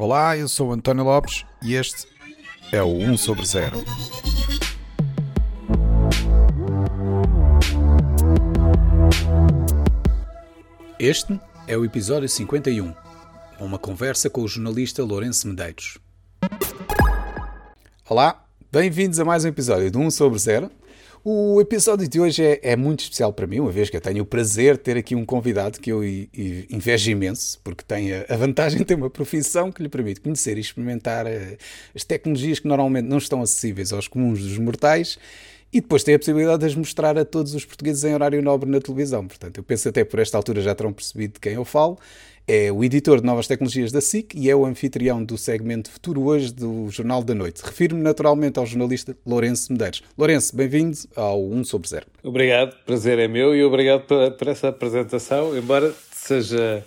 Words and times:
Olá, 0.00 0.36
eu 0.36 0.46
sou 0.46 0.72
António 0.72 1.02
Lopes 1.02 1.44
e 1.60 1.74
este 1.74 2.06
é 2.70 2.80
o 2.80 2.86
1 2.86 3.16
sobre 3.16 3.44
0. 3.44 3.84
Este 11.00 11.40
é 11.66 11.76
o 11.76 11.84
episódio 11.84 12.28
51, 12.28 12.94
uma 13.58 13.76
conversa 13.76 14.30
com 14.30 14.42
o 14.42 14.46
jornalista 14.46 15.02
Lourenço 15.02 15.48
Medeiros. 15.48 15.98
Olá, 18.08 18.46
bem-vindos 18.70 19.18
a 19.18 19.24
mais 19.24 19.44
um 19.44 19.48
episódio 19.48 19.90
do 19.90 19.98
1 19.98 20.12
sobre 20.12 20.38
0. 20.38 20.70
O 21.24 21.60
episódio 21.60 22.08
de 22.08 22.20
hoje 22.20 22.44
é, 22.44 22.60
é, 22.62 22.76
muito 22.76 23.00
especial 23.00 23.32
para 23.32 23.46
mim, 23.46 23.58
uma 23.58 23.72
vez 23.72 23.90
que 23.90 23.96
eu 23.96 24.00
tenho 24.00 24.22
o 24.22 24.26
prazer 24.26 24.76
de 24.76 24.82
ter 24.82 24.96
aqui 24.96 25.14
um 25.14 25.24
convidado 25.24 25.80
que 25.80 25.90
eu 25.90 26.04
invejo 26.04 27.10
imenso, 27.10 27.60
porque 27.64 27.82
tem 27.82 28.12
a, 28.12 28.36
vantagem 28.36 28.78
de 28.78 28.84
ter 28.84 28.94
uma 28.94 29.10
profissão 29.10 29.72
que 29.72 29.82
lhe 29.82 29.88
permite 29.88 30.20
conhecer 30.20 30.56
e 30.56 30.60
experimentar 30.60 31.26
uh, 31.26 31.56
as 31.94 32.04
tecnologias 32.04 32.60
que 32.60 32.68
normalmente 32.68 33.06
não 33.06 33.18
estão 33.18 33.42
acessíveis 33.42 33.92
aos 33.92 34.06
comuns 34.06 34.40
dos 34.40 34.58
mortais 34.58 35.18
e 35.72 35.80
depois 35.80 36.02
tem 36.02 36.14
a 36.14 36.18
possibilidade 36.18 36.60
de 36.60 36.66
as 36.66 36.74
mostrar 36.74 37.18
a 37.18 37.24
todos 37.24 37.54
os 37.54 37.64
portugueses 37.64 38.04
em 38.04 38.14
horário 38.14 38.40
nobre 38.40 38.70
na 38.70 38.80
televisão. 38.80 39.26
Portanto, 39.26 39.58
eu 39.58 39.64
penso 39.64 39.88
até 39.88 40.04
por 40.04 40.20
esta 40.20 40.36
altura 40.36 40.62
já 40.62 40.74
terão 40.74 40.92
percebido 40.92 41.34
de 41.34 41.40
quem 41.40 41.54
eu 41.54 41.64
falo. 41.64 41.98
É 42.50 42.72
o 42.72 42.82
editor 42.82 43.20
de 43.20 43.26
novas 43.26 43.46
tecnologias 43.46 43.92
da 43.92 44.00
SIC 44.00 44.34
e 44.34 44.48
é 44.48 44.56
o 44.56 44.64
anfitrião 44.64 45.22
do 45.22 45.36
segmento 45.36 45.90
Futuro 45.90 46.22
Hoje 46.22 46.50
do 46.50 46.88
Jornal 46.88 47.22
da 47.22 47.34
Noite. 47.34 47.60
Refiro-me 47.62 48.00
naturalmente 48.00 48.58
ao 48.58 48.64
jornalista 48.64 49.14
Lourenço 49.26 49.70
Medeiros. 49.70 50.02
Lourenço, 50.16 50.56
bem-vindo 50.56 50.96
ao 51.14 51.44
1 51.44 51.64
sobre 51.64 51.90
0. 51.90 52.06
Obrigado, 52.22 52.74
prazer 52.86 53.18
é 53.18 53.28
meu 53.28 53.54
e 53.54 53.62
obrigado 53.62 54.06
por, 54.06 54.48
essa 54.48 54.68
apresentação, 54.68 55.54
embora 55.58 55.92
seja 56.10 56.82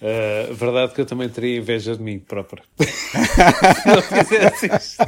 uh, 0.00 0.54
verdade 0.54 0.94
que 0.94 1.00
eu 1.00 1.06
também 1.06 1.28
teria 1.28 1.56
inveja 1.58 1.96
de 1.96 2.02
mim 2.02 2.20
próprio. 2.20 2.62
Se 2.78 3.88
não 3.88 4.00
fizesse 4.00 4.66
isto. 4.66 5.04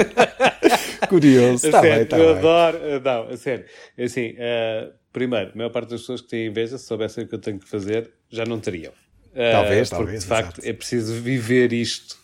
Curioso, 1.09 1.65
está 1.65 1.81
bem, 1.81 2.03
está 2.03 2.19
Eu 2.19 2.31
bem. 2.31 2.39
adoro, 2.39 2.79
eh, 2.83 2.99
não, 2.99 3.29
a 3.29 3.37
sério. 3.37 3.65
É 3.97 4.03
assim, 4.03 4.31
uh, 4.31 4.93
primeiro, 5.13 5.53
a 5.55 5.57
maior 5.57 5.71
parte 5.71 5.91
das 5.91 6.01
pessoas 6.01 6.23
que 6.23 6.27
têm 6.27 6.49
inveja, 6.49 6.77
se 6.77 6.87
soubessem 6.87 7.23
o 7.23 7.29
que 7.29 7.37
eu 7.37 7.39
tenho 7.39 7.61
que 7.61 7.69
fazer, 7.69 8.11
já 8.29 8.45
não 8.45 8.59
teriam. 8.59 8.93
Uh, 9.37 9.53
talvez, 9.53 9.91
porque, 9.91 10.03
talvez. 10.03 10.23
de 10.23 10.27
facto, 10.27 10.59
exato. 10.59 10.69
é 10.69 10.73
preciso 10.73 11.13
viver 11.21 11.71
isto 11.71 12.17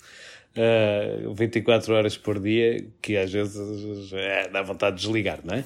uh, 0.57 1.35
24 1.35 1.95
horas 1.95 2.17
por 2.17 2.41
dia, 2.41 2.87
que 3.03 3.19
às 3.19 3.31
vezes 3.31 4.13
é, 4.15 4.49
dá 4.49 4.63
vontade 4.63 4.97
de 4.97 5.03
desligar, 5.03 5.41
não 5.45 5.55
é? 5.55 5.65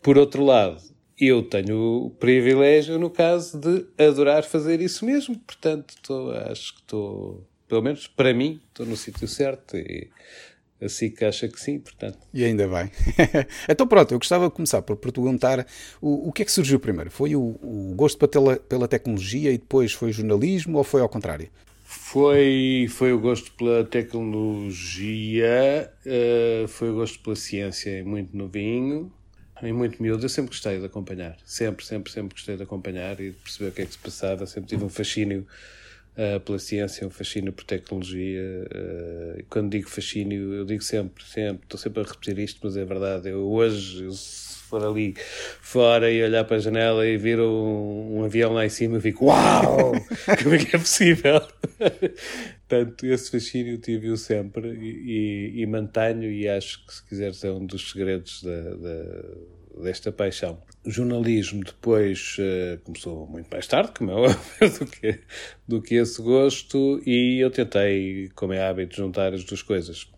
Por 0.00 0.16
outro 0.16 0.44
lado, 0.44 0.80
eu 1.18 1.42
tenho 1.42 2.06
o 2.06 2.10
privilégio, 2.10 2.96
no 2.96 3.10
caso, 3.10 3.58
de 3.58 3.84
adorar 3.98 4.44
fazer 4.44 4.80
isso 4.80 5.04
mesmo, 5.04 5.36
portanto, 5.38 5.94
tô, 6.00 6.30
acho 6.30 6.74
que 6.74 6.80
estou, 6.80 7.44
pelo 7.68 7.82
menos 7.82 8.06
para 8.06 8.32
mim, 8.32 8.60
estou 8.68 8.86
no 8.86 8.96
sítio 8.96 9.26
certo 9.26 9.76
e 9.76 10.08
assim 10.86 11.10
que 11.10 11.24
acha 11.24 11.48
que 11.48 11.60
sim, 11.60 11.78
portanto. 11.78 12.18
E 12.32 12.44
ainda 12.44 12.68
bem. 12.68 12.90
então 13.68 13.86
pronto, 13.86 14.12
eu 14.12 14.18
gostava 14.18 14.48
de 14.48 14.54
começar 14.54 14.82
por 14.82 14.96
perguntar 14.96 15.66
o, 16.00 16.28
o 16.28 16.32
que 16.32 16.42
é 16.42 16.44
que 16.44 16.52
surgiu 16.52 16.80
primeiro? 16.80 17.10
Foi 17.10 17.34
o, 17.34 17.40
o 17.40 17.94
gosto 17.96 18.28
pela, 18.28 18.56
pela 18.56 18.88
tecnologia 18.88 19.50
e 19.50 19.58
depois 19.58 19.92
foi 19.92 20.10
o 20.10 20.12
jornalismo 20.12 20.78
ou 20.78 20.84
foi 20.84 21.00
ao 21.00 21.08
contrário? 21.08 21.48
Foi, 21.84 22.86
foi 22.90 23.12
o 23.12 23.20
gosto 23.20 23.52
pela 23.52 23.84
tecnologia, 23.84 25.92
uh, 26.04 26.66
foi 26.66 26.90
o 26.90 26.94
gosto 26.94 27.20
pela 27.20 27.36
ciência 27.36 28.02
muito 28.04 28.36
novinho, 28.36 29.12
em 29.62 29.72
muito 29.72 30.02
miúdo. 30.02 30.24
Eu 30.24 30.28
sempre 30.28 30.50
gostei 30.50 30.80
de 30.80 30.86
acompanhar, 30.86 31.36
sempre, 31.44 31.84
sempre, 31.84 32.12
sempre 32.12 32.34
gostei 32.34 32.56
de 32.56 32.62
acompanhar 32.62 33.20
e 33.20 33.30
de 33.30 33.36
perceber 33.36 33.70
o 33.70 33.72
que 33.72 33.82
é 33.82 33.86
que 33.86 33.92
se 33.92 33.98
passava. 33.98 34.46
Sempre 34.46 34.70
tive 34.70 34.84
um 34.84 34.88
fascínio 34.88 35.46
uh, 36.16 36.40
pela 36.40 36.58
ciência, 36.58 37.06
um 37.06 37.10
fascínio 37.10 37.52
por 37.52 37.64
tecnologia. 37.64 38.40
Uh, 38.66 39.44
quando 39.48 39.70
digo 39.70 39.88
fascínio, 39.88 40.54
eu 40.54 40.64
digo 40.64 40.82
sempre, 40.82 41.24
sempre, 41.24 41.64
estou 41.64 41.78
sempre 41.78 42.02
a 42.02 42.04
repetir 42.04 42.38
isto, 42.38 42.60
mas 42.62 42.76
é 42.76 42.84
verdade. 42.84 43.28
Eu 43.28 43.50
hoje, 43.50 44.04
eu, 44.04 44.12
se 44.12 44.58
for 44.64 44.84
ali 44.84 45.14
fora 45.60 46.10
e 46.10 46.22
olhar 46.22 46.44
para 46.44 46.56
a 46.56 46.60
janela 46.60 47.06
e 47.06 47.16
vir 47.16 47.40
um, 47.40 48.18
um 48.18 48.24
avião 48.24 48.52
lá 48.52 48.64
em 48.64 48.70
cima, 48.70 48.96
eu 48.96 49.00
fico, 49.00 49.26
uau! 49.26 49.92
Como 50.42 50.54
é 50.54 50.58
que 50.58 50.74
é 50.74 50.78
possível? 50.78 51.40
Portanto, 52.66 53.06
esse 53.06 53.30
fascínio 53.30 53.78
tive-o 53.78 54.16
sempre 54.16 54.68
e, 54.68 55.52
e, 55.56 55.62
e, 55.62 55.66
mantenho, 55.66 56.30
e 56.30 56.48
acho 56.48 56.84
que, 56.86 56.94
se 56.94 57.04
quiseres, 57.04 57.44
é 57.44 57.50
um 57.50 57.64
dos 57.64 57.90
segredos 57.90 58.42
da, 58.42 58.74
da 58.76 59.82
desta 59.82 60.12
paixão. 60.12 60.60
Jornalismo 60.86 61.64
depois 61.64 62.36
uh, 62.38 62.78
começou 62.82 63.26
muito 63.26 63.48
mais 63.50 63.66
tarde, 63.66 63.92
como 63.96 64.10
é 64.10 64.14
óbvio, 64.28 64.78
do 64.78 64.86
que, 64.86 65.20
do 65.66 65.82
que 65.82 65.94
esse 65.94 66.20
gosto, 66.20 67.00
e 67.06 67.38
eu 67.40 67.50
tentei, 67.50 68.30
como 68.34 68.52
é 68.52 68.66
hábito, 68.66 68.96
juntar 68.96 69.32
as 69.32 69.44
duas 69.44 69.62
coisas. 69.62 70.08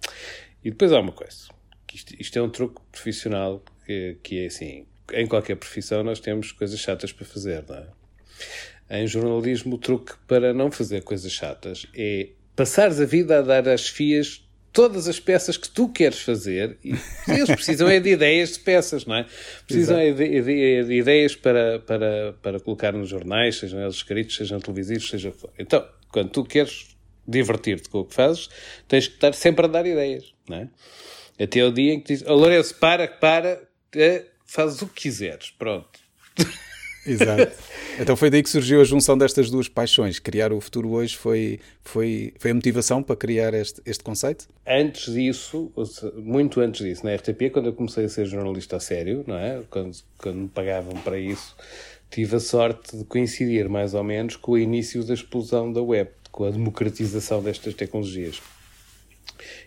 E 0.64 0.70
depois 0.70 0.92
há 0.92 1.00
uma 1.00 1.12
coisa, 1.12 1.48
que 1.86 1.96
isto, 1.96 2.14
isto 2.20 2.38
é 2.38 2.42
um 2.42 2.50
truque 2.50 2.80
profissional 2.90 3.62
que, 3.84 4.18
que 4.22 4.40
é 4.40 4.46
assim, 4.46 4.86
em 5.12 5.26
qualquer 5.26 5.56
profissão 5.56 6.02
nós 6.02 6.20
temos 6.20 6.52
coisas 6.52 6.78
chatas 6.78 7.12
para 7.12 7.24
fazer, 7.24 7.64
não 7.68 7.76
é? 7.76 7.86
Em 8.88 9.06
jornalismo, 9.06 9.74
o 9.74 9.78
truque 9.78 10.12
para 10.28 10.54
não 10.54 10.70
fazer 10.70 11.02
coisas 11.02 11.32
chatas 11.32 11.86
é 11.94 12.28
passares 12.54 13.00
a 13.00 13.04
vida 13.04 13.38
a 13.38 13.42
dar 13.42 13.68
as 13.68 13.88
fias 13.88 14.45
todas 14.76 15.08
as 15.08 15.18
peças 15.18 15.56
que 15.56 15.70
tu 15.70 15.88
queres 15.88 16.20
fazer 16.20 16.76
e 16.84 16.90
eles 17.26 17.48
precisam 17.48 17.88
é 17.88 17.98
de 17.98 18.10
ideias 18.10 18.52
de 18.52 18.58
peças, 18.58 19.06
não 19.06 19.16
é? 19.16 19.26
Precisam 19.66 19.98
é 19.98 20.12
de, 20.12 20.42
de, 20.42 20.84
de, 20.84 20.92
ideias 20.92 21.34
para, 21.34 21.78
para, 21.78 22.34
para 22.42 22.60
colocar 22.60 22.92
nos 22.92 23.08
jornais, 23.08 23.56
sejam 23.56 23.80
eles 23.80 23.94
escritos, 23.94 24.36
sejam 24.36 24.60
televisivos, 24.60 25.08
seja 25.08 25.30
o 25.30 25.32
que 25.32 25.40
for. 25.40 25.50
Então, 25.58 25.82
quando 26.12 26.28
tu 26.28 26.44
queres 26.44 26.94
divertir-te 27.26 27.88
com 27.88 28.00
o 28.00 28.04
que 28.04 28.14
fazes, 28.14 28.50
tens 28.86 29.08
que 29.08 29.14
estar 29.14 29.32
sempre 29.32 29.64
a 29.64 29.68
dar 29.68 29.86
ideias, 29.86 30.34
não 30.46 30.58
é? 30.58 30.68
Até 31.42 31.64
o 31.64 31.72
dia 31.72 31.94
em 31.94 32.00
que 32.00 32.08
dizes, 32.08 32.28
oh, 32.28 32.34
Lourenço, 32.34 32.74
para, 32.74 33.08
para, 33.08 33.66
é, 33.94 34.26
fazes 34.44 34.82
o 34.82 34.88
que 34.88 35.04
quiseres, 35.04 35.52
pronto. 35.52 35.98
Exato. 37.06 37.52
Então 37.98 38.14
foi 38.14 38.28
daí 38.28 38.42
que 38.42 38.50
surgiu 38.50 38.82
a 38.82 38.84
junção 38.84 39.16
destas 39.16 39.48
duas 39.48 39.70
paixões. 39.70 40.18
Criar 40.18 40.52
o 40.52 40.60
futuro 40.60 40.90
hoje 40.90 41.16
foi, 41.16 41.60
foi, 41.82 42.34
foi 42.38 42.50
a 42.50 42.54
motivação 42.54 43.02
para 43.02 43.16
criar 43.16 43.54
este, 43.54 43.80
este 43.86 44.04
conceito? 44.04 44.46
Antes 44.66 45.14
disso, 45.14 45.72
muito 46.14 46.60
antes 46.60 46.84
disso, 46.84 47.06
na 47.06 47.14
RTP, 47.14 47.50
quando 47.50 47.66
eu 47.66 47.72
comecei 47.72 48.04
a 48.04 48.08
ser 48.10 48.26
jornalista 48.26 48.76
a 48.76 48.80
sério, 48.80 49.24
não 49.26 49.38
é? 49.38 49.62
quando, 49.70 49.96
quando 50.18 50.36
me 50.36 50.48
pagavam 50.48 50.92
para 50.96 51.18
isso, 51.18 51.56
tive 52.10 52.36
a 52.36 52.40
sorte 52.40 52.98
de 52.98 53.04
coincidir 53.04 53.66
mais 53.66 53.94
ou 53.94 54.04
menos 54.04 54.36
com 54.36 54.52
o 54.52 54.58
início 54.58 55.02
da 55.02 55.14
explosão 55.14 55.72
da 55.72 55.80
web, 55.80 56.10
com 56.30 56.44
a 56.44 56.50
democratização 56.50 57.42
destas 57.42 57.72
tecnologias. 57.72 58.42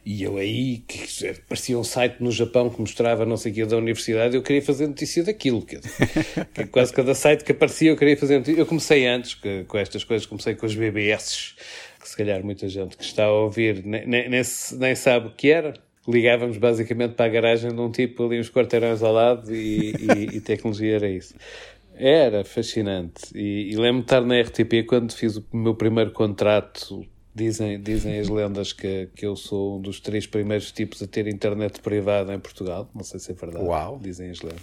E 0.06 0.24
eu 0.24 0.38
aí, 0.38 0.80
que 0.88 1.06
parecia 1.48 1.78
um 1.78 1.84
site 1.84 2.18
no 2.20 2.32
Japão 2.32 2.70
que 2.70 2.80
mostrava 2.80 3.26
não 3.26 3.38
sei 3.38 3.52
o 3.52 3.56
que 3.56 3.66
da 3.66 3.78
universidade, 3.78 4.36
eu 4.36 4.42
queria 4.42 4.62
fazer 4.62 4.88
notícia 4.88 5.24
daquilo. 5.24 5.62
Que, 5.62 5.80
que 6.54 6.66
quase 6.68 6.94
cada 6.94 7.14
site 7.14 7.44
que 7.44 7.52
aparecia 7.52 7.92
eu 7.92 7.98
queria 7.98 8.18
fazer 8.18 8.38
notícia. 8.38 8.60
Eu 8.60 8.66
comecei 8.66 9.06
antes 9.08 9.34
que, 9.36 9.64
com 9.66 9.78
estas 9.78 10.04
coisas, 10.04 10.26
comecei 10.26 10.56
com 10.56 10.66
as 10.66 10.76
BBS, 10.76 11.56
que 12.02 12.10
se 12.10 12.18
calhar 12.18 12.44
muita 12.44 12.68
gente 12.68 12.98
que 12.98 13.04
está 13.04 13.26
a 13.26 13.32
ouvir 13.32 13.84
nem, 13.86 14.08
nem, 14.08 14.30
nem 14.30 14.96
sabe 14.96 15.28
o 15.28 15.32
que 15.32 15.52
era. 15.52 15.74
Ligávamos 16.08 16.58
basicamente 16.58 17.14
para 17.14 17.26
a 17.26 17.30
garagem 17.30 17.72
de 17.72 17.80
um 17.80 17.92
tipo 17.92 18.26
ali 18.26 18.40
uns 18.40 18.50
quarteirões 18.50 19.04
ao 19.04 19.14
lado 19.14 19.54
e, 19.54 19.92
e, 19.92 20.38
e 20.38 20.42
tecnologia 20.42 20.96
era 20.96 21.10
isso. 21.10 21.36
Era 21.94 22.46
fascinante. 22.46 23.26
E, 23.36 23.72
e 23.72 23.76
lembro-me 23.76 24.00
de 24.00 24.06
estar 24.06 24.22
na 24.22 24.40
RTP 24.40 24.88
quando 24.88 25.14
fiz 25.14 25.36
o 25.36 25.46
meu 25.54 25.76
primeiro 25.76 26.12
contrato 26.12 27.06
Dizem, 27.40 27.82
dizem 27.82 28.20
as 28.20 28.28
lendas 28.28 28.74
que, 28.74 29.08
que 29.16 29.26
eu 29.26 29.34
sou 29.34 29.78
um 29.78 29.82
dos 29.82 30.02
três 30.02 30.28
primeiros 30.28 30.74
tipos 30.74 31.02
a 31.02 31.08
ter 31.08 31.26
internet 31.26 31.80
privada 31.80 32.34
em 32.34 32.40
Portugal. 32.40 32.90
Não 32.94 33.02
sei 33.02 33.18
se 33.18 33.32
é 33.32 33.34
verdade. 33.34 33.64
Uau. 33.64 33.98
Dizem 33.98 34.30
as 34.30 34.42
lendas. 34.42 34.60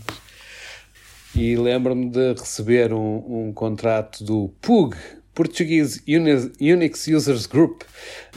E 1.34 1.56
lembro-me 1.56 2.10
de 2.10 2.34
receber 2.34 2.92
um, 2.92 3.47
um 3.48 3.53
contrato 3.54 4.22
do 4.22 4.50
PUG, 4.60 4.94
Portuguese 5.34 6.03
Unix 6.06 7.09
Users 7.09 7.47
Group, 7.47 7.81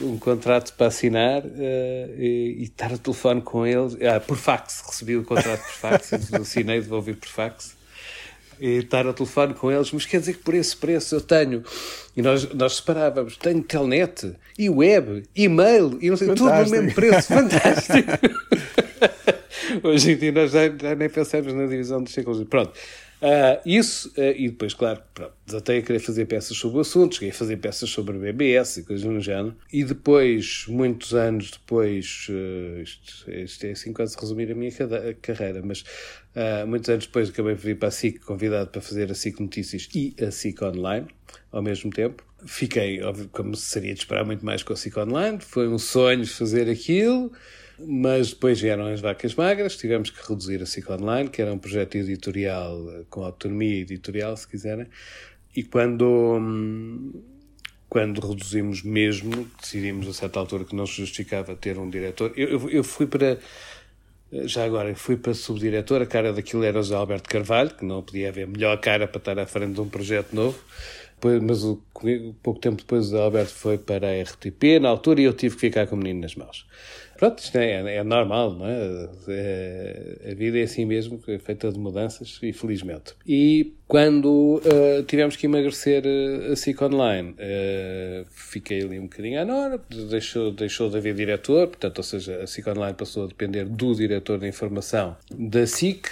um 0.00 0.18
contrato 0.18 0.72
para 0.72 0.86
assinar 0.86 1.44
uh, 1.44 1.48
e, 2.18 2.56
e, 2.60 2.62
estar 2.62 2.94
a 2.94 2.96
telefone 2.96 3.42
com 3.42 3.66
eles. 3.66 3.94
Ah, 4.02 4.20
por 4.20 4.38
fax, 4.38 4.82
recebi 4.86 5.18
o 5.18 5.24
contrato 5.24 5.60
por 5.60 5.72
fax, 5.72 6.12
assinei, 6.32 6.80
devolvi 6.80 7.12
por 7.12 7.28
fax 7.28 7.79
e 8.60 8.78
estar 8.78 9.06
ao 9.06 9.14
telefone 9.14 9.54
com 9.54 9.70
eles, 9.70 9.90
mas 9.92 10.04
quer 10.04 10.20
dizer 10.20 10.34
que 10.34 10.42
por 10.42 10.54
esse 10.54 10.76
preço 10.76 11.14
eu 11.14 11.20
tenho. 11.20 11.62
E 12.16 12.22
nós, 12.22 12.52
nós 12.52 12.76
separávamos, 12.76 13.36
tenho 13.36 13.62
telnet, 13.62 14.34
e 14.58 14.68
web, 14.68 15.22
e-mail, 15.34 15.98
e 16.00 16.10
não 16.10 16.16
sei, 16.16 16.28
Fantástico. 16.28 16.36
tudo 16.36 16.64
no 16.64 16.70
mesmo 16.70 16.94
preço. 16.94 17.28
Fantástico! 17.34 18.10
Hoje 19.82 20.12
em 20.12 20.16
dia 20.16 20.32
nós 20.32 20.50
já, 20.50 20.68
já, 20.68 20.94
nem 20.94 21.08
pensamos 21.08 21.54
na 21.54 21.66
divisão 21.66 22.02
dos 22.02 22.12
ciclos. 22.12 22.42
Pronto. 22.44 22.72
Uh, 23.20 23.60
isso, 23.66 24.08
uh, 24.16 24.34
e 24.34 24.48
depois, 24.48 24.72
claro, 24.72 25.02
pronto, 25.12 25.34
desatei 25.44 25.78
a 25.78 25.82
querer 25.82 25.98
fazer 25.98 26.24
peças 26.24 26.56
sobre 26.56 26.78
o 26.78 26.80
assunto, 26.80 27.16
cheguei 27.16 27.28
a 27.28 27.34
fazer 27.34 27.58
peças 27.58 27.90
sobre 27.90 28.16
BBS 28.16 28.78
e 28.78 28.82
coisas 28.82 29.04
no 29.04 29.20
género, 29.20 29.54
e 29.70 29.84
depois, 29.84 30.64
muitos 30.66 31.12
anos 31.12 31.50
depois, 31.50 32.28
uh, 32.30 32.80
isto, 32.80 33.30
isto, 33.30 33.66
é 33.66 33.72
assim 33.72 33.92
quase 33.92 34.16
resumir 34.18 34.50
a 34.50 34.54
minha 34.54 34.72
carreira, 35.20 35.60
mas 35.62 35.84
muitos 36.66 36.88
anos 36.88 37.06
depois 37.06 37.28
acabei 37.28 37.54
por 37.56 37.62
vir 37.62 37.78
para 37.78 37.88
a 37.88 37.90
SIC, 37.90 38.20
convidado 38.20 38.70
para 38.70 38.80
fazer 38.80 39.10
a 39.10 39.14
SIC 39.14 39.40
Notícias 39.40 39.88
e 39.94 40.14
a 40.22 40.30
SIC 40.30 40.62
Online, 40.62 41.06
ao 41.52 41.60
mesmo 41.60 41.90
tempo, 41.90 42.24
fiquei, 42.46 43.02
óbvio, 43.02 43.28
como 43.30 43.54
seria 43.54 43.92
de 43.92 44.00
esperar 44.00 44.24
muito 44.24 44.46
mais 44.46 44.62
com 44.62 44.72
a 44.72 44.76
SIC 44.76 44.96
Online, 44.96 45.38
foi 45.40 45.68
um 45.68 45.78
sonho 45.78 46.26
fazer 46.26 46.70
aquilo, 46.70 47.32
mas 47.86 48.30
depois 48.30 48.60
vieram 48.60 48.86
as 48.86 49.00
vacas 49.00 49.34
magras, 49.34 49.76
tivemos 49.76 50.10
que 50.10 50.28
reduzir 50.28 50.62
a 50.62 50.66
SIC 50.66 50.88
Online, 50.90 51.28
que 51.28 51.40
era 51.40 51.52
um 51.52 51.58
projeto 51.58 51.96
editorial 51.96 53.04
com 53.08 53.24
autonomia 53.24 53.80
editorial, 53.80 54.36
se 54.36 54.46
quiserem, 54.46 54.86
e 55.54 55.62
quando, 55.64 57.12
quando 57.88 58.20
reduzimos 58.20 58.82
mesmo, 58.82 59.48
decidimos 59.60 60.08
a 60.08 60.12
certa 60.12 60.38
altura 60.38 60.64
que 60.64 60.76
não 60.76 60.86
se 60.86 60.94
justificava 60.94 61.56
ter 61.56 61.76
um 61.76 61.90
diretor. 61.90 62.32
Eu, 62.36 62.70
eu 62.70 62.84
fui 62.84 63.06
para. 63.06 63.38
Já 64.44 64.64
agora, 64.64 64.94
fui 64.94 65.16
para 65.16 65.34
subdiretor, 65.34 66.00
a 66.00 66.06
cara 66.06 66.32
daquilo 66.32 66.62
era 66.62 66.78
o 66.78 66.82
José 66.84 66.94
Alberto 66.94 67.28
Carvalho, 67.28 67.70
que 67.70 67.84
não 67.84 68.00
podia 68.00 68.28
haver 68.28 68.46
melhor 68.46 68.78
cara 68.78 69.08
para 69.08 69.18
estar 69.18 69.38
à 69.40 69.46
frente 69.46 69.74
de 69.74 69.80
um 69.80 69.88
projeto 69.88 70.32
novo. 70.32 70.56
Mas 71.42 71.62
pouco 72.40 72.60
tempo 72.60 72.76
depois 72.76 73.12
o 73.12 73.18
Alberto 73.18 73.52
foi 73.52 73.76
para 73.76 74.08
a 74.08 74.22
RTP, 74.22 74.78
na 74.80 74.88
altura, 74.88 75.20
e 75.20 75.24
eu 75.24 75.34
tive 75.34 75.56
que 75.56 75.60
ficar 75.60 75.86
com 75.88 75.96
o 75.96 75.98
menino 75.98 76.20
nas 76.20 76.36
mãos. 76.36 76.64
Pronto, 77.20 77.38
isto 77.38 77.58
é, 77.58 77.96
é 77.96 78.02
normal, 78.02 78.54
não 78.54 78.66
é? 78.66 79.10
é? 79.28 80.30
A 80.30 80.34
vida 80.34 80.58
é 80.58 80.62
assim 80.62 80.86
mesmo, 80.86 81.20
é 81.28 81.38
feita 81.38 81.70
de 81.70 81.78
mudanças, 81.78 82.38
infelizmente. 82.42 83.14
E 83.26 83.74
quando 83.86 84.62
uh, 84.64 85.02
tivemos 85.02 85.36
que 85.36 85.44
emagrecer 85.44 86.02
uh, 86.06 86.52
a 86.52 86.56
SIC 86.56 86.80
Online, 86.80 87.32
uh, 87.32 88.26
fiquei 88.30 88.80
ali 88.80 88.98
um 88.98 89.02
bocadinho 89.02 89.38
à 89.38 89.44
nora, 89.44 89.78
deixou, 90.08 90.50
deixou 90.50 90.88
de 90.88 90.96
haver 90.96 91.14
diretor, 91.14 91.66
portanto, 91.68 91.98
ou 91.98 92.04
seja, 92.04 92.42
a 92.42 92.46
SIC 92.46 92.66
Online 92.66 92.94
passou 92.94 93.24
a 93.24 93.26
depender 93.26 93.66
do 93.66 93.94
diretor 93.94 94.38
de 94.38 94.48
informação 94.48 95.14
da 95.30 95.66
SIC, 95.66 96.08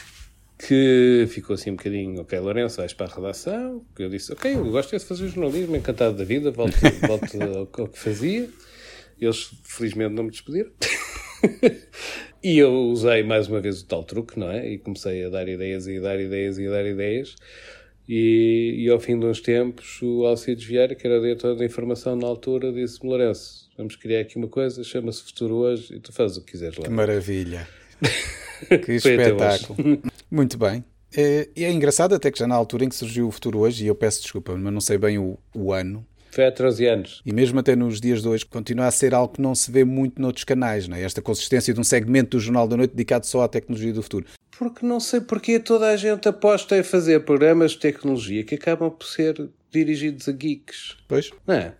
que 0.58 1.26
ficou 1.30 1.54
assim 1.54 1.70
um 1.70 1.76
bocadinho, 1.76 2.20
ok, 2.20 2.38
Lourenço, 2.38 2.76
vais 2.76 2.92
para 2.92 3.06
a 3.10 3.14
redação, 3.14 3.82
que 3.96 4.02
eu 4.02 4.10
disse, 4.10 4.30
ok, 4.30 4.54
eu 4.54 4.70
gosto 4.70 4.94
de 4.94 5.02
fazer 5.02 5.26
jornalismo, 5.28 5.74
encantado 5.74 6.18
da 6.18 6.24
vida, 6.24 6.50
volto, 6.50 6.76
volto 7.08 7.42
ao, 7.42 7.82
ao 7.82 7.88
que 7.88 7.98
fazia. 7.98 8.50
Eles, 9.20 9.50
felizmente, 9.64 10.14
não 10.14 10.24
me 10.24 10.30
despediram. 10.30 10.70
e 12.42 12.58
eu 12.58 12.72
usei 12.72 13.22
mais 13.22 13.48
uma 13.48 13.60
vez 13.60 13.80
o 13.80 13.86
tal 13.86 14.04
truque, 14.04 14.38
não 14.38 14.50
é? 14.50 14.68
E 14.68 14.78
comecei 14.78 15.24
a 15.24 15.28
dar 15.28 15.48
ideias 15.48 15.86
e 15.86 15.96
a 15.98 16.00
dar 16.00 16.20
ideias 16.20 16.58
e 16.58 16.66
a 16.66 16.70
dar 16.70 16.86
ideias. 16.86 17.36
E, 18.08 18.74
e 18.78 18.88
ao 18.88 18.98
fim 18.98 19.18
de 19.18 19.26
uns 19.26 19.40
tempos, 19.40 20.00
o 20.00 20.24
Alcides 20.24 20.64
Vieira, 20.64 20.94
que 20.94 21.06
era 21.06 21.20
diretor 21.20 21.54
da 21.54 21.64
informação 21.64 22.16
na 22.16 22.26
altura, 22.26 22.72
disse-me: 22.72 23.10
Lourenço, 23.10 23.68
vamos 23.76 23.96
criar 23.96 24.20
aqui 24.20 24.38
uma 24.38 24.48
coisa, 24.48 24.82
chama-se 24.82 25.22
Futuro 25.22 25.56
Hoje, 25.56 25.94
e 25.94 26.00
tu 26.00 26.10
fazes 26.10 26.38
o 26.38 26.40
que 26.42 26.52
quiseres 26.52 26.78
lá. 26.78 26.84
Que 26.84 26.90
maravilha! 26.90 27.68
que 28.84 28.92
espetáculo! 28.92 30.00
Muito 30.30 30.56
bem. 30.56 30.82
É, 31.14 31.48
e 31.54 31.64
é 31.64 31.70
engraçado 31.70 32.14
até 32.14 32.30
que 32.30 32.38
já 32.38 32.46
na 32.46 32.54
altura 32.54 32.84
em 32.84 32.88
que 32.88 32.94
surgiu 32.94 33.28
o 33.28 33.30
Futuro 33.30 33.58
Hoje, 33.58 33.84
e 33.84 33.88
eu 33.88 33.94
peço 33.94 34.22
desculpa, 34.22 34.56
mas 34.56 34.72
não 34.72 34.80
sei 34.80 34.96
bem 34.96 35.18
o, 35.18 35.38
o 35.54 35.70
ano, 35.70 36.06
foi 36.38 36.46
há 36.46 36.52
13 36.52 36.86
anos. 36.86 37.22
E 37.26 37.32
mesmo 37.32 37.58
até 37.58 37.74
nos 37.74 38.00
dias 38.00 38.22
de 38.22 38.28
hoje, 38.28 38.46
continua 38.46 38.86
a 38.86 38.90
ser 38.92 39.12
algo 39.12 39.34
que 39.34 39.42
não 39.42 39.56
se 39.56 39.72
vê 39.72 39.84
muito 39.84 40.22
noutros 40.22 40.44
canais, 40.44 40.86
não 40.86 40.96
é? 40.96 41.02
Esta 41.02 41.20
consistência 41.20 41.74
de 41.74 41.80
um 41.80 41.82
segmento 41.84 42.36
do 42.36 42.40
Jornal 42.40 42.68
da 42.68 42.76
Noite 42.76 42.92
dedicado 42.92 43.26
só 43.26 43.42
à 43.42 43.48
tecnologia 43.48 43.92
do 43.92 44.04
futuro. 44.04 44.24
Porque 44.56 44.86
não 44.86 45.00
sei 45.00 45.20
porque 45.20 45.58
toda 45.58 45.88
a 45.88 45.96
gente 45.96 46.28
aposta 46.28 46.78
em 46.78 46.84
fazer 46.84 47.24
programas 47.24 47.72
de 47.72 47.78
tecnologia 47.78 48.44
que 48.44 48.54
acabam 48.54 48.88
por 48.88 49.04
ser 49.04 49.48
dirigidos 49.72 50.28
a 50.28 50.32
geeks. 50.32 50.96
Pois. 51.08 51.32
Não 51.44 51.54
é? 51.56 51.74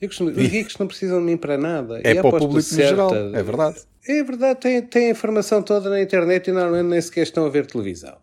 Costumo, 0.00 0.30
os 0.30 0.36
geeks 0.36 0.76
não 0.76 0.88
precisam 0.88 1.20
de 1.20 1.26
mim 1.26 1.36
para 1.36 1.56
nada. 1.56 2.00
É 2.02 2.14
para 2.14 2.26
o 2.26 2.38
público 2.38 2.62
certa, 2.62 2.88
geral, 2.88 3.14
é 3.14 3.42
verdade. 3.44 3.78
É 4.06 4.22
verdade, 4.24 4.60
tem, 4.60 4.82
tem 4.82 5.06
a 5.06 5.10
informação 5.10 5.62
toda 5.62 5.88
na 5.88 6.02
internet 6.02 6.48
e 6.48 6.52
normalmente 6.52 6.90
nem 6.90 7.00
sequer 7.00 7.22
estão 7.22 7.46
a 7.46 7.48
ver 7.48 7.64
televisão. 7.64 8.16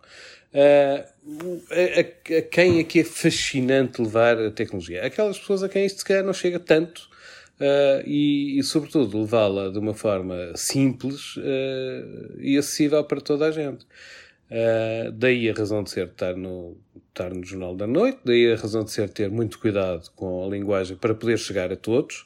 Uh, 0.53 1.61
a, 1.71 2.37
a, 2.37 2.41
quem 2.41 2.79
é 2.79 2.83
que 2.83 2.99
é 2.99 3.03
fascinante 3.03 4.01
levar 4.01 4.37
a 4.37 4.51
tecnologia? 4.51 5.05
Aquelas 5.05 5.39
pessoas 5.39 5.63
a 5.63 5.69
quem 5.69 5.85
isto 5.85 5.99
se 5.99 6.05
calhar 6.05 6.25
não 6.25 6.33
chega 6.33 6.59
tanto 6.59 7.09
uh, 7.59 8.05
e, 8.05 8.59
e, 8.59 8.63
sobretudo, 8.63 9.21
levá-la 9.21 9.69
de 9.69 9.79
uma 9.79 9.93
forma 9.93 10.35
simples 10.55 11.37
uh, 11.37 12.37
e 12.39 12.57
acessível 12.57 13.03
para 13.05 13.21
toda 13.21 13.45
a 13.45 13.51
gente. 13.51 13.85
daí 15.13 15.49
a 15.49 15.53
razão 15.53 15.81
de 15.83 15.89
ser 15.89 16.07
estar 16.07 16.35
no, 16.35 16.75
estar 17.07 17.33
no 17.33 17.45
Jornal 17.45 17.73
da 17.73 17.87
Noite, 17.87 18.19
daí 18.25 18.51
a 18.51 18.57
razão 18.57 18.83
de 18.83 18.91
ser 18.91 19.09
ter 19.09 19.29
muito 19.29 19.57
cuidado 19.57 20.09
com 20.17 20.45
a 20.45 20.49
linguagem 20.49 20.97
para 20.97 21.15
poder 21.15 21.39
chegar 21.39 21.71
a 21.71 21.77
todos. 21.77 22.25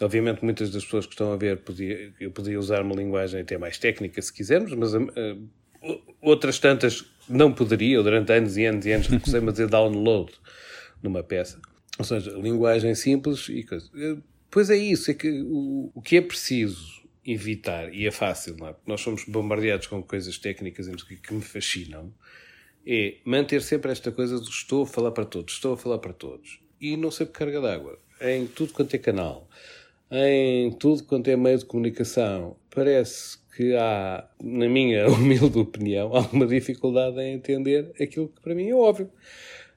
Obviamente, 0.00 0.44
muitas 0.44 0.70
das 0.70 0.84
pessoas 0.84 1.06
que 1.06 1.14
estão 1.14 1.32
a 1.32 1.36
ver, 1.36 1.58
podia, 1.58 2.12
eu 2.20 2.30
podia 2.30 2.56
usar 2.56 2.82
uma 2.82 2.94
linguagem 2.94 3.40
até 3.40 3.58
mais 3.58 3.78
técnica 3.78 4.22
se 4.22 4.32
quisermos, 4.32 4.72
mas 4.74 4.92
outras 6.22 6.58
tantas 6.58 7.04
não 7.28 7.52
poderia, 7.52 7.96
eu 7.96 8.02
durante 8.02 8.32
anos 8.32 8.56
e 8.56 8.64
anos 8.64 8.86
e 8.86 8.92
anos 8.92 9.06
recusei-me 9.06 9.48
a 9.48 9.66
download 9.66 10.32
numa 11.02 11.22
peça. 11.22 11.60
Ou 11.98 12.04
seja, 12.04 12.30
linguagem 12.32 12.94
simples 12.94 13.48
e 13.48 13.62
coisa. 13.62 13.88
Eh, 13.94 14.16
pois 14.50 14.70
é 14.70 14.76
isso, 14.76 15.10
é 15.10 15.14
que 15.14 15.42
o, 15.42 15.90
o 15.94 16.02
que 16.02 16.16
é 16.16 16.20
preciso 16.20 17.04
evitar, 17.24 17.92
e 17.94 18.06
é 18.06 18.10
fácil, 18.10 18.56
não 18.58 18.68
é? 18.68 18.72
Porque 18.72 18.90
nós 18.90 19.00
somos 19.00 19.24
bombardeados 19.24 19.86
com 19.86 20.02
coisas 20.02 20.36
técnicas 20.38 20.86
que, 21.04 21.16
que 21.16 21.32
me 21.32 21.40
fascinam, 21.40 22.12
é 22.86 23.16
manter 23.24 23.62
sempre 23.62 23.90
esta 23.90 24.12
coisa 24.12 24.38
do 24.38 24.48
estou 24.48 24.82
a 24.82 24.86
falar 24.86 25.12
para 25.12 25.24
todos, 25.24 25.54
estou 25.54 25.72
a 25.72 25.76
falar 25.76 25.98
para 25.98 26.12
todos. 26.12 26.60
E 26.80 26.96
não 26.96 27.10
sempre 27.10 27.32
carga 27.32 27.60
d'água. 27.60 27.98
Em 28.20 28.46
tudo 28.46 28.72
quanto 28.72 28.94
é 28.94 28.98
canal, 28.98 29.48
em 30.10 30.70
tudo 30.72 31.04
quanto 31.04 31.28
é 31.28 31.36
meio 31.36 31.58
de 31.58 31.64
comunicação, 31.64 32.56
parece 32.70 33.38
que 33.56 33.74
há, 33.74 34.28
na 34.42 34.68
minha 34.68 35.06
humilde 35.10 35.58
opinião, 35.58 36.14
alguma 36.14 36.46
dificuldade 36.46 37.20
em 37.20 37.34
entender 37.34 37.92
aquilo 38.00 38.28
que 38.28 38.40
para 38.40 38.54
mim 38.54 38.68
é 38.68 38.74
óbvio. 38.74 39.10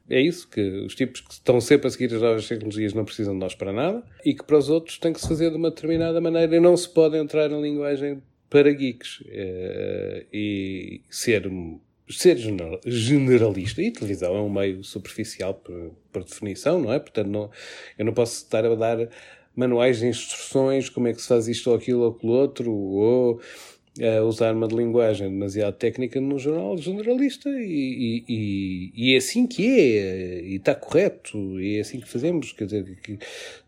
É 0.10 0.22
isso, 0.22 0.48
que 0.48 0.62
os 0.62 0.96
tipos 0.96 1.20
que 1.20 1.34
estão 1.34 1.60
sempre 1.60 1.88
a 1.88 1.90
seguir 1.90 2.14
as 2.14 2.22
novas 2.22 2.48
tecnologias 2.48 2.94
não 2.94 3.04
precisam 3.04 3.34
de 3.34 3.40
nós 3.40 3.54
para 3.54 3.74
nada 3.74 4.02
e 4.24 4.34
que 4.34 4.44
para 4.44 4.58
os 4.58 4.70
outros 4.70 4.98
tem 4.98 5.12
que 5.12 5.20
se 5.20 5.28
fazer 5.28 5.50
de 5.50 5.58
uma 5.58 5.70
determinada 5.70 6.22
maneira 6.22 6.56
e 6.56 6.60
não 6.62 6.78
se 6.78 6.88
pode 6.88 7.18
entrar 7.18 7.52
em 7.52 7.62
linguagem 7.62 8.22
para 8.50 8.72
geeks 8.72 9.22
é, 9.28 10.26
e 10.32 11.02
ser, 11.10 11.52
ser 12.10 12.38
generalista. 12.86 13.82
E 13.82 13.92
televisão 13.92 14.34
é 14.34 14.42
um 14.42 14.50
meio 14.50 14.82
superficial 14.82 15.54
por, 15.54 15.92
por 16.10 16.24
definição, 16.24 16.80
não 16.80 16.94
é? 16.94 17.00
Portanto, 17.00 17.28
não, 17.28 17.52
eu 17.98 18.06
não 18.06 18.14
posso 18.14 18.44
estar 18.44 18.66
a 18.66 18.76
dar 18.76 19.10
manuais 19.58 20.00
de 20.00 20.08
instruções, 20.08 20.88
como 20.88 21.08
é 21.08 21.14
que 21.14 21.22
se 21.22 21.28
faz 21.28 21.48
isto 21.48 21.70
ou 21.72 21.76
aquilo 21.76 22.02
ou 22.02 22.12
aquilo 22.12 22.32
outro, 22.32 22.72
ou 22.72 23.42
uh, 24.00 24.24
usar 24.26 24.54
uma 24.54 24.68
linguagem 24.68 25.30
demasiado 25.30 25.74
técnica 25.76 26.22
no 26.22 26.38
jornal 26.38 26.78
generalista 26.78 27.50
e, 27.50 28.24
e, 28.28 28.92
e, 28.96 29.14
é 29.14 29.18
assim 29.18 29.48
que 29.48 29.66
é, 29.68 30.42
e 30.42 30.56
está 30.56 30.76
correto, 30.76 31.60
e 31.60 31.78
é 31.78 31.82
assim 31.82 32.00
que 32.00 32.08
fazemos. 32.08 32.52
Quer 32.52 32.66
dizer, 32.66 32.98
que, 33.02 33.18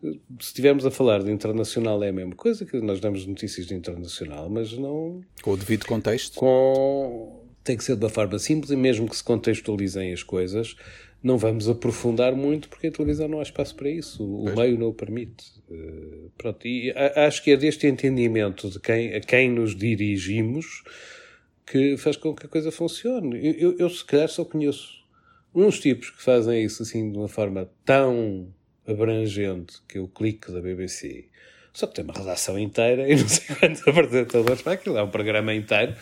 se 0.03 0.19
estivermos 0.39 0.85
a 0.85 0.91
falar 0.91 1.23
de 1.23 1.31
internacional 1.31 2.03
é 2.03 2.09
a 2.09 2.13
mesma 2.13 2.35
coisa, 2.35 2.65
que 2.65 2.79
nós 2.79 2.99
damos 2.99 3.25
notícias 3.25 3.65
de 3.65 3.73
internacional, 3.73 4.49
mas 4.49 4.73
não. 4.73 5.21
Com 5.41 5.51
o 5.51 5.57
devido 5.57 5.85
contexto? 5.85 6.35
Com. 6.35 7.37
Tem 7.63 7.75
que 7.75 7.83
ser 7.83 7.95
de 7.95 8.03
uma 8.03 8.09
forma 8.09 8.39
simples 8.39 8.71
e 8.71 8.75
mesmo 8.75 9.07
que 9.07 9.15
se 9.15 9.23
contextualizem 9.23 10.13
as 10.13 10.23
coisas, 10.23 10.75
não 11.21 11.37
vamos 11.37 11.67
aprofundar 11.67 12.33
muito 12.33 12.69
porque 12.69 12.87
a 12.87 12.91
televisão 12.91 13.27
não 13.27 13.39
há 13.39 13.43
espaço 13.43 13.75
para 13.75 13.89
isso, 13.89 14.23
o 14.23 14.45
pois. 14.45 14.55
meio 14.55 14.79
não 14.79 14.87
o 14.87 14.93
permite. 14.93 15.45
Uh, 15.69 16.31
pronto, 16.37 16.65
e 16.65 16.91
acho 17.15 17.43
que 17.43 17.51
é 17.51 17.57
deste 17.57 17.87
entendimento 17.87 18.69
de 18.69 18.79
quem, 18.79 19.13
a 19.13 19.19
quem 19.19 19.49
nos 19.49 19.75
dirigimos 19.75 20.83
que 21.65 21.97
faz 21.97 22.17
com 22.17 22.33
que 22.33 22.45
a 22.45 22.49
coisa 22.49 22.71
funcione. 22.71 23.37
Eu, 23.45 23.53
eu, 23.53 23.77
eu, 23.79 23.89
se 23.89 24.03
calhar 24.03 24.27
só 24.27 24.43
conheço 24.43 25.03
uns 25.53 25.79
tipos 25.79 26.09
que 26.09 26.21
fazem 26.23 26.63
isso 26.63 26.81
assim 26.81 27.11
de 27.11 27.17
uma 27.17 27.27
forma 27.27 27.69
tão 27.85 28.51
abrangente 28.87 29.77
que 29.87 29.97
é 29.97 30.01
o 30.01 30.07
clique 30.07 30.51
da 30.51 30.61
BBC. 30.61 31.25
Só 31.71 31.85
que 31.85 31.95
tem 31.95 32.03
uma 32.03 32.13
redação 32.13 32.57
inteira 32.57 33.07
e 33.07 33.15
não 33.15 33.27
sei 33.27 33.55
quantos 33.57 33.87
apresentadores 33.87 34.61
para 34.61 34.73
aquilo. 34.73 34.97
É 34.97 35.03
um 35.03 35.09
programa 35.11 35.53
inteiro, 35.53 35.93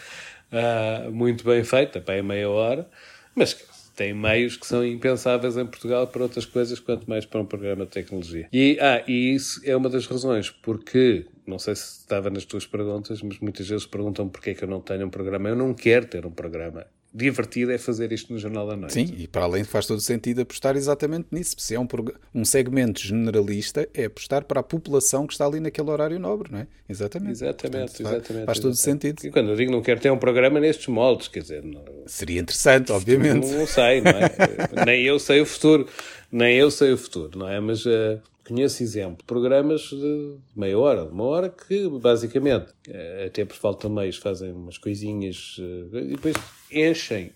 uh, 0.51 1.11
muito 1.11 1.43
bem 1.43 1.63
feito, 1.63 1.99
para 2.01 2.23
meia 2.23 2.49
hora, 2.49 2.89
mas 3.35 3.53
tem 3.97 4.13
meios 4.13 4.55
que 4.55 4.67
são 4.67 4.85
impensáveis 4.85 5.57
em 5.57 5.65
Portugal 5.65 6.05
para 6.07 6.21
outras 6.21 6.45
coisas, 6.45 6.79
quanto 6.79 7.09
mais 7.09 7.25
para 7.25 7.41
um 7.41 7.45
programa 7.45 7.83
de 7.83 7.91
tecnologia. 7.91 8.47
E, 8.53 8.77
ah, 8.79 9.03
e 9.07 9.33
isso 9.33 9.59
é 9.65 9.75
uma 9.75 9.89
das 9.89 10.05
razões, 10.05 10.51
porque, 10.51 11.25
não 11.47 11.57
sei 11.57 11.75
se 11.75 12.01
estava 12.01 12.29
nas 12.29 12.45
tuas 12.45 12.67
perguntas, 12.67 13.23
mas 13.23 13.39
muitas 13.39 13.67
vezes 13.67 13.87
perguntam 13.87 14.29
porquê 14.29 14.51
é 14.51 14.53
que 14.53 14.63
eu 14.63 14.67
não 14.67 14.79
tenho 14.79 15.07
um 15.07 15.09
programa. 15.09 15.49
Eu 15.49 15.55
não 15.55 15.73
quero 15.73 16.05
ter 16.05 16.27
um 16.27 16.31
programa 16.31 16.85
divertido 17.17 17.71
é 17.71 17.77
fazer 17.77 18.11
isto 18.11 18.31
no 18.31 18.37
Jornal 18.37 18.67
da 18.67 18.77
Noite. 18.77 18.93
Sim, 18.93 19.13
e 19.17 19.27
para 19.27 19.43
além 19.43 19.63
faz 19.63 19.87
todo 19.87 19.99
sentido 19.99 20.41
apostar 20.41 20.77
exatamente 20.77 21.27
nisso. 21.31 21.55
Se 21.57 21.73
é 21.73 21.79
um, 21.79 21.87
um 22.33 22.45
segmento 22.45 23.01
generalista, 23.01 23.89
é 23.93 24.05
apostar 24.05 24.45
para 24.45 24.59
a 24.59 24.63
população 24.63 25.25
que 25.25 25.33
está 25.33 25.45
ali 25.45 25.59
naquele 25.59 25.89
horário 25.89 26.19
nobre, 26.19 26.51
não 26.51 26.59
é? 26.59 26.67
Exatamente. 26.87 27.31
Exatamente, 27.31 27.91
Portanto, 27.91 28.01
exatamente. 28.01 28.33
Faz, 28.33 28.45
faz 28.45 28.59
todo 28.59 28.75
sentido. 28.75 29.25
E 29.25 29.31
quando 29.31 29.49
eu 29.49 29.55
digo 29.55 29.71
não 29.71 29.81
quero 29.81 29.99
ter 29.99 30.11
um 30.11 30.17
programa 30.17 30.59
nestes 30.59 30.87
moldes, 30.87 31.27
quer 31.27 31.41
dizer... 31.41 31.63
Não... 31.63 31.83
Seria 32.05 32.39
interessante, 32.39 32.91
obviamente. 32.91 33.47
Não, 33.47 33.59
não 33.59 33.67
sei, 33.67 33.99
não 34.01 34.11
é? 34.11 34.85
Nem 34.85 35.03
eu 35.03 35.17
sei 35.17 35.41
o 35.41 35.45
futuro. 35.45 35.87
Nem 36.31 36.55
eu 36.55 36.69
sei 36.69 36.93
o 36.93 36.97
futuro, 36.97 37.39
não 37.39 37.49
é? 37.49 37.59
Mas... 37.59 37.85
Uh 37.85 38.19
conheço 38.47 38.81
exemplo, 38.81 39.25
programas 39.25 39.81
de 39.89 40.37
meia 40.55 40.79
hora, 40.79 41.05
de 41.05 41.11
uma 41.11 41.25
hora, 41.25 41.49
que 41.49 41.89
basicamente, 41.89 42.73
eh, 42.87 43.25
até 43.27 43.43
por 43.43 43.55
falta 43.55 43.87
de 43.87 43.93
meios, 43.93 44.17
fazem 44.17 44.51
umas 44.53 44.77
coisinhas 44.77 45.57
eh, 45.59 45.99
e 45.99 46.07
depois 46.15 46.35
enchem. 46.71 47.31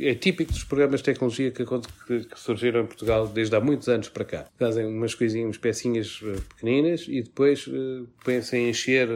É 0.00 0.14
típico 0.14 0.52
dos 0.52 0.64
programas 0.64 1.00
de 1.00 1.04
tecnologia 1.04 1.50
que, 1.50 1.64
surgiram 2.36 2.82
em 2.82 2.86
Portugal 2.86 3.28
desde 3.28 3.54
há 3.54 3.60
muitos 3.60 3.88
anos 3.88 4.08
para 4.08 4.24
cá. 4.24 4.46
Fazem 4.58 4.86
umas 4.86 5.14
coisinhas, 5.14 5.46
umas 5.46 5.58
pecinhas 5.58 6.20
eh, 6.24 6.40
pequeninas 6.48 7.06
e 7.08 7.22
depois 7.22 7.68
põem-se 8.24 8.56
a 8.56 8.58
encher 8.58 9.08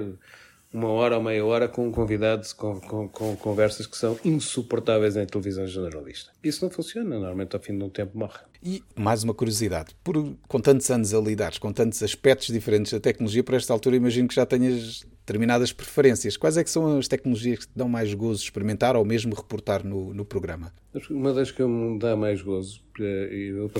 uma 0.72 0.88
hora 0.88 1.16
ou 1.16 1.22
meia 1.22 1.44
hora 1.44 1.68
com 1.68 1.86
um 1.86 1.92
convidado 1.92 2.46
com, 2.56 2.80
com, 2.80 3.08
com, 3.08 3.36
conversas 3.36 3.86
que 3.86 3.96
são 3.96 4.18
insuportáveis 4.24 5.16
em 5.16 5.26
televisão 5.26 5.66
generalista. 5.66 6.30
Isso 6.42 6.64
não 6.64 6.70
funciona, 6.70 7.10
normalmente 7.10 7.54
ao 7.54 7.62
fim 7.62 7.76
de 7.76 7.84
um 7.84 7.90
tempo 7.90 8.16
morre. 8.18 8.40
E 8.62 8.82
mais 8.94 9.22
uma 9.22 9.34
curiosidade, 9.34 9.94
por, 10.02 10.34
com 10.48 10.60
tantos 10.60 10.90
anos 10.90 11.12
a 11.12 11.20
lidar, 11.20 11.58
com 11.58 11.72
tantos 11.72 12.02
aspectos 12.02 12.46
diferentes 12.48 12.92
da 12.92 13.00
tecnologia, 13.00 13.44
por 13.44 13.54
esta 13.54 13.72
altura 13.72 13.96
imagino 13.96 14.28
que 14.28 14.34
já 14.34 14.46
tenhas 14.46 15.04
determinadas 15.26 15.72
preferências. 15.72 16.36
Quais 16.36 16.56
é 16.56 16.64
que 16.64 16.70
são 16.70 16.98
as 16.98 17.06
tecnologias 17.06 17.60
que 17.60 17.66
te 17.66 17.76
dão 17.76 17.88
mais 17.88 18.12
gozo 18.14 18.42
experimentar 18.42 18.96
ou 18.96 19.04
mesmo 19.04 19.34
reportar 19.34 19.84
no, 19.84 20.14
no 20.14 20.24
programa? 20.24 20.72
Uma 21.10 21.32
das 21.32 21.50
que 21.50 21.62
me 21.62 21.98
dá 21.98 22.16
mais 22.16 22.40
gozo, 22.40 22.80
eh, 23.00 23.28
e 23.32 23.48
eu 23.48 23.70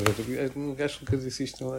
acho 0.85 0.99
que 0.99 1.05
nunca 1.05 1.17
disse 1.17 1.45
isto, 1.45 1.65
uh, 1.67 1.79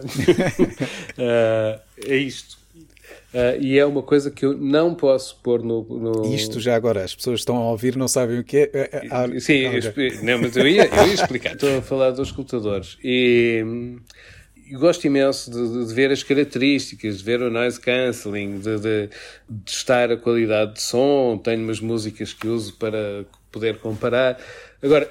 é 2.06 2.16
isto 2.16 2.63
Uh, 2.74 3.60
e 3.60 3.78
é 3.78 3.84
uma 3.84 4.02
coisa 4.02 4.30
que 4.30 4.44
eu 4.44 4.56
não 4.56 4.94
posso 4.94 5.40
pôr 5.42 5.62
no, 5.62 5.82
no, 5.82 6.34
Isto 6.34 6.60
já 6.60 6.76
agora, 6.76 7.02
as 7.02 7.14
pessoas 7.14 7.40
estão 7.40 7.56
a 7.56 7.70
ouvir 7.70 7.96
não 7.96 8.06
sabem 8.08 8.38
o 8.38 8.44
que 8.44 8.56
é. 8.58 8.70
é, 8.72 9.36
é 9.36 9.40
Sim, 9.40 9.64
não, 10.22 10.40
mas 10.40 10.56
eu 10.56 10.66
ia, 10.66 10.86
eu 10.86 11.06
ia 11.06 11.14
explicar. 11.14 11.54
Estou 11.54 11.78
a 11.78 11.82
falar 11.82 12.10
dos 12.10 12.28
escutadores. 12.28 12.96
E, 13.02 13.64
e 14.66 14.74
gosto 14.74 15.04
imenso 15.04 15.50
de, 15.50 15.86
de, 15.86 15.94
ver 15.94 16.10
as 16.12 16.22
características, 16.22 17.18
de 17.18 17.24
ver 17.24 17.42
o 17.42 17.50
noise 17.50 17.78
cancelling, 17.80 18.58
de, 18.58 18.78
de, 18.78 19.08
de 19.48 19.64
testar 19.64 20.10
a 20.12 20.16
qualidade 20.16 20.74
de 20.74 20.82
som. 20.82 21.36
Tenho 21.38 21.62
umas 21.64 21.80
músicas 21.80 22.32
que 22.32 22.46
uso 22.46 22.74
para 22.74 23.24
poder 23.50 23.78
comparar. 23.78 24.38
Agora, 24.80 25.10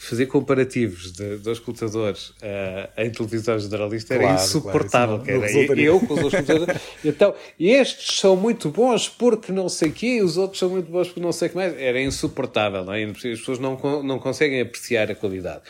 fazer 0.00 0.26
comparativos 0.26 1.10
de, 1.12 1.38
dos 1.38 1.58
escutadores 1.58 2.28
uh, 2.30 2.88
em 2.96 3.10
televisão 3.10 3.58
generalista 3.58 4.14
claro, 4.14 4.32
era 4.32 4.40
insuportável. 4.40 5.18
Claro, 5.18 5.40
não, 5.40 5.44
era 5.44 5.80
eu 5.80 5.98
com 5.98 6.14
os 6.14 6.32
escutadores. 6.32 6.80
então, 7.04 7.34
estes 7.58 8.20
são 8.20 8.36
muito 8.36 8.70
bons 8.70 9.08
porque 9.08 9.50
não 9.50 9.68
sei 9.68 9.88
o 9.88 9.92
quê, 9.92 10.22
os 10.22 10.36
outros 10.36 10.60
são 10.60 10.70
muito 10.70 10.88
bons 10.88 11.08
porque 11.08 11.20
não 11.20 11.32
sei 11.32 11.48
o 11.48 11.50
que 11.50 11.56
mais. 11.56 11.76
Era 11.76 12.00
insuportável, 12.00 12.84
não 12.84 12.92
é? 12.92 13.02
As 13.02 13.20
pessoas 13.20 13.58
não, 13.58 13.76
não 14.04 14.20
conseguem 14.20 14.60
apreciar 14.60 15.10
a 15.10 15.16
qualidade. 15.16 15.62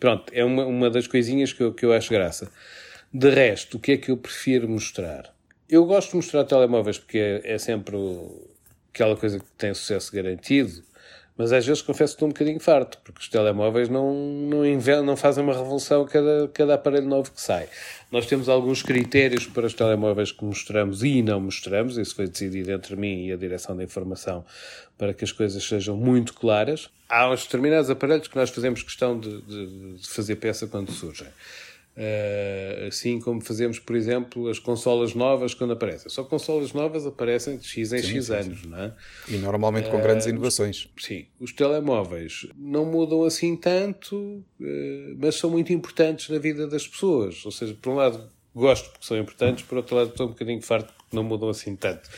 Pronto, 0.00 0.24
é 0.32 0.44
uma, 0.44 0.66
uma 0.66 0.90
das 0.90 1.06
coisinhas 1.06 1.52
que 1.52 1.62
eu, 1.62 1.72
que 1.72 1.86
eu 1.86 1.92
acho 1.92 2.10
graça. 2.10 2.50
De 3.14 3.30
resto, 3.30 3.76
o 3.76 3.80
que 3.80 3.92
é 3.92 3.96
que 3.96 4.10
eu 4.10 4.16
prefiro 4.16 4.68
mostrar? 4.68 5.32
Eu 5.68 5.86
gosto 5.86 6.10
de 6.10 6.16
mostrar 6.16 6.44
telemóveis 6.44 6.98
porque 6.98 7.18
é, 7.18 7.54
é 7.54 7.58
sempre 7.58 7.94
o, 7.94 8.50
aquela 8.92 9.16
coisa 9.16 9.38
que 9.38 9.46
tem 9.56 9.72
sucesso 9.72 10.12
garantido 10.12 10.82
mas 11.38 11.52
às 11.52 11.64
vezes 11.64 11.80
confesso 11.80 12.14
que 12.14 12.16
estou 12.16 12.26
um 12.26 12.32
bocadinho 12.32 12.58
farto, 12.58 12.98
porque 13.04 13.20
os 13.20 13.28
telemóveis 13.28 13.88
não, 13.88 14.12
não, 14.12 15.04
não 15.04 15.16
fazem 15.16 15.44
uma 15.44 15.54
revolução 15.54 16.02
a 16.02 16.08
cada, 16.08 16.50
cada 16.52 16.74
aparelho 16.74 17.06
novo 17.06 17.30
que 17.30 17.40
sai. 17.40 17.68
Nós 18.10 18.26
temos 18.26 18.48
alguns 18.48 18.82
critérios 18.82 19.46
para 19.46 19.64
os 19.64 19.72
telemóveis 19.72 20.32
que 20.32 20.44
mostramos 20.44 21.04
e 21.04 21.22
não 21.22 21.40
mostramos, 21.40 21.96
isso 21.96 22.16
foi 22.16 22.26
decidido 22.26 22.72
entre 22.72 22.96
mim 22.96 23.26
e 23.26 23.32
a 23.32 23.36
direção 23.36 23.76
da 23.76 23.84
informação 23.84 24.44
para 24.98 25.14
que 25.14 25.22
as 25.22 25.30
coisas 25.30 25.62
sejam 25.62 25.96
muito 25.96 26.34
claras. 26.34 26.90
Há 27.08 27.30
uns 27.30 27.44
determinados 27.44 27.88
aparelhos 27.88 28.26
que 28.26 28.36
nós 28.36 28.50
fazemos 28.50 28.82
questão 28.82 29.18
de, 29.18 29.40
de, 29.42 29.96
de 29.96 30.08
fazer 30.08 30.36
peça 30.36 30.66
quando 30.66 30.90
surgem. 30.90 31.28
Uh, 31.96 32.86
assim 32.86 33.18
como 33.18 33.40
fazemos, 33.40 33.80
por 33.80 33.96
exemplo, 33.96 34.48
as 34.48 34.60
consolas 34.60 35.14
novas 35.14 35.52
quando 35.52 35.72
aparecem. 35.72 36.08
Só 36.08 36.22
consolas 36.22 36.72
novas 36.72 37.04
aparecem 37.04 37.56
de 37.56 37.66
X 37.66 37.92
em 37.92 37.98
sim, 37.98 38.06
X 38.06 38.26
sim, 38.26 38.34
anos, 38.34 38.60
sim. 38.60 38.68
não 38.68 38.78
é? 38.78 38.94
E 39.28 39.36
normalmente 39.38 39.90
com 39.90 39.96
uh, 39.98 40.00
grandes 40.00 40.26
inovações. 40.26 40.88
Sim. 40.96 41.26
Os 41.40 41.52
telemóveis 41.52 42.46
não 42.56 42.84
mudam 42.84 43.24
assim 43.24 43.56
tanto, 43.56 44.16
uh, 44.16 44.44
mas 45.18 45.34
são 45.34 45.50
muito 45.50 45.72
importantes 45.72 46.28
na 46.28 46.38
vida 46.38 46.68
das 46.68 46.86
pessoas. 46.86 47.44
Ou 47.44 47.50
seja, 47.50 47.76
por 47.82 47.90
um 47.90 47.96
lado 47.96 48.30
gosto 48.54 48.90
porque 48.90 49.04
são 49.04 49.18
importantes, 49.18 49.64
por 49.64 49.78
outro 49.78 49.96
lado 49.96 50.10
estou 50.10 50.26
um 50.26 50.30
bocadinho 50.30 50.62
farto 50.62 50.92
porque 50.96 51.16
não 51.16 51.24
mudam 51.24 51.48
assim 51.48 51.74
tanto. 51.74 52.08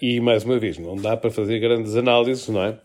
e, 0.00 0.20
mais 0.20 0.44
uma 0.44 0.58
vez, 0.58 0.78
não 0.78 0.94
dá 0.94 1.16
para 1.16 1.30
fazer 1.30 1.58
grandes 1.58 1.96
análises, 1.96 2.48
não 2.48 2.62
é? 2.62 2.78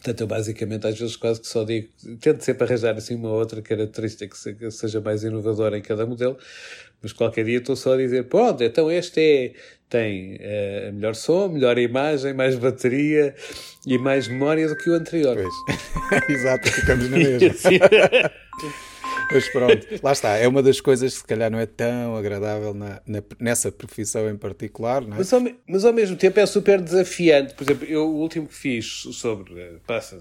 Portanto, 0.00 0.22
eu 0.22 0.26
basicamente 0.26 0.86
às 0.86 0.98
vezes 0.98 1.14
quase 1.14 1.42
que 1.42 1.46
só 1.46 1.62
digo, 1.62 1.88
tento 2.20 2.42
sempre 2.42 2.64
arranjar 2.64 2.96
assim 2.96 3.14
uma 3.14 3.30
outra 3.30 3.60
característica 3.60 4.34
que 4.54 4.70
seja 4.70 4.98
mais 4.98 5.22
inovadora 5.22 5.76
em 5.76 5.82
cada 5.82 6.06
modelo, 6.06 6.38
mas 7.02 7.12
qualquer 7.12 7.44
dia 7.44 7.58
estou 7.58 7.76
só 7.76 7.92
a 7.92 7.96
dizer, 7.98 8.24
pronto, 8.24 8.64
então 8.64 8.90
este 8.90 9.20
é, 9.20 9.52
tem 9.90 10.36
uh, 10.36 10.92
melhor 10.94 11.14
som, 11.14 11.48
melhor 11.48 11.76
imagem, 11.76 12.32
mais 12.32 12.56
bateria 12.56 13.34
e 13.86 13.98
mais 13.98 14.26
memória 14.26 14.68
do 14.68 14.76
que 14.76 14.88
o 14.88 14.94
anterior. 14.94 15.36
Pois. 15.36 16.24
Exato, 16.30 16.70
ficamos 16.70 17.10
na 17.10 17.16
mesma. 17.18 18.30
Mas 19.30 19.48
pronto, 19.48 19.86
lá 20.02 20.12
está. 20.12 20.36
É 20.36 20.46
uma 20.46 20.62
das 20.62 20.80
coisas 20.80 21.12
que 21.14 21.20
se 21.20 21.24
calhar 21.26 21.50
não 21.50 21.58
é 21.58 21.66
tão 21.66 22.16
agradável 22.16 22.74
na, 22.74 23.00
na 23.06 23.22
nessa 23.38 23.70
profissão 23.70 24.28
em 24.28 24.36
particular. 24.36 25.02
É? 25.02 25.06
mas, 25.06 25.32
ao, 25.32 25.42
mas 25.66 25.84
ao 25.84 25.92
mesmo 25.92 26.16
tempo 26.16 26.38
é 26.40 26.46
super 26.46 26.80
desafiante. 26.80 27.54
Por 27.54 27.64
exemplo, 27.64 27.86
eu, 27.86 28.08
o 28.08 28.16
último 28.16 28.46
que 28.46 28.54
fiz 28.54 28.86
sobre. 29.12 29.58
Eh, 29.58 29.76
passa, 29.86 30.20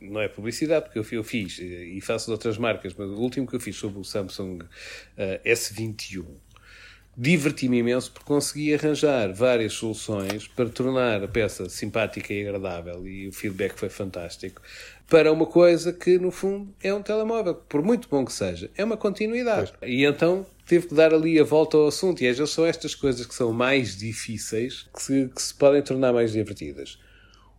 não 0.00 0.20
é 0.20 0.28
publicidade, 0.28 0.86
porque 0.86 0.98
eu, 0.98 1.18
eu 1.18 1.24
fiz 1.24 1.58
e 1.58 2.00
faço 2.00 2.26
de 2.26 2.32
outras 2.32 2.56
marcas, 2.56 2.94
mas 2.96 3.08
o 3.08 3.16
último 3.16 3.46
que 3.46 3.56
eu 3.56 3.60
fiz 3.60 3.76
sobre 3.76 3.98
o 3.98 4.04
Samsung 4.04 4.60
uh, 4.62 4.68
S21 5.44 6.24
diverti-me 7.20 7.78
imenso 7.78 8.12
porque 8.12 8.26
consegui 8.26 8.72
arranjar 8.72 9.32
várias 9.32 9.72
soluções 9.72 10.46
para 10.46 10.68
tornar 10.68 11.24
a 11.24 11.26
peça 11.26 11.68
simpática 11.68 12.32
e 12.32 12.46
agradável 12.46 13.04
e 13.08 13.26
o 13.26 13.32
feedback 13.32 13.76
foi 13.76 13.88
fantástico 13.88 14.62
para 15.08 15.32
uma 15.32 15.46
coisa 15.46 15.92
que 15.92 16.18
no 16.18 16.30
fundo 16.30 16.72
é 16.82 16.92
um 16.92 17.02
telemóvel, 17.02 17.54
por 17.54 17.82
muito 17.82 18.08
bom 18.08 18.24
que 18.24 18.32
seja, 18.32 18.70
é 18.76 18.84
uma 18.84 18.96
continuidade. 18.96 19.72
Pois. 19.78 19.90
E 19.90 20.04
então 20.04 20.46
tive 20.66 20.88
que 20.88 20.94
dar 20.94 21.14
ali 21.14 21.40
a 21.40 21.44
volta 21.44 21.78
ao 21.78 21.88
assunto 21.88 22.22
e 22.22 22.28
às 22.28 22.36
vezes 22.36 22.52
são 22.52 22.66
estas 22.66 22.94
coisas 22.94 23.24
que 23.24 23.34
são 23.34 23.52
mais 23.52 23.96
difíceis 23.96 24.86
que 24.94 25.02
se, 25.02 25.30
que 25.34 25.40
se 25.40 25.54
podem 25.54 25.82
tornar 25.82 26.12
mais 26.12 26.32
divertidas. 26.32 26.98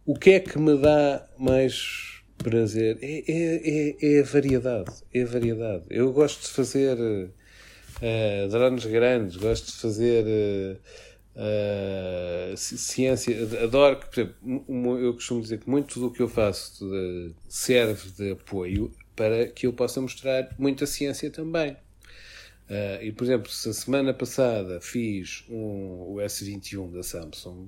O 0.05 0.15
que 0.15 0.31
é 0.31 0.39
que 0.39 0.59
me 0.59 0.77
dá 0.77 1.27
mais 1.37 2.21
prazer? 2.37 2.99
É, 3.01 3.23
é, 3.27 3.95
é, 4.07 4.15
é 4.17 4.19
a 4.21 4.23
variedade. 4.23 4.91
É 5.13 5.23
a 5.23 5.25
variedade. 5.25 5.83
Eu 5.89 6.13
gosto 6.13 6.41
de 6.43 6.49
fazer 6.49 6.97
uh, 6.99 8.49
drones 8.49 8.85
grandes, 8.85 9.35
gosto 9.37 9.65
de 9.65 9.73
fazer 9.73 10.23
uh, 10.23 10.79
uh, 11.36 12.57
ciência. 12.57 13.36
Adoro 13.63 13.98
que, 14.00 14.05
por 14.07 14.19
exemplo, 14.19 15.00
eu 15.00 15.13
costumo 15.13 15.41
dizer 15.41 15.59
que 15.59 15.69
muito 15.69 16.00
do 16.00 16.12
que 16.12 16.21
eu 16.21 16.27
faço 16.27 16.86
de, 16.86 17.31
serve 17.48 18.09
de 18.12 18.31
apoio 18.31 18.91
para 19.15 19.48
que 19.48 19.67
eu 19.67 19.74
possa 19.74 20.00
mostrar 20.00 20.50
muita 20.57 20.86
ciência 20.86 21.29
também. 21.29 21.75
Uh, 22.69 23.01
e, 23.01 23.11
por 23.11 23.23
exemplo, 23.23 23.49
se 23.49 23.67
a 23.67 23.73
semana 23.73 24.13
passada 24.13 24.79
fiz 24.79 25.43
um, 25.49 26.13
o 26.13 26.15
S21 26.17 26.91
da 26.91 27.01
Samsung, 27.01 27.67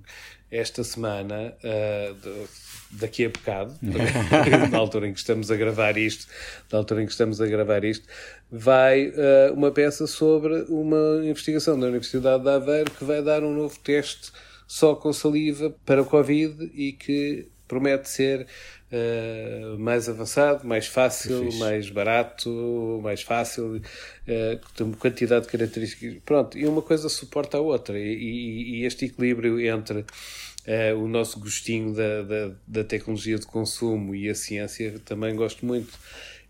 esta 0.52 0.84
semana, 0.84 1.56
uh, 1.64 2.48
daqui 2.92 3.26
a 3.26 3.30
bocado, 3.30 3.76
na 4.70 4.78
altura 4.78 5.08
em 5.08 5.14
que 5.14 5.20
estamos 5.20 5.50
a 5.50 5.56
gravar 5.56 5.98
isto, 5.98 6.28
na 6.72 6.78
altura 6.78 7.02
em 7.02 7.06
que 7.08 7.12
estamos 7.12 7.42
a 7.42 7.48
gravar 7.48 7.84
isto, 7.84 8.08
vai 8.52 9.08
uh, 9.08 9.54
uma 9.54 9.72
peça 9.72 10.06
sobre 10.06 10.66
uma 10.70 11.22
investigação 11.24 11.80
da 11.80 11.88
Universidade 11.88 12.44
de 12.44 12.50
Aveiro 12.50 12.92
que 12.92 13.04
vai 13.04 13.24
dar 13.24 13.44
um 13.44 13.56
novo 13.56 13.80
teste 13.80 14.32
só 14.68 14.94
com 14.94 15.12
saliva 15.12 15.76
para 15.84 16.04
o 16.04 16.06
Covid 16.06 16.72
e 16.76 16.94
que 16.94 17.50
promete 17.68 18.08
ser 18.08 18.46
uh, 18.92 19.80
mais 19.80 20.10
avançado, 20.10 20.68
mais 20.68 20.88
fácil, 20.88 21.52
mais 21.54 21.90
barato, 21.90 23.00
mais 23.02 23.22
fácil, 23.22 23.78
uh, 23.78 24.60
tem 24.76 24.86
uma 24.86 24.98
quantidade 24.98 25.46
de 25.46 25.52
características. 25.52 26.18
Pronto, 26.26 26.58
e 26.58 26.66
uma 26.66 26.82
coisa 26.82 27.10
suporta 27.10 27.58
a 27.58 27.62
outra. 27.62 27.98
E, 27.98 28.14
e, 28.14 28.80
e 28.82 28.86
este 28.86 29.06
equilíbrio 29.06 29.60
entre 29.60 30.00
uh, 30.00 30.98
o 30.98 31.08
nosso 31.08 31.40
gostinho 31.40 31.94
da, 31.94 32.22
da, 32.22 32.52
da 32.68 32.84
tecnologia 32.84 33.38
de 33.38 33.46
consumo 33.46 34.14
e 34.14 34.30
a 34.30 34.36
ciência 34.36 35.00
também 35.06 35.36
gosto 35.36 35.66
muito 35.66 35.98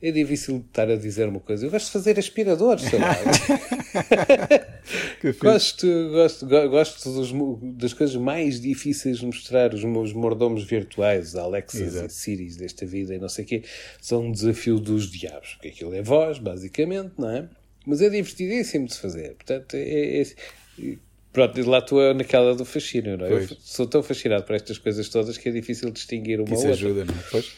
é 0.02 0.12
difícil 0.12 0.58
estar 0.58 0.90
a 0.90 0.96
dizer 0.96 1.28
uma 1.28 1.40
coisa. 1.40 1.66
Eu 1.66 1.70
gosto 1.70 1.86
de 1.86 1.92
fazer 1.92 2.18
aspiradores, 2.18 2.86
sei 2.86 3.00
lá. 3.00 3.16
gosto, 5.40 5.88
gosto, 6.12 6.48
gosto 6.48 7.14
dos, 7.14 7.32
das 7.78 7.94
coisas 7.94 8.16
mais 8.16 8.60
difíceis 8.60 9.20
de 9.20 9.26
mostrar. 9.26 9.74
Os 9.74 9.84
meus 9.84 10.12
mordomos 10.12 10.64
virtuais, 10.64 11.36
Alexas 11.36 11.82
Exato. 11.82 12.08
e 12.08 12.10
Siris 12.10 12.58
desta 12.58 12.86
vida 12.86 13.14
e 13.14 13.20
não 13.20 13.30
sei 13.30 13.46
o 13.46 13.48
quê, 13.48 13.64
são 14.02 14.26
um 14.26 14.32
desafio 14.32 14.80
dos 14.80 15.10
diabos. 15.10 15.54
Porque 15.54 15.68
aquilo 15.68 15.94
é 15.94 16.02
voz, 16.02 16.40
basicamente, 16.40 17.12
não 17.18 17.30
é? 17.30 17.48
Mas 17.86 18.02
é 18.02 18.10
divertidíssimo 18.10 18.88
de 18.88 18.96
fazer. 18.96 19.36
Portanto, 19.36 19.76
é, 19.76 20.22
é, 20.22 20.26
Pronto, 21.34 21.70
lá 21.70 21.78
estou 21.78 22.14
naquela 22.14 22.54
do 22.54 22.66
fascínio, 22.66 23.18
não 23.18 23.26
é? 23.26 23.32
Eu 23.32 23.48
sou 23.60 23.88
tão 23.88 24.04
fascinado 24.04 24.44
por 24.44 24.54
estas 24.54 24.78
coisas 24.78 25.08
todas 25.08 25.38
que 25.38 25.48
é 25.48 25.52
difícil 25.52 25.90
distinguir 25.90 26.42
uma 26.42 26.54
isso 26.54 26.68
outra. 26.68 26.72
ajuda, 26.72 27.06
não 27.06 27.14
é? 27.14 27.24
Pois. 27.32 27.52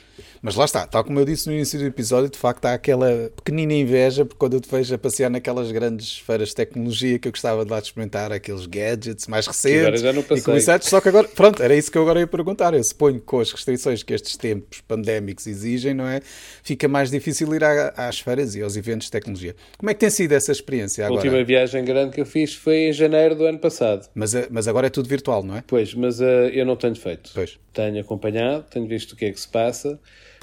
Mas 0.45 0.55
lá 0.55 0.65
está, 0.65 0.85
tal 0.85 1.05
como 1.05 1.17
eu 1.21 1.23
disse 1.25 1.47
no 1.47 1.53
início 1.55 1.79
do 1.79 1.85
episódio, 1.85 2.29
de 2.29 2.37
facto 2.37 2.65
há 2.65 2.73
aquela 2.73 3.31
pequenina 3.33 3.71
inveja, 3.73 4.25
porque 4.25 4.37
quando 4.37 4.55
eu 4.55 4.59
te 4.59 4.69
vejo 4.69 4.93
a 4.93 4.97
passear 4.97 5.29
naquelas 5.29 5.71
grandes 5.71 6.17
feiras 6.17 6.49
de 6.49 6.55
tecnologia 6.55 7.17
que 7.17 7.29
eu 7.29 7.31
gostava 7.31 7.63
de 7.63 7.71
lá 7.71 7.79
de 7.79 7.85
experimentar, 7.87 8.29
aqueles 8.33 8.65
gadgets 8.65 9.25
mais 9.27 9.47
recentes. 9.47 9.79
agora 9.79 9.97
já 9.97 10.11
não 10.11 10.21
e 10.37 10.41
começados, 10.41 10.89
só 10.89 10.99
que 10.99 11.07
agora, 11.07 11.29
pronto, 11.29 11.63
era 11.63 11.73
isso 11.73 11.89
que 11.89 11.97
eu 11.97 12.01
agora 12.01 12.19
ia 12.19 12.27
perguntar. 12.27 12.73
Eu 12.73 12.83
suponho 12.83 13.19
que 13.21 13.25
com 13.25 13.39
as 13.39 13.53
restrições 13.53 14.03
que 14.03 14.13
estes 14.13 14.35
tempos 14.35 14.81
pandémicos 14.81 15.47
exigem, 15.47 15.93
não 15.93 16.05
é? 16.05 16.19
Fica 16.61 16.89
mais 16.89 17.09
difícil 17.09 17.55
ir 17.55 17.63
à- 17.63 17.93
às 17.95 18.19
feiras 18.19 18.53
e 18.53 18.61
aos 18.61 18.75
eventos 18.75 19.05
de 19.05 19.11
tecnologia. 19.11 19.55
Como 19.77 19.89
é 19.89 19.93
que 19.93 20.01
tem 20.01 20.09
sido 20.09 20.33
essa 20.33 20.51
experiência 20.51 21.05
A 21.05 21.07
agora? 21.07 21.21
última 21.21 21.41
viagem 21.45 21.85
grande 21.85 22.11
que 22.15 22.19
eu 22.19 22.25
fiz 22.25 22.53
foi 22.53 22.89
em 22.89 22.91
janeiro 22.91 23.33
do 23.35 23.45
ano 23.45 23.59
passado. 23.59 24.09
Mas, 24.13 24.35
eh, 24.35 24.47
mas 24.51 24.67
agora 24.67 24.87
é 24.87 24.89
tudo 24.89 25.07
virtual, 25.07 25.41
não 25.41 25.55
é? 25.55 25.63
Pois, 25.65 25.93
mas 25.93 26.19
eh, 26.19 26.51
eu 26.53 26.65
não 26.65 26.75
tenho 26.75 26.95
feito. 26.97 27.31
Pois. 27.33 27.57
Tenho 27.73 28.01
acompanhado, 28.01 28.65
tenho 28.69 28.85
visto 28.87 29.13
o 29.13 29.15
que 29.15 29.23
é 29.23 29.31
que 29.31 29.39
se 29.39 29.47
passa. 29.47 29.97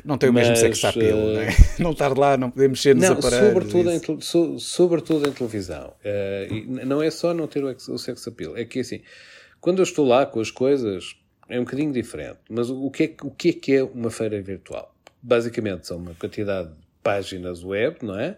Não 0.04 0.16
tem 0.18 0.30
o 0.30 0.32
mesmo 0.32 0.50
Mas, 0.50 0.60
sex 0.60 0.84
appeal, 0.84 1.18
eh, 1.18 1.32
não 1.34 1.40
é? 1.42 1.48
Não 1.78 1.90
estar 1.92 2.16
lá, 2.16 2.36
não 2.36 2.50
poder 2.50 2.68
mexer 2.68 2.94
nos 2.94 3.04
Não, 3.04 3.12
aparelhos. 3.18 3.46
sobretudo 3.48 3.90
em, 3.90 3.96
isso. 3.96 4.20
so- 4.20 4.58
sobretudo 4.58 5.28
em 5.28 5.32
televisão. 5.32 5.92
N- 6.04 6.84
não 6.84 7.02
é 7.02 7.10
só 7.10 7.32
não 7.34 7.46
ter 7.46 7.62
o, 7.64 7.68
o 7.70 7.98
sex 7.98 8.26
appeal, 8.28 8.56
é 8.56 8.64
que 8.64 8.80
assim, 8.80 9.00
quando 9.60 9.78
eu 9.80 9.82
estou 9.84 10.06
lá 10.06 10.24
com 10.26 10.40
as 10.40 10.50
coisas, 10.50 11.16
é 11.48 11.58
um 11.58 11.64
bocadinho 11.64 11.92
diferente. 11.92 12.38
Mas 12.48 12.70
o, 12.70 12.90
que, 12.90 13.02
é, 13.04 13.14
o 13.22 13.30
que 13.30 13.48
é 13.50 13.52
que 13.52 13.74
é 13.76 13.82
uma 13.82 14.10
feira 14.10 14.40
virtual? 14.40 14.94
Basicamente 15.22 15.86
são 15.86 15.98
uma 15.98 16.14
quantidade 16.14 16.68
de 16.68 16.74
páginas 17.02 17.62
web, 17.64 17.96
não 18.02 18.18
é? 18.18 18.36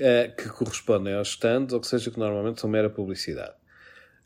Eh, 0.00 0.32
que 0.36 0.48
correspondem 0.48 1.14
aos 1.14 1.28
stands, 1.28 1.72
ou 1.72 1.80
que 1.80 1.86
seja, 1.86 2.10
que 2.10 2.18
normalmente 2.18 2.60
são 2.60 2.68
mera 2.68 2.90
publicidade. 2.90 3.52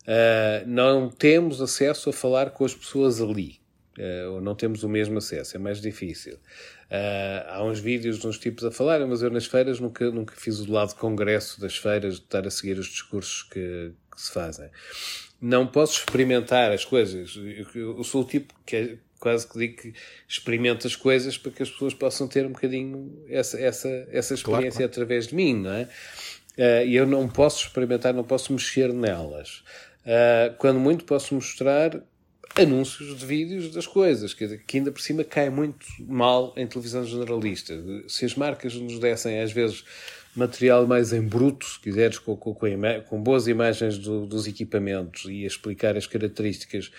Uh, 0.07 0.64
não 0.67 1.11
temos 1.11 1.61
acesso 1.61 2.09
a 2.09 2.12
falar 2.14 2.50
com 2.52 2.64
as 2.64 2.75
pessoas 2.75 3.21
ali. 3.21 3.59
Uh, 3.99 4.35
ou 4.35 4.40
não 4.40 4.55
temos 4.55 4.85
o 4.85 4.88
mesmo 4.88 5.19
acesso, 5.19 5.57
é 5.57 5.59
mais 5.59 5.81
difícil. 5.81 6.35
Uh, 6.35 7.43
há 7.49 7.64
uns 7.64 7.81
vídeos 7.81 8.21
de 8.21 8.28
uns 8.28 8.38
tipos 8.38 8.64
a 8.64 8.71
falar, 8.71 9.05
mas 9.05 9.23
eu 9.23 9.31
nas 9.31 9.47
feiras 9.47 9.81
nunca, 9.81 10.09
nunca 10.12 10.35
fiz 10.37 10.61
o 10.61 10.71
lado 10.71 10.95
congresso 10.95 11.61
das 11.61 11.76
feiras, 11.76 12.14
de 12.14 12.21
estar 12.21 12.47
a 12.47 12.50
seguir 12.50 12.78
os 12.78 12.87
discursos 12.87 13.43
que, 13.43 13.90
que 14.14 14.21
se 14.21 14.31
fazem. 14.31 14.71
Não 15.40 15.67
posso 15.67 15.99
experimentar 15.99 16.71
as 16.71 16.85
coisas. 16.85 17.37
Eu, 17.75 17.97
eu 17.97 18.05
sou 18.05 18.23
o 18.23 18.25
tipo 18.25 18.55
que 18.64 18.76
é, 18.76 18.97
quase 19.19 19.49
que 19.49 19.59
digo 19.59 19.83
que 19.83 19.95
experimenta 20.28 20.87
as 20.87 20.95
coisas 20.95 21.37
para 21.37 21.50
que 21.50 21.64
as 21.64 21.71
pessoas 21.71 21.93
possam 21.93 22.28
ter 22.28 22.47
um 22.47 22.52
bocadinho 22.52 23.25
essa, 23.28 23.59
essa, 23.61 23.88
essa 24.12 24.33
experiência 24.35 24.78
claro. 24.78 24.93
através 24.93 25.26
de 25.26 25.35
mim, 25.35 25.57
não 25.57 25.73
é? 25.73 25.88
Uh, 26.57 26.87
E 26.87 26.95
eu 26.95 27.05
não 27.05 27.28
posso 27.28 27.67
experimentar, 27.67 28.14
não 28.14 28.23
posso 28.23 28.52
mexer 28.52 28.93
nelas. 28.93 29.64
Quando 30.57 30.81
muito 30.81 31.05
posso 31.05 31.35
mostrar 31.35 32.00
anúncios 32.59 33.17
de 33.19 33.25
vídeos 33.27 33.71
das 33.73 33.87
coisas, 33.87 34.35
dizer, 34.35 34.62
que 34.67 34.79
ainda 34.79 34.91
por 34.91 35.00
cima 35.00 35.25
cai 35.25 35.49
muito 35.50 35.87
mal 36.00 36.53
em 36.57 36.67
televisão 36.67 37.05
generalista. 37.05 37.75
Se 38.09 38.25
as 38.25 38.35
marcas 38.35 38.75
nos 38.75 38.99
dessem, 38.99 39.41
às 39.41 39.53
vezes, 39.53 39.85
material 40.35 40.87
mais 40.87 41.12
em 41.12 41.23
bruto, 41.23 41.67
se 41.67 41.79
quiseres, 41.81 42.19
com, 42.19 42.37
com, 42.37 42.55
com, 42.55 43.23
boas 43.23 43.47
imagens 43.49 43.99
do- 43.99 44.27
dos 44.27 44.47
equipamentos 44.47 45.25
e 45.27 45.45
explicar 45.45 45.97
as 45.97 46.07
características 46.07 46.91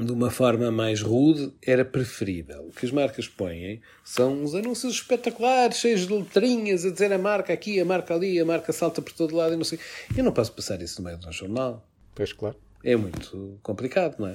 de 0.00 0.12
uma 0.12 0.30
forma 0.30 0.70
mais 0.70 1.00
rude, 1.02 1.52
era 1.60 1.84
preferível. 1.84 2.68
O 2.68 2.70
que 2.70 2.86
as 2.86 2.92
marcas 2.92 3.26
põem 3.26 3.80
são 4.04 4.42
uns 4.42 4.54
anúncios 4.54 4.94
espetaculares, 4.94 5.78
cheios 5.78 6.06
de 6.06 6.12
letrinhas, 6.12 6.84
a 6.84 6.90
dizer 6.90 7.12
a 7.12 7.18
marca 7.18 7.52
aqui, 7.52 7.80
a 7.80 7.84
marca 7.84 8.14
ali, 8.14 8.38
a 8.38 8.44
marca 8.44 8.72
salta 8.72 9.02
por 9.02 9.12
todo 9.12 9.34
lado 9.34 9.54
e 9.54 9.56
não 9.56 9.64
sei. 9.64 9.78
Eu 10.16 10.22
não 10.22 10.30
posso 10.32 10.52
passar 10.52 10.80
isso 10.82 11.00
no 11.00 11.06
meio 11.08 11.18
de 11.18 11.26
um 11.26 11.32
jornal 11.32 11.84
Pois, 12.14 12.32
claro. 12.32 12.56
É 12.84 12.96
muito 12.96 13.58
complicado, 13.62 14.16
não 14.18 14.28
é? 14.28 14.34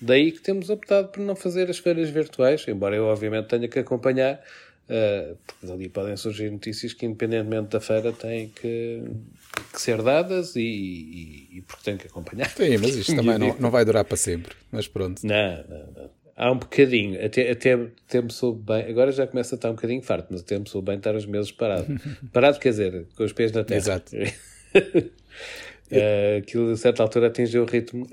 Daí 0.00 0.32
que 0.32 0.40
temos 0.40 0.68
optado 0.70 1.08
por 1.08 1.20
não 1.20 1.36
fazer 1.36 1.70
as 1.70 1.78
feiras 1.78 2.10
virtuais, 2.10 2.64
embora 2.68 2.96
eu 2.96 3.04
obviamente 3.04 3.46
tenha 3.46 3.68
que 3.68 3.78
acompanhar, 3.78 4.40
eh, 4.88 5.34
porque 5.46 5.66
dali 5.66 5.88
podem 5.88 6.16
surgir 6.16 6.50
notícias 6.50 6.92
que 6.92 7.06
independentemente 7.06 7.68
da 7.70 7.80
feira 7.80 8.12
têm 8.12 8.48
que, 8.48 9.02
que 9.72 9.80
ser 9.80 10.02
dadas 10.02 10.56
e, 10.56 10.60
e, 10.60 11.48
e 11.58 11.62
porque 11.62 11.84
tenho 11.84 11.98
que 11.98 12.06
acompanhar. 12.06 12.50
Sim, 12.50 12.76
mas 12.78 12.94
isto 12.94 13.14
também 13.16 13.38
não, 13.38 13.56
não 13.58 13.70
vai 13.70 13.84
durar 13.84 14.04
para 14.04 14.16
sempre. 14.16 14.54
Mas 14.70 14.86
pronto. 14.86 15.26
Não, 15.26 15.64
não, 15.68 15.92
não. 15.92 16.10
Há 16.36 16.50
um 16.50 16.58
bocadinho, 16.58 17.24
até, 17.24 17.48
até, 17.48 17.74
até 17.74 18.20
me 18.20 18.32
soube 18.32 18.60
bem, 18.66 18.90
agora 18.90 19.12
já 19.12 19.24
começa 19.24 19.54
a 19.54 19.56
estar 19.56 19.70
um 19.70 19.74
bocadinho 19.74 20.02
farto, 20.02 20.26
mas 20.30 20.40
até 20.40 20.58
me 20.58 20.68
soube 20.68 20.86
bem 20.86 20.96
estar 20.98 21.14
uns 21.14 21.26
meses 21.26 21.52
parado. 21.52 21.86
Parado 22.32 22.58
quer 22.58 22.70
dizer, 22.70 23.06
com 23.16 23.22
os 23.22 23.32
pés 23.32 23.52
na 23.52 23.62
terra. 23.62 23.78
Exato. 23.78 24.16
Eh, 25.96 26.36
aquilo 26.38 26.70
a 26.72 26.76
certa 26.76 27.02
altura 27.02 27.28
atingiu 27.28 27.62
o 27.62 27.66
ritmo 27.66 28.06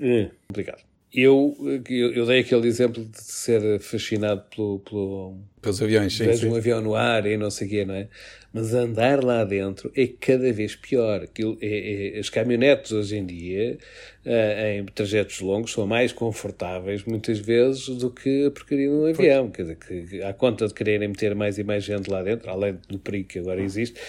complicado. 0.48 0.82
Eu, 1.14 1.54
eu, 1.90 2.12
eu 2.14 2.24
dei 2.24 2.40
aquele 2.40 2.66
exemplo 2.66 3.04
de 3.04 3.22
ser 3.22 3.78
fascinado 3.80 4.44
pelo, 4.54 4.78
pelo 4.78 5.36
Pelos 5.60 5.82
aviões, 5.82 6.16
sim, 6.16 6.32
sim. 6.34 6.48
um 6.48 6.56
avião 6.56 6.80
no 6.80 6.94
ar 6.94 7.26
e 7.26 7.36
não 7.36 7.50
sei 7.50 7.66
o 7.66 7.70
quê, 7.70 7.84
não 7.84 7.94
é? 7.94 8.08
Mas 8.50 8.72
andar 8.72 9.22
lá 9.22 9.44
dentro 9.44 9.92
é 9.94 10.06
cada 10.06 10.50
vez 10.54 10.74
pior. 10.74 11.22
Aquilo 11.22 11.58
é, 11.60 12.16
é- 12.16 12.18
as 12.18 12.30
caminhonetes 12.30 12.92
hoje 12.92 13.16
em 13.18 13.26
dia, 13.26 13.76
eh, 14.24 14.78
em 14.78 14.86
trajetos 14.86 15.38
longos, 15.40 15.72
são 15.72 15.86
mais 15.86 16.14
confortáveis 16.14 17.04
muitas 17.04 17.38
vezes 17.38 17.88
do 17.88 18.10
que 18.10 18.46
a 18.46 18.50
porcaria 18.50 18.88
de 18.88 18.94
um 18.94 19.04
avião. 19.04 19.50
Quer 19.50 19.62
dizer, 19.62 19.76
que, 19.76 20.02
que 20.04 20.22
à 20.22 20.32
conta 20.32 20.66
de 20.66 20.72
quererem 20.72 21.08
meter 21.08 21.34
mais 21.34 21.58
e 21.58 21.62
mais 21.64 21.84
gente 21.84 22.08
lá 22.10 22.22
dentro, 22.22 22.50
além 22.50 22.78
do 22.88 22.98
perigo 22.98 23.28
que 23.28 23.38
agora 23.38 23.60
existe, 23.60 24.00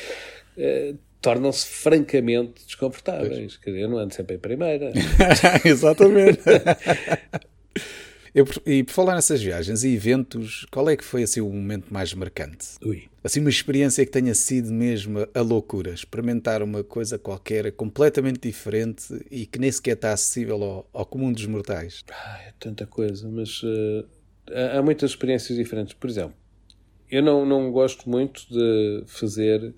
eh, 0.58 0.94
tornam-se 1.24 1.66
francamente 1.66 2.66
desconfortáveis. 2.66 3.58
Quer 3.58 3.72
dizer, 3.72 3.84
eu 3.84 3.90
não 3.90 3.98
ando 3.98 4.14
sempre 4.14 4.36
em 4.36 4.40
primeira. 4.40 4.92
Exatamente. 5.66 6.42
Eu, 8.36 8.46
e 8.66 8.84
por 8.84 8.92
falar 8.92 9.16
nessas 9.16 9.42
viagens 9.42 9.84
e 9.84 9.94
eventos, 9.94 10.66
qual 10.72 10.90
é 10.90 10.98
que 10.98 11.04
foi 11.04 11.24
assim 11.24 11.40
o 11.40 11.50
momento 11.50 11.94
mais 11.94 12.14
marcante? 12.14 12.68
Ui. 12.84 13.04
Assim, 13.24 13.40
uma 13.40 13.50
experiência 13.50 14.04
que 14.06 14.12
tenha 14.12 14.34
sido 14.34 14.72
mesmo 14.74 15.26
a 15.34 15.42
loucura, 15.42 15.92
experimentar 15.92 16.62
uma 16.62 16.84
coisa 16.84 17.18
qualquer 17.18 17.72
completamente 17.72 18.40
diferente 18.42 19.04
e 19.32 19.46
que 19.46 19.60
nem 19.60 19.72
sequer 19.72 19.94
está 19.94 20.12
acessível 20.12 20.62
ao, 20.62 20.90
ao 20.92 21.06
comum 21.06 21.32
dos 21.32 21.46
mortais. 21.46 22.04
Ah, 22.12 22.40
é 22.48 22.54
tanta 22.60 22.86
coisa, 22.86 23.30
mas 23.30 23.62
eh, 23.64 24.06
há, 24.52 24.80
há 24.80 24.82
muitas 24.82 25.12
experiências 25.12 25.58
diferentes. 25.58 25.94
Por 25.94 26.10
exemplo, 26.10 26.36
eu 27.10 27.22
não, 27.22 27.46
não 27.46 27.72
gosto 27.72 28.10
muito 28.10 28.48
de 28.50 29.04
fazer. 29.06 29.74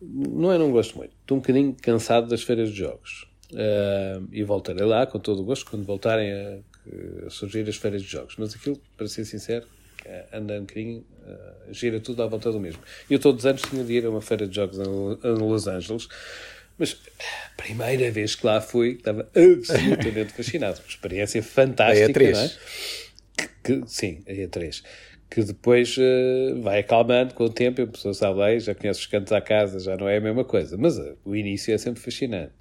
Não 0.00 0.52
é 0.52 0.58
não 0.58 0.70
gosto 0.70 0.96
muito. 0.98 1.12
Estou 1.20 1.38
um 1.38 1.40
bocadinho 1.40 1.74
cansado 1.80 2.28
das 2.28 2.42
feiras 2.42 2.70
de 2.70 2.76
jogos. 2.76 3.26
Eh, 3.54 4.20
e 4.32 4.42
voltarei 4.42 4.84
lá 4.84 5.06
com 5.06 5.18
todo 5.18 5.40
o 5.42 5.44
gosto 5.44 5.70
quando 5.70 5.84
voltarem 5.84 6.32
a, 6.32 6.58
a 7.26 7.30
surgir 7.30 7.68
as 7.68 7.76
feiras 7.76 8.02
de 8.02 8.08
jogos. 8.08 8.34
Mas 8.38 8.54
aquilo, 8.54 8.80
para 8.96 9.06
ser 9.08 9.24
sincero, 9.24 9.64
eh, 10.04 10.26
anda 10.32 10.54
um 10.54 10.60
bocadinho, 10.60 11.04
eh, 11.26 11.52
gira 11.72 12.00
tudo 12.00 12.22
à 12.22 12.26
volta 12.26 12.50
do 12.50 12.58
mesmo. 12.60 12.82
Eu 13.08 13.18
todos 13.18 13.42
os 13.44 13.46
anos 13.46 13.62
tinha 13.62 13.84
de 13.84 13.92
ir 13.92 14.04
a 14.04 14.10
uma 14.10 14.20
feira 14.20 14.46
de 14.46 14.54
jogos 14.54 14.78
em 14.78 14.82
Lo- 14.84 15.18
em 15.22 15.38
Los 15.38 15.66
Angeles. 15.68 16.08
Mas 16.78 16.94
a 17.54 17.56
primeira 17.62 18.10
vez 18.10 18.34
que 18.34 18.44
lá 18.44 18.60
fui, 18.60 18.92
estava 18.94 19.26
absolutamente 19.34 20.32
fascinado. 20.36 20.78
Uma 20.80 20.88
experiência 20.88 21.42
fantástica, 21.42 22.06
A 22.06 22.12
E3. 22.12 22.32
não 22.32 22.40
é? 22.40 23.48
Que, 23.64 23.82
sim, 23.86 24.22
a 24.28 24.32
E3. 24.32 24.82
Que 25.28 25.42
depois 25.42 25.96
eh, 25.98 26.54
vai 26.60 26.80
acalmando 26.80 27.34
com 27.34 27.44
o 27.44 27.50
tempo, 27.50 27.82
a 27.82 27.86
pessoa 27.86 28.14
sabe 28.14 28.38
lá, 28.38 28.58
já 28.58 28.74
conhece 28.74 29.00
os 29.00 29.06
cantos 29.06 29.32
à 29.32 29.40
casa, 29.40 29.80
já 29.80 29.96
não 29.96 30.08
é 30.08 30.18
a 30.18 30.20
mesma 30.20 30.44
coisa. 30.44 30.76
Mas 30.78 30.98
eh, 30.98 31.14
o 31.24 31.34
início 31.34 31.74
é 31.74 31.78
sempre 31.78 32.00
fascinante. 32.00 32.52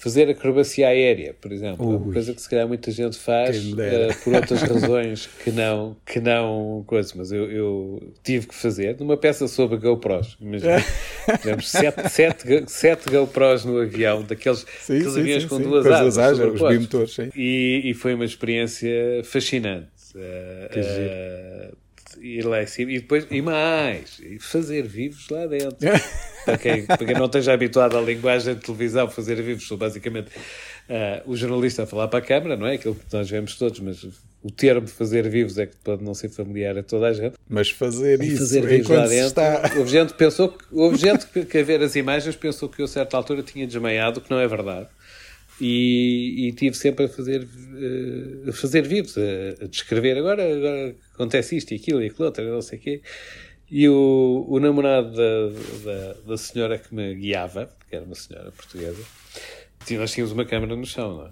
Fazer 0.00 0.30
acrobacia 0.30 0.88
aérea, 0.88 1.34
por 1.38 1.52
exemplo, 1.52 1.84
é 1.84 1.88
uma 1.96 2.06
Ui. 2.06 2.14
coisa 2.14 2.32
que 2.32 2.40
se 2.40 2.48
calhar 2.48 2.66
muita 2.66 2.90
gente 2.90 3.18
faz 3.18 3.70
eh, 3.78 4.08
por 4.24 4.32
outras 4.32 4.62
razões 4.64 5.28
que 5.44 5.50
não, 5.50 5.94
que 6.06 6.18
não 6.18 6.82
coisa, 6.86 7.12
mas 7.16 7.30
eu, 7.30 7.52
eu 7.52 8.12
tive 8.24 8.46
que 8.46 8.54
fazer 8.54 8.98
numa 8.98 9.18
peça 9.18 9.46
sobre 9.46 9.76
GoPros. 9.76 10.38
Imagina, 10.40 10.82
tivemos 11.38 11.68
sete, 11.68 12.08
sete, 12.08 12.64
sete 12.66 13.10
GoPros 13.10 13.66
no 13.66 13.78
avião, 13.78 14.22
daqueles, 14.22 14.64
Sim, 14.80 14.94
aqueles 14.94 15.12
sim, 15.12 15.20
aviões 15.20 15.42
sim, 15.42 15.48
com 15.50 15.56
sim. 15.58 15.64
duas 15.64 15.84
asas. 15.84 16.16
asas, 16.16 16.54
os 16.54 16.62
bimotores, 16.66 17.12
sim. 17.12 17.28
E, 17.36 17.82
e 17.84 17.92
foi 17.92 18.14
uma 18.14 18.24
experiência 18.24 18.90
fascinante. 19.22 19.88
Que 20.72 20.82
giro. 20.82 21.76
Ir 22.20 22.44
lá 22.44 22.62
em 22.62 22.66
cima 22.66 22.92
e 22.92 23.00
depois, 23.00 23.26
e 23.30 23.42
mais, 23.42 24.18
e 24.20 24.38
fazer 24.38 24.82
vivos 24.82 25.28
lá 25.28 25.46
dentro. 25.46 25.76
para, 26.44 26.58
quem, 26.58 26.86
para 26.86 26.96
quem 26.96 27.14
não 27.14 27.26
esteja 27.26 27.52
habituado 27.52 27.96
à 27.96 28.00
linguagem 28.00 28.54
de 28.54 28.60
televisão, 28.60 29.08
fazer 29.08 29.40
vivos 29.42 29.66
são 29.66 29.76
basicamente 29.76 30.30
eh, 30.88 31.22
o 31.26 31.36
jornalista 31.36 31.84
a 31.84 31.86
falar 31.86 32.08
para 32.08 32.18
a 32.18 32.22
câmara, 32.22 32.56
não 32.56 32.66
é? 32.66 32.74
Aquilo 32.74 32.94
que 32.94 33.04
nós 33.12 33.30
vemos 33.30 33.56
todos, 33.56 33.78
mas 33.80 34.02
o 34.42 34.50
termo 34.50 34.88
fazer 34.88 35.28
vivos 35.28 35.58
é 35.58 35.66
que 35.66 35.76
pode 35.76 36.02
não 36.02 36.14
ser 36.14 36.30
familiar 36.30 36.76
a 36.78 36.82
toda 36.82 37.06
a 37.06 37.12
gente. 37.12 37.36
Mas 37.48 37.70
fazer 37.70 38.22
isso 38.22 38.38
fazer 38.38 38.66
vivos 38.66 38.88
lá 38.88 39.06
dentro. 39.06 39.26
está. 39.26 39.72
Houve 39.76 39.90
gente, 39.90 40.14
pensou 40.14 40.48
que, 40.48 40.64
houve 40.72 40.96
gente 40.96 41.26
que, 41.26 41.44
que 41.44 41.58
a 41.58 41.62
ver 41.62 41.82
as 41.82 41.94
imagens 41.94 42.34
pensou 42.36 42.68
que 42.68 42.80
eu 42.80 42.86
a 42.86 42.88
certa 42.88 43.16
altura 43.16 43.42
tinha 43.42 43.66
desmaiado, 43.66 44.18
o 44.18 44.22
que 44.22 44.30
não 44.30 44.40
é 44.40 44.48
verdade. 44.48 44.88
E, 45.60 46.48
e 46.48 46.52
tive 46.52 46.74
sempre 46.74 47.04
a 47.04 47.08
fazer, 47.08 47.42
eh, 47.42 48.48
a 48.48 48.52
fazer 48.52 48.82
vivos, 48.86 49.16
a, 49.18 49.64
a 49.64 49.66
descrever 49.66 50.16
agora, 50.16 50.42
agora 50.42 50.96
acontece 51.12 51.56
isto 51.56 51.72
e 51.72 51.76
aquilo 51.76 52.02
e 52.02 52.06
aquilo 52.06 52.24
outro, 52.24 52.44
não 52.44 52.62
sei 52.62 52.78
o 52.78 52.80
quê. 52.80 53.02
E 53.70 53.88
o, 53.88 54.46
o 54.48 54.58
namorado 54.58 55.12
da, 55.12 55.48
da, 55.84 56.12
da 56.28 56.36
senhora 56.36 56.78
que 56.78 56.94
me 56.94 57.14
guiava, 57.14 57.70
que 57.88 57.94
era 57.94 58.04
uma 58.04 58.14
senhora 58.14 58.50
portuguesa, 58.52 59.02
nós 59.90 60.12
tínhamos 60.12 60.32
uma 60.32 60.44
câmara 60.44 60.74
no 60.74 60.86
chão, 60.86 61.16
não 61.18 61.26
é? 61.26 61.30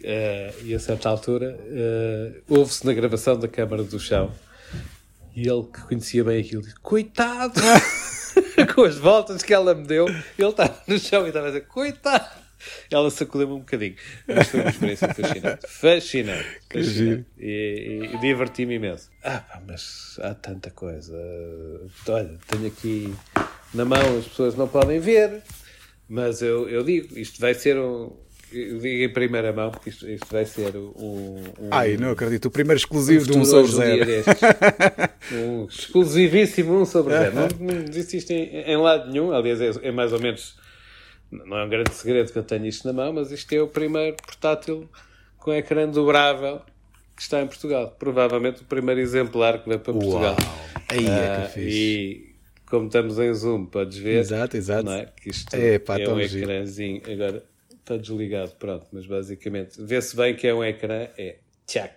Uh, 0.00 0.66
e 0.66 0.74
a 0.74 0.78
certa 0.80 1.08
altura 1.08 1.56
uh, 1.56 2.58
ouve-se 2.58 2.84
na 2.84 2.92
gravação 2.92 3.38
da 3.38 3.46
câmara 3.46 3.84
do 3.84 3.98
chão 3.98 4.32
e 5.34 5.48
ele 5.48 5.64
que 5.64 5.82
conhecia 5.82 6.22
bem 6.22 6.40
aquilo 6.40 6.62
disse: 6.62 6.76
Coitado! 6.76 7.60
Com 8.74 8.82
as 8.82 8.96
voltas 8.96 9.42
que 9.42 9.52
ela 9.52 9.74
me 9.74 9.86
deu, 9.86 10.06
ele 10.08 10.48
estava 10.48 10.80
no 10.86 10.98
chão 10.98 11.24
e 11.24 11.28
estava 11.28 11.46
a 11.46 11.50
dizer: 11.50 11.66
Coitado! 11.66 12.43
Ela 12.90 13.10
sacudiu-me 13.10 13.54
um 13.54 13.58
bocadinho. 13.60 13.94
Mas 14.26 14.48
foi 14.48 14.60
uma 14.60 14.70
experiência 14.70 15.14
fascinante. 15.14 15.66
Fascinante. 15.68 16.60
fascinante. 16.72 17.26
E, 17.38 18.10
e, 18.12 18.14
e 18.14 18.20
diverti-me 18.20 18.74
imenso. 18.74 19.10
Ah, 19.22 19.40
pá, 19.40 19.62
mas 19.66 20.18
há 20.20 20.34
tanta 20.34 20.70
coisa. 20.70 21.16
Olha, 22.08 22.38
tenho 22.48 22.66
aqui 22.66 23.14
na 23.72 23.84
mão, 23.84 24.18
as 24.18 24.26
pessoas 24.26 24.54
não 24.54 24.68
podem 24.68 25.00
ver, 25.00 25.42
mas 26.08 26.42
eu, 26.42 26.68
eu 26.68 26.82
digo: 26.82 27.18
isto 27.18 27.40
vai 27.40 27.54
ser 27.54 27.78
um 27.78 28.12
eu 28.54 28.78
digo 28.78 29.02
em 29.02 29.12
primeira 29.12 29.52
mão, 29.52 29.70
porque 29.70 29.90
isto, 29.90 30.08
isto 30.08 30.26
vai 30.30 30.44
ser 30.44 30.76
um, 30.76 30.92
um. 31.58 31.68
Ai, 31.72 31.96
não 31.96 32.10
acredito. 32.10 32.46
O 32.46 32.50
primeiro 32.50 32.78
exclusivo 32.78 33.24
um 33.24 33.32
de 33.32 33.38
um 33.38 33.44
sobre 33.44 33.72
zero. 33.72 34.06
um 35.32 35.66
exclusivíssimo 35.66 36.80
um 36.80 36.84
sobre 36.84 37.14
zero. 37.14 37.34
Não, 37.34 37.48
não 37.58 37.84
disse 37.84 38.16
isto 38.16 38.30
em, 38.30 38.60
em, 38.60 38.76
lado 38.76 39.10
nenhum. 39.10 39.32
Aliás, 39.32 39.60
é, 39.60 39.72
é, 39.82 39.90
mais 39.90 40.12
ou 40.12 40.20
menos. 40.20 40.54
Não 41.44 41.58
é 41.58 41.64
um 41.64 41.68
grande 41.68 41.94
segredo 41.94 42.32
que 42.32 42.38
eu 42.38 42.42
tenho 42.42 42.66
isto 42.66 42.86
na 42.86 42.92
mão, 42.92 43.12
mas 43.12 43.30
isto 43.30 43.52
é 43.52 43.60
o 43.60 43.68
primeiro 43.68 44.16
portátil 44.16 44.88
com 45.38 45.52
ecrã 45.52 45.88
dobrável 45.88 46.60
que 47.16 47.22
está 47.22 47.40
em 47.40 47.46
Portugal. 47.46 47.94
Provavelmente 47.98 48.62
o 48.62 48.64
primeiro 48.64 49.00
exemplar 49.00 49.62
que 49.62 49.68
veio 49.68 49.80
para 49.80 49.92
Portugal. 49.92 50.36
Uau! 50.38 50.82
Aí 50.88 51.06
é 51.06 51.36
que 51.36 51.46
uh, 51.46 51.50
fixe. 51.50 51.78
E 51.78 52.34
como 52.66 52.86
estamos 52.86 53.18
em 53.18 53.32
Zoom, 53.34 53.66
podes 53.66 53.98
ver. 53.98 54.20
Exato, 54.20 54.56
exato. 54.56 54.90
É? 54.90 55.06
Que 55.20 55.30
isto 55.30 55.54
é, 55.54 55.78
pá, 55.78 55.98
é 55.98 56.08
um 56.08 56.20
ecrãzinho. 56.20 57.02
Agora 57.10 57.42
Está 57.84 57.98
desligado, 57.98 58.52
pronto, 58.58 58.86
mas 58.90 59.04
basicamente 59.04 59.76
vê-se 59.78 60.16
bem 60.16 60.34
que 60.34 60.46
é 60.46 60.54
um 60.54 60.64
ecrã, 60.64 61.06
é 61.18 61.36
tchac. 61.66 61.92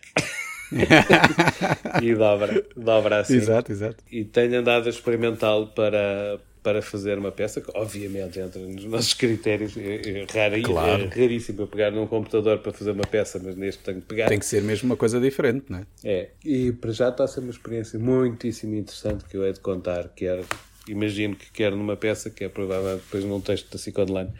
e 2.03 2.13
dobra, 2.13 2.65
dobra 2.75 3.19
assim. 3.21 3.37
Exato, 3.37 3.71
exato. 3.71 4.03
E 4.11 4.25
tenho 4.25 4.59
andado 4.59 4.87
a 4.87 4.89
experimentá-lo 4.89 5.67
para, 5.67 6.41
para 6.63 6.81
fazer 6.81 7.17
uma 7.17 7.31
peça 7.31 7.61
que, 7.61 7.69
obviamente, 7.73 8.39
entra 8.39 8.61
nos 8.61 8.83
nossos 8.85 9.13
critérios. 9.13 9.75
É, 9.77 10.21
é, 10.21 10.25
raro, 10.31 10.61
claro. 10.61 11.03
é 11.03 11.07
raríssimo 11.07 11.61
eu 11.61 11.67
pegar 11.67 11.91
num 11.91 12.07
computador 12.07 12.59
para 12.59 12.71
fazer 12.71 12.91
uma 12.91 13.05
peça, 13.05 13.39
mas 13.43 13.55
neste 13.55 13.83
tenho 13.83 14.01
que 14.01 14.07
pegar. 14.07 14.27
Tem 14.27 14.39
que 14.39 14.45
ser 14.45 14.61
mesmo 14.61 14.87
uma 14.87 14.97
coisa 14.97 15.19
diferente, 15.19 15.65
não 15.69 15.79
é? 15.79 15.85
É, 16.03 16.29
e 16.43 16.71
para 16.71 16.91
já 16.91 17.09
está 17.09 17.23
a 17.23 17.27
ser 17.27 17.39
uma 17.39 17.51
experiência 17.51 17.99
muitíssimo 17.99 18.75
interessante 18.75 19.25
que 19.25 19.37
eu 19.37 19.45
hei 19.45 19.53
de 19.53 19.59
contar, 19.59 20.09
que 20.09 20.25
era 20.25 20.43
imagino 20.87 21.35
que 21.35 21.51
quer 21.51 21.71
numa 21.71 21.95
peça, 21.95 22.29
que 22.29 22.43
é 22.43 22.49
provável 22.49 22.95
depois 22.95 23.23
num 23.23 23.41
texto 23.41 23.69
da 23.71 23.77
SIC 23.77 23.97
Online. 23.99 24.31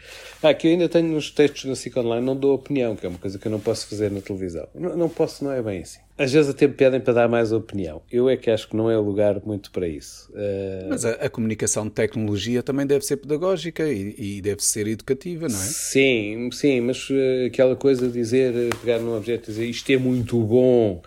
Ah, 0.42 0.54
que 0.54 0.66
eu 0.66 0.72
ainda 0.72 0.88
tenho 0.88 1.08
nos 1.08 1.30
textos 1.30 1.64
da 1.64 1.76
SIC 1.76 1.96
Online, 1.96 2.24
não 2.24 2.36
dou 2.36 2.54
opinião, 2.54 2.96
que 2.96 3.06
é 3.06 3.08
uma 3.08 3.18
coisa 3.18 3.38
que 3.38 3.46
eu 3.46 3.52
não 3.52 3.60
posso 3.60 3.86
fazer 3.86 4.10
na 4.10 4.20
televisão. 4.20 4.66
Não, 4.74 4.96
não 4.96 5.08
posso, 5.08 5.44
não 5.44 5.52
é 5.52 5.62
bem 5.62 5.82
assim. 5.82 6.00
Às 6.18 6.32
vezes 6.32 6.50
até 6.50 6.66
me 6.66 6.74
pedem 6.74 7.00
para 7.00 7.14
dar 7.14 7.28
mais 7.28 7.52
opinião. 7.52 8.02
Eu 8.10 8.28
é 8.28 8.36
que 8.36 8.50
acho 8.50 8.68
que 8.68 8.76
não 8.76 8.90
é 8.90 8.96
lugar 8.96 9.40
muito 9.46 9.70
para 9.70 9.86
isso. 9.86 10.28
Uh... 10.32 10.88
Mas 10.88 11.04
a, 11.04 11.12
a, 11.12 11.30
comunicação 11.30 11.84
de 11.84 11.92
tecnologia 11.92 12.60
também 12.60 12.84
deve 12.84 13.04
ser 13.04 13.18
pedagógica 13.18 13.88
e, 13.88 14.14
e, 14.18 14.40
deve 14.42 14.64
ser 14.64 14.88
educativa, 14.88 15.46
não 15.46 15.54
é? 15.54 15.60
Sim, 15.60 16.50
sim, 16.50 16.80
mas 16.80 17.08
uh, 17.08 17.46
aquela 17.46 17.76
coisa 17.76 18.08
de 18.08 18.12
dizer, 18.14 18.52
uh, 18.52 18.76
pegar 18.80 18.98
num 18.98 19.16
objeto 19.16 19.48
e 19.48 19.52
dizer 19.52 19.66
isto 19.66 19.90
é 19.92 19.96
muito 19.96 20.40
bom, 20.40 21.02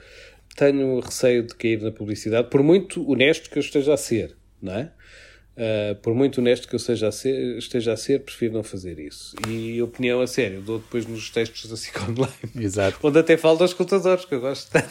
tenho 0.56 1.00
receio 1.02 1.43
de 1.43 1.56
cair 1.56 1.82
na 1.82 1.91
publicidade, 1.91 2.50
por 2.50 2.63
muito 2.63 3.10
honesto 3.10 3.50
que 3.50 3.58
eu 3.58 3.62
esteja 3.62 3.93
a 3.93 3.97
ser, 3.97 4.36
não 4.62 4.74
é? 4.74 4.91
Uh, 5.52 5.96
por 5.96 6.14
muito 6.16 6.40
honesto 6.40 6.66
que 6.66 6.76
eu 6.76 6.80
seja 6.80 7.10
a 7.10 7.12
ser, 7.12 7.58
esteja 7.58 7.92
a 7.92 7.98
ser, 7.98 8.22
prefiro 8.22 8.54
não 8.54 8.64
fazer 8.64 8.98
isso. 9.00 9.36
E 9.50 9.82
opinião 9.82 10.22
a 10.22 10.28
sério, 10.28 10.62
dou 10.62 10.80
depois 10.80 11.06
nos 11.06 11.30
textos 11.30 11.70
da 11.70 11.76
SIC 11.76 12.02
Online. 12.02 12.34
Exato. 12.56 12.98
Onde 13.04 13.20
até 13.20 13.36
falo 13.36 13.58
dos 13.58 13.72
escutadores, 13.72 14.24
que 14.24 14.34
eu 14.34 14.40
gosto 14.40 14.72
tanto. 14.72 14.88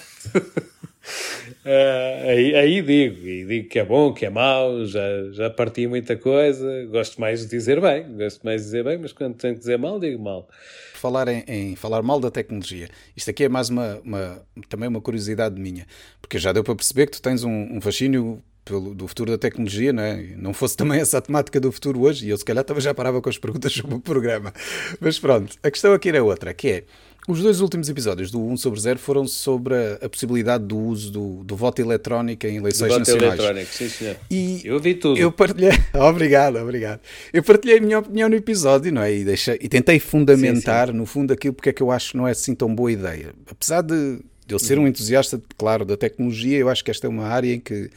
Uh, 1.64 2.28
aí, 2.28 2.54
aí, 2.54 2.82
digo, 2.82 3.26
e 3.26 3.46
digo 3.46 3.68
que 3.70 3.78
é 3.78 3.84
bom, 3.84 4.12
que 4.12 4.26
é 4.26 4.30
mau, 4.30 4.84
já, 4.84 5.00
já 5.32 5.48
parti 5.48 5.86
muita 5.86 6.14
coisa, 6.14 6.84
gosto 6.90 7.18
mais 7.18 7.40
de 7.40 7.48
dizer 7.48 7.80
bem, 7.80 8.04
gosto 8.14 8.44
mais 8.44 8.60
de 8.60 8.66
dizer 8.66 8.84
bem, 8.84 8.98
mas 8.98 9.12
quando 9.12 9.36
tenho 9.36 9.54
que 9.54 9.60
dizer 9.60 9.78
mal, 9.78 9.98
digo 9.98 10.22
mal. 10.22 10.46
Falar 10.92 11.26
em, 11.28 11.42
em 11.48 11.74
falar 11.74 12.02
mal 12.02 12.20
da 12.20 12.30
tecnologia, 12.30 12.90
isto 13.16 13.30
aqui 13.30 13.44
é 13.44 13.48
mais 13.48 13.70
uma, 13.70 13.98
uma, 14.04 14.46
também 14.68 14.90
uma 14.90 15.00
curiosidade 15.00 15.58
minha, 15.58 15.86
porque 16.20 16.38
já 16.38 16.52
deu 16.52 16.62
para 16.62 16.74
perceber 16.76 17.06
que 17.06 17.12
tu 17.12 17.22
tens 17.22 17.44
um, 17.44 17.76
um 17.76 17.80
fascínio 17.80 18.42
pelo, 18.70 18.94
do 18.94 19.08
futuro 19.08 19.32
da 19.32 19.38
tecnologia, 19.38 19.92
não 19.92 20.02
é? 20.02 20.22
Não 20.36 20.54
fosse 20.54 20.76
também 20.76 21.00
essa 21.00 21.18
a 21.18 21.20
temática 21.20 21.58
do 21.58 21.72
futuro 21.72 22.02
hoje, 22.02 22.26
e 22.26 22.30
eu 22.30 22.36
se 22.36 22.44
calhar 22.44 22.62
estava 22.62 22.80
já 22.80 22.94
parava 22.94 23.20
com 23.20 23.28
as 23.28 23.36
perguntas 23.36 23.72
sobre 23.72 23.96
o 23.96 24.00
programa. 24.00 24.54
Mas 25.00 25.18
pronto, 25.18 25.56
a 25.60 25.70
questão 25.70 25.92
aqui 25.92 26.08
era 26.08 26.22
outra, 26.22 26.54
que 26.54 26.68
é, 26.68 26.84
os 27.26 27.42
dois 27.42 27.60
últimos 27.60 27.88
episódios 27.88 28.30
do 28.30 28.40
1 28.40 28.56
sobre 28.56 28.80
0 28.80 28.98
foram 28.98 29.26
sobre 29.26 29.74
a, 29.74 29.98
a 30.02 30.08
possibilidade 30.08 30.64
do 30.64 30.78
uso 30.78 31.10
do, 31.10 31.44
do, 31.44 31.56
voto 31.56 31.82
eletrónico 31.82 32.46
em 32.46 32.56
eleições 32.56 32.88
do 32.88 32.98
voto 32.98 32.98
nacionais. 33.00 33.38
eletrónico, 33.38 33.72
sim 33.72 33.88
senhor. 33.88 34.16
E 34.30 34.62
eu 34.64 34.78
vi 34.78 34.94
tudo. 34.94 35.18
Eu 35.18 35.32
partilhei, 35.32 35.72
obrigado, 35.94 36.56
obrigado. 36.56 37.00
Eu 37.32 37.42
partilhei 37.42 37.78
a 37.78 37.80
minha 37.80 37.98
opinião 37.98 38.28
no 38.28 38.36
episódio, 38.36 38.92
não 38.92 39.02
é? 39.02 39.12
E, 39.12 39.24
deixei, 39.24 39.58
e 39.60 39.68
tentei 39.68 39.98
fundamentar, 39.98 40.86
sim, 40.86 40.92
sim. 40.92 40.98
no 40.98 41.06
fundo, 41.06 41.32
aquilo 41.32 41.54
porque 41.54 41.70
é 41.70 41.72
que 41.72 41.82
eu 41.82 41.90
acho 41.90 42.12
que 42.12 42.16
não 42.16 42.26
é 42.26 42.30
assim 42.30 42.54
tão 42.54 42.72
boa 42.72 42.90
ideia. 42.90 43.34
Apesar 43.50 43.82
de, 43.82 44.20
de 44.46 44.54
eu 44.54 44.58
ser 44.58 44.78
um 44.78 44.86
entusiasta, 44.86 45.42
claro, 45.58 45.84
da 45.84 45.96
tecnologia, 45.96 46.56
eu 46.56 46.68
acho 46.68 46.84
que 46.84 46.90
esta 46.90 47.06
é 47.06 47.10
uma 47.10 47.26
área 47.26 47.52
em 47.52 47.60
que 47.60 47.90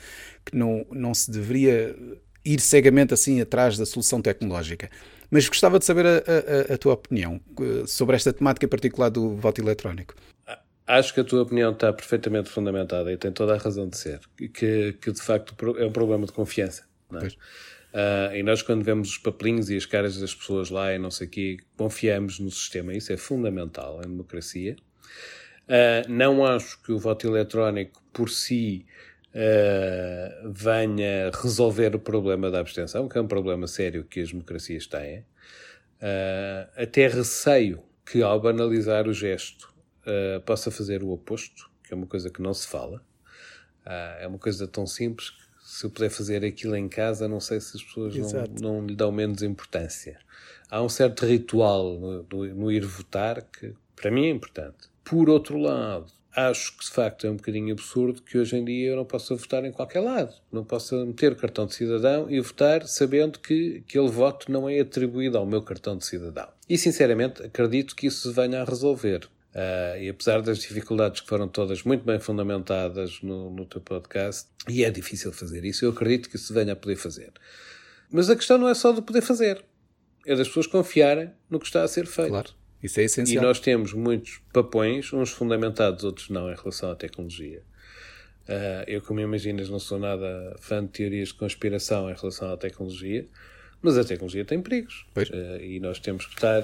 que 0.45 0.56
não, 0.56 0.86
não 0.91 1.13
se 1.13 1.32
deveria 1.32 1.95
ir 2.45 2.60
cegamente 2.60 3.13
assim 3.13 3.41
atrás 3.41 3.77
da 3.77 3.86
solução 3.86 4.21
tecnológica. 4.21 4.89
Mas 5.32 5.47
gostava 5.47 5.79
de 5.79 5.86
saber 5.86 6.06
a, 6.06 6.10
a, 6.71 6.73
a, 6.73 6.77
tua 6.77 6.93
opinião 6.93 7.41
eh, 7.60 7.88
sobre 7.88 8.15
esta 8.15 8.32
temática 8.32 8.67
particular 8.67 9.10
do 9.10 9.36
voto 9.36 9.62
eletrónico. 9.62 10.13
Acho 10.86 11.13
que 11.13 11.21
a 11.21 11.23
tua 11.23 11.41
opinião 11.41 11.71
está 11.71 11.91
perfeitamente 11.93 12.49
fundamentada 12.49 13.12
e 13.12 13.17
tem 13.17 13.32
toda 13.32 13.56
a 13.56 13.58
razão 13.58 13.88
de 13.88 13.97
ser. 13.97 14.19
Que, 14.38 14.93
que 15.01 15.12
de 15.12 15.21
facto 15.21 15.56
é 15.77 15.86
um 15.86 15.91
problema 15.91 16.25
de 16.25 16.34
confiança. 16.34 16.84
Uh, 17.10 18.36
e 18.36 18.43
nós, 18.43 18.62
quando 18.62 18.84
vemos 18.84 19.10
os 19.10 19.17
papelinhos 19.17 19.69
e 19.69 19.77
as 19.77 19.86
caras 19.86 20.19
das 20.19 20.36
pessoas 20.36 20.69
lá 20.69 20.93
e 20.93 20.99
não 20.99 21.10
sei 21.10 21.27
o 21.27 21.29
quê, 21.29 21.58
confiamos 21.77 22.39
no 22.39 22.51
sistema. 22.51 22.93
Isso 22.93 23.13
é 23.13 23.17
fundamental 23.17 24.01
em 24.06 24.10
democracia. 24.10 24.75
Uh, 25.63 26.12
não 26.12 26.45
acho 26.45 26.82
que 26.84 26.91
o 26.91 26.99
voto 26.99 27.27
eletrónico 27.27 28.03
por 28.12 28.29
si 28.29 28.86
uh, 29.33 30.51
venha 30.51 31.31
resolver 31.33 31.95
o 31.95 31.99
problema 31.99 32.51
da 32.51 32.59
abstenção, 32.59 33.07
que 33.07 33.17
é 33.17 33.21
um 33.21 33.27
problema 33.27 33.67
sério 33.67 34.03
que 34.03 34.19
as 34.19 34.31
democracias 34.31 34.87
têm. 34.87 35.19
Uh, 35.99 36.69
até 36.75 37.07
receio 37.07 37.81
que, 38.05 38.21
ao 38.21 38.39
banalizar 38.39 39.07
o 39.07 39.13
gesto, 39.13 39.73
uh, 40.05 40.41
possa 40.41 40.69
fazer 40.69 41.03
o 41.03 41.11
oposto, 41.11 41.69
que 41.83 41.93
é 41.93 41.97
uma 41.97 42.07
coisa 42.07 42.29
que 42.29 42.41
não 42.41 42.53
se 42.53 42.67
fala. 42.67 43.01
é 44.19 44.27
uma 44.27 44.39
coisa 44.39 44.67
tão 44.67 44.85
simples 44.85 45.29
que, 45.31 45.43
se 45.63 45.85
eu 45.85 45.89
puder 45.89 46.09
fazer 46.09 46.45
aquilo 46.45 46.75
em 46.75 46.87
casa, 46.87 47.27
não 47.27 47.39
sei 47.39 47.59
se 47.59 47.77
as 47.77 47.83
pessoas 47.83 48.15
não, 48.15 48.45
não, 48.61 48.85
lhe 48.85 48.95
dão 48.95 49.11
menos 49.11 49.41
importância. 49.41 50.19
Há 50.69 50.81
um 50.81 50.89
certo 50.89 51.25
ritual 51.25 51.99
no, 51.99 52.23
no, 52.23 52.55
no 52.55 52.71
ir 52.71 52.85
votar 52.85 53.41
que, 53.41 53.73
para 53.95 54.11
mim, 54.11 54.25
é 54.25 54.29
importante. 54.29 54.89
Por 55.03 55.29
outro 55.29 55.57
lado, 55.57 56.11
acho 56.35 56.77
que 56.77 56.85
de 56.85 56.91
facto 56.91 57.27
é 57.27 57.29
um 57.29 57.35
bocadinho 57.35 57.73
absurdo 57.73 58.21
que 58.21 58.37
hoje 58.37 58.55
em 58.55 58.65
dia 58.65 58.89
eu 58.91 58.95
não 58.95 59.05
possa 59.05 59.35
votar 59.35 59.63
em 59.65 59.71
qualquer 59.71 59.99
lado. 59.99 60.33
Não 60.51 60.63
possa 60.63 61.05
meter 61.05 61.31
o 61.31 61.35
cartão 61.35 61.65
de 61.65 61.75
cidadão 61.75 62.29
e 62.29 62.39
votar 62.39 62.87
sabendo 62.87 63.39
que 63.39 63.83
aquele 63.87 64.09
voto 64.09 64.51
não 64.51 64.67
é 64.67 64.79
atribuído 64.79 65.37
ao 65.37 65.45
meu 65.45 65.61
cartão 65.61 65.97
de 65.97 66.05
cidadão. 66.05 66.47
E 66.69 66.77
sinceramente 66.77 67.43
acredito 67.43 67.95
que 67.95 68.07
isso 68.07 68.29
se 68.29 68.35
venha 68.35 68.61
a 68.61 68.65
resolver. 68.65 69.27
Uh, 69.53 70.01
e 70.01 70.09
apesar 70.09 70.41
das 70.41 70.57
dificuldades 70.57 71.21
que 71.21 71.27
foram 71.27 71.47
todas 71.47 71.83
muito 71.83 72.03
bem 72.03 72.19
fundamentadas 72.19 73.21
no, 73.21 73.51
no 73.51 73.65
teu 73.65 73.79
podcast, 73.79 74.49
e 74.67 74.83
é 74.83 74.89
difícil 74.89 75.31
fazer 75.31 75.63
isso, 75.63 75.85
eu 75.85 75.91
acredito 75.91 76.27
que 76.27 76.39
se 76.39 76.51
venha 76.51 76.73
a 76.73 76.75
poder 76.75 76.95
fazer. 76.95 77.31
Mas 78.09 78.31
a 78.31 78.35
questão 78.35 78.57
não 78.57 78.67
é 78.67 78.73
só 78.73 78.91
de 78.91 79.01
poder 79.03 79.21
fazer, 79.21 79.63
é 80.25 80.35
das 80.35 80.47
pessoas 80.47 80.65
confiarem 80.65 81.31
no 81.49 81.59
que 81.59 81.67
está 81.67 81.83
a 81.83 81.87
ser 81.87 82.07
feito. 82.07 82.29
Claro. 82.29 82.49
Isso 82.83 82.99
é 82.99 83.03
essencial. 83.03 83.41
E 83.41 83.47
nós 83.47 83.59
temos 83.61 83.93
muitos 83.93 84.41
papões, 84.51 85.13
uns 85.13 85.29
fundamentados, 85.29 86.03
outros 86.03 86.29
não, 86.29 86.51
em 86.51 86.55
relação 86.55 86.91
à 86.91 86.95
tecnologia. 86.95 87.63
Uh, 88.43 88.83
eu, 88.87 89.01
como 89.01 89.21
imaginas, 89.21 89.69
não 89.69 89.79
sou 89.79 89.97
nada 89.97 90.53
fã 90.59 90.83
de 90.83 90.89
teorias 90.89 91.29
de 91.29 91.35
conspiração 91.35 92.09
em 92.09 92.13
relação 92.13 92.51
à 92.51 92.57
tecnologia, 92.57 93.25
mas 93.81 93.97
a 93.97 94.03
tecnologia 94.03 94.43
tem 94.43 94.61
perigos. 94.61 95.05
Uh, 95.15 95.63
e 95.63 95.79
nós 95.79 95.97
temos 95.97 96.25
que 96.25 96.35
estar, 96.35 96.61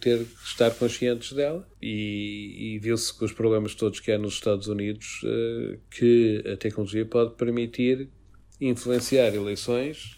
ter, 0.00 0.24
estar 0.44 0.70
conscientes 0.76 1.32
dela. 1.32 1.68
E, 1.82 2.74
e 2.74 2.78
viu-se 2.78 3.12
com 3.12 3.24
os 3.24 3.32
problemas 3.32 3.74
todos 3.74 3.98
que 3.98 4.12
há 4.12 4.18
nos 4.18 4.34
Estados 4.34 4.68
Unidos 4.68 5.22
uh, 5.24 5.76
que 5.90 6.44
a 6.52 6.56
tecnologia 6.56 7.04
pode 7.04 7.34
permitir 7.34 8.08
influenciar 8.60 9.34
eleições 9.34 10.17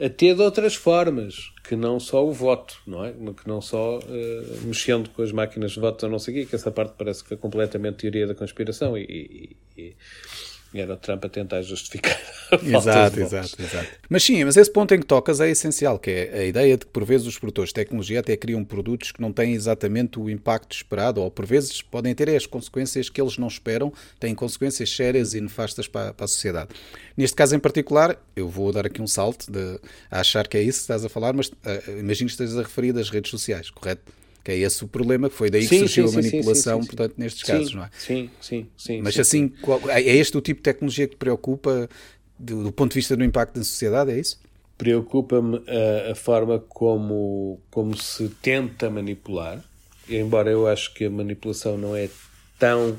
até 0.00 0.32
de 0.32 0.40
outras 0.40 0.74
formas, 0.74 1.52
que 1.64 1.74
não 1.74 1.98
só 1.98 2.24
o 2.24 2.32
voto, 2.32 2.80
não 2.86 3.04
é? 3.04 3.12
Que 3.12 3.48
não 3.48 3.60
só 3.60 3.98
uh, 3.98 4.60
mexendo 4.64 5.10
com 5.10 5.22
as 5.22 5.32
máquinas 5.32 5.72
de 5.72 5.80
voto, 5.80 6.08
não 6.08 6.18
sei 6.18 6.34
o 6.34 6.36
quê, 6.38 6.46
que 6.46 6.54
essa 6.54 6.70
parte 6.70 6.94
parece 6.96 7.22
que 7.22 7.28
foi 7.28 7.36
completamente 7.36 7.96
teoria 7.96 8.26
da 8.26 8.34
conspiração 8.34 8.96
e, 8.96 9.56
e, 9.76 9.82
E 9.82 9.96
era 10.74 10.92
o 10.92 10.96
Trump 10.96 11.24
a 11.24 11.28
tentar 11.28 11.62
justificar. 11.62 12.18
exato, 12.62 13.20
exato, 13.20 13.62
exato. 13.62 13.88
Mas 14.08 14.22
sim, 14.22 14.44
mas 14.44 14.56
esse 14.56 14.70
ponto 14.70 14.94
em 14.94 15.00
que 15.00 15.06
tocas 15.06 15.40
é 15.40 15.48
essencial, 15.48 15.98
que 15.98 16.10
é 16.10 16.40
a 16.40 16.44
ideia 16.44 16.76
de 16.76 16.84
que 16.84 16.92
por 16.92 17.04
vezes 17.04 17.26
os 17.26 17.38
produtores 17.38 17.70
de 17.70 17.74
tecnologia 17.74 18.20
até 18.20 18.36
criam 18.36 18.62
produtos 18.64 19.10
que 19.10 19.20
não 19.20 19.32
têm 19.32 19.54
exatamente 19.54 20.18
o 20.18 20.28
impacto 20.28 20.76
esperado, 20.76 21.22
ou 21.22 21.30
por 21.30 21.46
vezes 21.46 21.80
podem 21.80 22.14
ter 22.14 22.28
as 22.30 22.46
consequências 22.46 23.08
que 23.08 23.20
eles 23.20 23.38
não 23.38 23.48
esperam, 23.48 23.92
têm 24.20 24.34
consequências 24.34 24.94
sérias 24.94 25.32
e 25.32 25.40
nefastas 25.40 25.88
para, 25.88 26.12
para 26.12 26.24
a 26.24 26.28
sociedade. 26.28 26.70
Neste 27.16 27.34
caso 27.34 27.56
em 27.56 27.58
particular, 27.58 28.20
eu 28.36 28.48
vou 28.48 28.70
dar 28.70 28.86
aqui 28.86 29.00
um 29.00 29.06
salto 29.06 29.50
de 29.50 29.80
a 30.10 30.20
achar 30.20 30.46
que 30.46 30.58
é 30.58 30.62
isso 30.62 30.78
que 30.78 30.82
estás 30.82 31.04
a 31.04 31.08
falar, 31.08 31.32
mas 31.32 31.48
uh, 31.48 31.98
imagino 31.98 32.28
que 32.28 32.32
estejas 32.32 32.56
a 32.56 32.62
referir 32.62 32.92
das 32.92 33.08
redes 33.08 33.30
sociais, 33.30 33.70
correto? 33.70 34.17
Que 34.48 34.52
é 34.52 34.58
esse 34.60 34.82
o 34.82 34.88
problema, 34.88 35.28
foi 35.28 35.50
daí 35.50 35.60
sim, 35.64 35.68
que 35.68 35.78
surgiu 35.80 36.08
sim, 36.08 36.14
a 36.14 36.22
manipulação, 36.22 36.80
sim, 36.80 36.86
portanto, 36.86 37.14
nestes 37.18 37.42
casos, 37.42 37.74
não 37.74 37.84
é? 37.84 37.90
Sim, 37.98 38.30
sim, 38.40 38.66
sim. 38.78 39.02
Mas 39.02 39.18
assim, 39.18 39.48
qual, 39.48 39.78
é 39.90 40.00
este 40.00 40.38
o 40.38 40.40
tipo 40.40 40.60
de 40.60 40.62
tecnologia 40.62 41.06
que 41.06 41.16
te 41.16 41.18
preocupa 41.18 41.86
do, 42.38 42.62
do 42.62 42.72
ponto 42.72 42.92
de 42.92 42.94
vista 42.94 43.14
do 43.14 43.22
impacto 43.22 43.58
na 43.58 43.62
sociedade, 43.62 44.10
é 44.10 44.18
isso? 44.18 44.40
Preocupa-me 44.78 45.62
a, 45.68 46.12
a, 46.12 46.14
forma 46.14 46.58
como, 46.60 47.60
como 47.70 47.94
se 47.94 48.30
tenta 48.40 48.88
manipular, 48.88 49.62
embora 50.08 50.50
eu 50.50 50.66
acho 50.66 50.94
que 50.94 51.04
a 51.04 51.10
manipulação 51.10 51.76
não 51.76 51.94
é 51.94 52.08
tão 52.58 52.96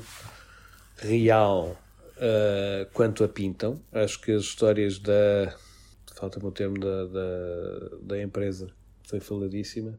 real 0.98 1.76
uh, 2.16 2.88
quanto 2.92 3.24
a 3.24 3.28
pintam. 3.28 3.82
Acho 3.90 4.20
que 4.20 4.30
as 4.30 4.42
histórias 4.42 5.00
da. 5.00 5.52
Falta-me 6.14 6.46
o 6.46 6.52
termo 6.52 6.78
da, 6.78 7.06
da, 7.06 7.96
da 8.02 8.22
empresa, 8.22 8.68
foi 9.02 9.18
faladíssima 9.18 9.98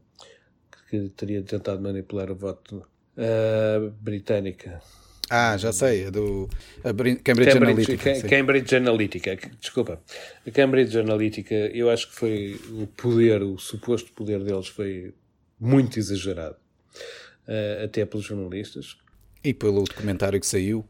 que 0.91 1.07
teria 1.15 1.41
tentado 1.41 1.81
manipular 1.81 2.29
o 2.29 2.35
voto 2.35 2.85
uh, 3.15 3.89
britânica. 4.01 4.81
Ah, 5.29 5.55
já 5.55 5.71
sei, 5.71 6.03
é 6.03 6.11
do 6.11 6.49
Cambridge, 6.83 7.21
Cambridge 7.23 7.57
Analytica. 7.57 8.21
Cambridge 8.27 8.75
Analytica, 8.75 9.39
desculpa. 9.61 10.01
A 10.45 10.51
Cambridge 10.51 10.99
Analytica, 10.99 11.55
eu 11.55 11.89
acho 11.89 12.09
que 12.09 12.15
foi 12.15 12.59
o 12.71 12.85
poder, 12.87 13.41
o 13.41 13.57
suposto 13.57 14.11
poder 14.11 14.43
deles 14.43 14.67
foi 14.67 15.13
muito 15.57 15.97
exagerado, 15.97 16.57
uh, 17.47 17.85
até 17.85 18.05
pelos 18.05 18.25
jornalistas. 18.25 18.97
E 19.41 19.53
pelo 19.53 19.85
documentário 19.85 20.37
que 20.37 20.45
saiu. 20.45 20.85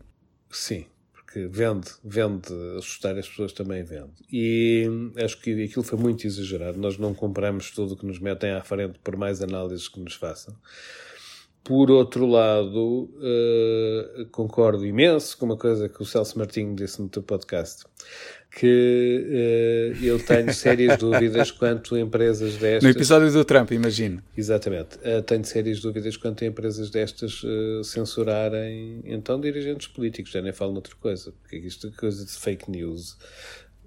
Sim, 0.49 0.87
que 1.31 1.47
vende, 1.47 1.89
vende, 2.03 2.53
assustar 2.77 3.17
as 3.17 3.27
pessoas 3.27 3.53
também 3.53 3.83
vende. 3.83 4.11
E 4.31 4.85
acho 5.23 5.39
que 5.39 5.63
aquilo 5.63 5.83
foi 5.83 5.97
muito 5.97 6.25
exagerado. 6.27 6.77
Nós 6.77 6.97
não 6.97 7.13
compramos 7.13 7.71
tudo 7.71 7.93
o 7.93 7.97
que 7.97 8.05
nos 8.05 8.19
metem 8.19 8.51
à 8.51 8.61
frente, 8.61 8.99
por 8.99 9.15
mais 9.15 9.41
análises 9.41 9.87
que 9.87 9.99
nos 9.99 10.15
façam. 10.15 10.55
Por 11.63 11.91
outro 11.91 12.25
lado, 12.25 13.09
uh, 13.13 14.25
concordo 14.31 14.85
imenso 14.85 15.37
com 15.37 15.45
uma 15.45 15.57
coisa 15.57 15.87
que 15.87 16.01
o 16.01 16.05
Celso 16.05 16.37
Martinho 16.37 16.75
disse 16.75 16.99
no 16.99 17.07
teu 17.07 17.21
podcast, 17.21 17.85
que 18.53 19.95
uh, 19.97 20.03
eu 20.05 20.19
tenho 20.19 20.53
sérias 20.53 20.97
dúvidas 20.97 21.51
quanto 21.51 21.95
a 21.95 21.99
empresas 21.99 22.57
destas... 22.57 22.83
No 22.83 22.89
episódio 22.89 23.31
do 23.31 23.45
Trump, 23.45 23.71
imagino. 23.71 24.21
Exatamente. 24.37 24.97
Uh, 24.97 25.21
tenho 25.21 25.45
sérias 25.45 25.79
dúvidas 25.79 26.17
quanto 26.17 26.43
a 26.43 26.47
empresas 26.47 26.89
destas 26.89 27.41
censurarem, 27.83 29.01
então, 29.05 29.39
dirigentes 29.39 29.87
políticos. 29.87 30.31
Já 30.31 30.41
nem 30.41 30.51
falo 30.51 30.73
noutra 30.73 30.93
coisa, 30.95 31.33
porque 31.41 31.57
isto 31.57 31.87
é 31.87 31.91
coisa 31.91 32.25
de 32.25 32.31
fake 32.31 32.69
news 32.69 33.17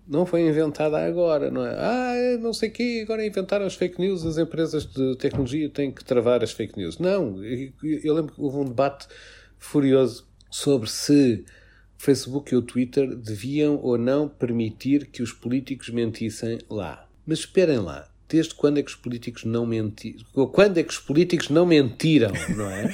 não 0.07 0.27
foi 0.27 0.47
inventada 0.47 0.99
agora, 0.99 1.51
não 1.51 1.65
é? 1.65 1.75
Ah, 1.79 2.39
não 2.39 2.53
sei 2.53 2.69
o 2.69 2.73
quê, 2.73 3.01
agora 3.03 3.25
inventaram 3.25 3.65
as 3.65 3.75
fake 3.75 3.99
news, 4.01 4.25
as 4.25 4.37
empresas 4.37 4.85
de 4.85 5.17
tecnologia 5.17 5.69
têm 5.71 5.91
que 5.91 6.05
travar 6.05 6.43
as 6.43 6.53
fake 6.53 6.79
news. 6.79 6.99
Não, 6.99 7.43
eu 7.43 8.15
lembro 8.15 8.35
que 8.35 8.41
houve 8.41 8.59
um 8.59 8.65
debate 8.65 9.07
furioso 9.59 10.27
sobre 10.51 10.91
se 10.91 11.45
Facebook 12.05 12.53
e 12.53 12.57
o 12.57 12.63
Twitter 12.63 13.15
deviam 13.17 13.77
ou 13.77 13.97
não 13.97 14.29
permitir 14.29 15.07
que 15.07 15.23
os 15.23 15.33
políticos 15.33 15.89
mentissem 15.91 16.59
lá. 16.69 17.09
Mas 17.27 17.41
esperem 17.41 17.79
lá, 17.79 18.09
desde 18.29 18.55
quando 18.55 18.79
é 18.79 18.83
que 18.83 18.91
os 18.91 18.97
políticos 18.97 19.45
não 19.45 19.65
mentiram? 19.65 20.25
Quando 20.53 20.79
é 20.79 20.83
que 20.83 20.93
os 20.93 20.99
políticos 20.99 21.49
não 21.49 21.65
mentiram, 21.65 22.33
não 22.57 22.71
é? 22.71 22.91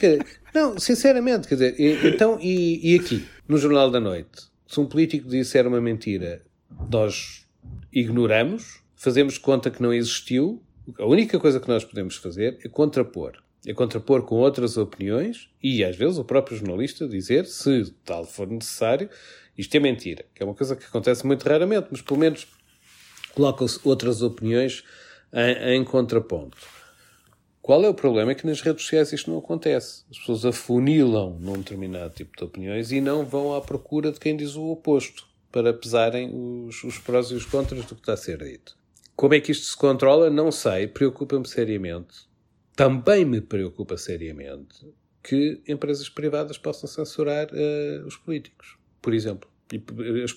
não, 0.54 0.78
sinceramente, 0.78 1.46
quer 1.46 1.54
dizer, 1.54 2.04
então, 2.06 2.38
e, 2.40 2.94
e 2.94 2.98
aqui, 2.98 3.24
no 3.46 3.58
Jornal 3.58 3.90
da 3.90 4.00
Noite? 4.00 4.50
se 4.70 4.78
um 4.78 4.86
político 4.86 5.28
disser 5.28 5.66
uma 5.66 5.80
mentira, 5.80 6.42
nós 6.88 7.44
ignoramos, 7.92 8.80
fazemos 8.94 9.36
conta 9.36 9.68
que 9.68 9.82
não 9.82 9.92
existiu. 9.92 10.62
A 10.96 11.04
única 11.06 11.40
coisa 11.40 11.58
que 11.58 11.68
nós 11.68 11.84
podemos 11.84 12.14
fazer 12.14 12.56
é 12.64 12.68
contrapor. 12.68 13.32
É 13.66 13.74
contrapor 13.74 14.22
com 14.22 14.36
outras 14.36 14.76
opiniões 14.76 15.50
e, 15.62 15.84
às 15.84 15.96
vezes, 15.96 16.18
o 16.18 16.24
próprio 16.24 16.56
jornalista 16.56 17.06
dizer, 17.06 17.44
se 17.46 17.92
tal 18.04 18.24
for 18.24 18.46
necessário, 18.46 19.10
isto 19.56 19.74
é 19.74 19.80
mentira. 19.80 20.24
Que 20.34 20.42
é 20.42 20.46
uma 20.46 20.54
coisa 20.54 20.74
que 20.74 20.84
acontece 20.84 21.26
muito 21.26 21.46
raramente, 21.46 21.88
mas 21.90 22.00
pelo 22.00 22.18
menos 22.18 22.46
colocam-se 23.34 23.78
outras 23.84 24.22
opiniões 24.22 24.82
em, 25.32 25.76
em 25.76 25.84
contraponto. 25.84 26.56
Qual 27.60 27.84
é 27.84 27.88
o 27.88 27.94
problema? 27.94 28.32
É 28.32 28.34
que 28.34 28.46
nas 28.46 28.62
redes 28.62 28.82
sociais 28.82 29.12
isto 29.12 29.30
não 29.30 29.38
acontece. 29.38 30.04
As 30.10 30.18
pessoas 30.18 30.44
afunilam 30.44 31.36
num 31.38 31.58
determinado 31.58 32.14
tipo 32.14 32.36
de 32.36 32.42
opiniões 32.42 32.90
e 32.90 33.00
não 33.00 33.24
vão 33.24 33.54
à 33.54 33.60
procura 33.60 34.10
de 34.10 34.18
quem 34.18 34.36
diz 34.36 34.56
o 34.56 34.70
oposto 34.70 35.26
para 35.52 35.72
pesarem 35.74 36.30
os, 36.34 36.82
os 36.82 36.98
prós 36.98 37.30
e 37.30 37.34
os 37.34 37.44
contras 37.44 37.84
do 37.84 37.94
que 37.94 38.00
está 38.00 38.14
a 38.14 38.16
ser 38.16 38.38
dito. 38.38 38.76
Como 39.14 39.34
é 39.34 39.40
que 39.40 39.52
isto 39.52 39.66
se 39.66 39.76
controla? 39.76 40.30
Não 40.30 40.50
sei. 40.50 40.86
Preocupa-me 40.86 41.46
seriamente. 41.46 42.29
Também 42.80 43.26
me 43.26 43.42
preocupa 43.42 43.98
seriamente 43.98 44.86
que 45.22 45.60
empresas 45.68 46.08
privadas 46.08 46.56
possam 46.56 46.88
censurar 46.88 47.48
uh, 47.52 48.06
os 48.06 48.16
políticos, 48.16 48.78
por 49.02 49.12
exemplo. 49.12 49.50
E 49.70 49.78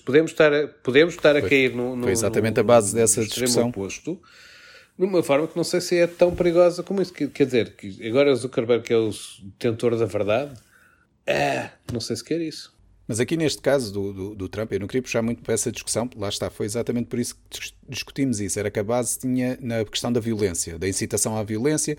podemos 0.04 0.30
estar 0.30 0.52
a, 0.52 0.68
podemos 0.68 1.14
estar 1.14 1.34
a 1.34 1.40
cair 1.40 1.74
no, 1.74 1.96
no, 1.96 2.02
Foi 2.02 2.12
exatamente 2.12 2.56
no, 2.56 2.60
a 2.60 2.64
base 2.64 2.94
dessa 2.94 3.24
discussão. 3.24 3.70
oposto 3.70 4.20
de 4.98 5.06
uma 5.06 5.22
forma 5.22 5.48
que 5.48 5.56
não 5.56 5.64
sei 5.64 5.80
se 5.80 5.96
é 5.96 6.06
tão 6.06 6.34
perigosa 6.34 6.82
como 6.82 7.00
isso. 7.00 7.14
Quer 7.14 7.46
dizer, 7.46 7.76
que 7.76 8.06
agora 8.06 8.30
o 8.30 8.36
Zuckerberg 8.36 8.92
é 8.92 8.96
o 8.98 9.10
detentor 9.42 9.96
da 9.96 10.04
verdade, 10.04 10.52
é, 11.26 11.70
não 11.90 11.98
sei 11.98 12.14
se 12.14 12.22
quer 12.22 12.42
isso. 12.42 12.74
Mas 13.08 13.20
aqui 13.20 13.38
neste 13.38 13.62
caso 13.62 13.90
do, 13.90 14.12
do, 14.12 14.34
do, 14.34 14.48
Trump, 14.50 14.70
eu 14.72 14.80
não 14.80 14.86
queria 14.86 15.02
puxar 15.02 15.22
muito 15.22 15.42
para 15.42 15.54
essa 15.54 15.72
discussão, 15.72 16.10
lá 16.14 16.28
está, 16.28 16.50
foi 16.50 16.66
exatamente 16.66 17.06
por 17.06 17.18
isso 17.18 17.36
que 17.48 17.72
discutimos 17.88 18.38
isso. 18.38 18.58
Era 18.58 18.70
que 18.70 18.78
a 18.78 18.84
base 18.84 19.18
tinha 19.18 19.58
na 19.62 19.82
questão 19.84 20.12
da 20.12 20.20
violência, 20.20 20.78
da 20.78 20.86
incitação 20.86 21.36
à 21.36 21.42
violência 21.42 21.96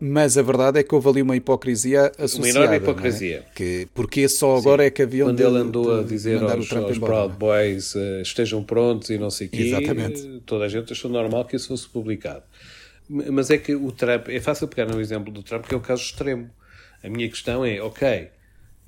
mas 0.00 0.36
a 0.36 0.42
verdade 0.42 0.78
é 0.78 0.82
que 0.82 0.94
houve 0.94 1.08
ali 1.08 1.22
uma 1.22 1.36
hipocrisia 1.36 2.12
associada. 2.18 2.38
Uma 2.38 2.48
enorme 2.48 2.74
é? 2.74 2.76
hipocrisia. 2.78 3.36
É? 3.38 3.54
Que, 3.54 3.88
porque 3.94 4.28
só 4.28 4.56
agora 4.56 4.82
Sim. 4.82 4.86
é 4.86 4.90
que 4.90 5.02
havia 5.02 5.24
Quando 5.24 5.40
ele 5.40 5.58
andou 5.58 6.00
a 6.00 6.02
dizer 6.02 6.42
aos, 6.42 6.72
aos 6.72 6.98
Proud 6.98 7.36
Boys 7.36 7.94
uh, 7.94 8.20
estejam 8.22 8.62
prontos 8.62 9.10
e 9.10 9.18
não 9.18 9.30
sei 9.30 9.46
o 9.46 9.50
quê, 9.50 9.62
Exatamente. 9.62 10.42
toda 10.44 10.64
a 10.64 10.68
gente 10.68 10.92
achou 10.92 11.10
normal 11.10 11.44
que 11.44 11.56
isso 11.56 11.68
fosse 11.68 11.88
publicado. 11.88 12.42
Mas 13.08 13.50
é 13.50 13.58
que 13.58 13.74
o 13.74 13.92
Trump, 13.92 14.28
é 14.28 14.40
fácil 14.40 14.66
pegar 14.68 14.86
no 14.86 15.00
exemplo 15.00 15.32
do 15.32 15.42
Trump, 15.42 15.64
que 15.64 15.74
é 15.74 15.76
o 15.76 15.80
caso 15.80 16.02
extremo. 16.02 16.50
A 17.02 17.08
minha 17.08 17.28
questão 17.28 17.64
é, 17.64 17.80
ok, 17.80 18.28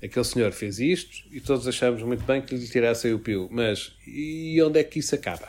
aquele 0.03 0.25
senhor 0.25 0.51
fez 0.51 0.79
isto 0.79 1.25
e 1.31 1.39
todos 1.39 1.67
achamos 1.67 2.01
muito 2.03 2.23
bem 2.25 2.41
que 2.41 2.55
lhe 2.55 2.67
tirassem 2.67 3.13
o 3.13 3.19
pio, 3.19 3.47
mas 3.51 3.93
e 4.05 4.61
onde 4.61 4.79
é 4.79 4.83
que 4.83 4.99
isso 4.99 5.15
acaba? 5.15 5.47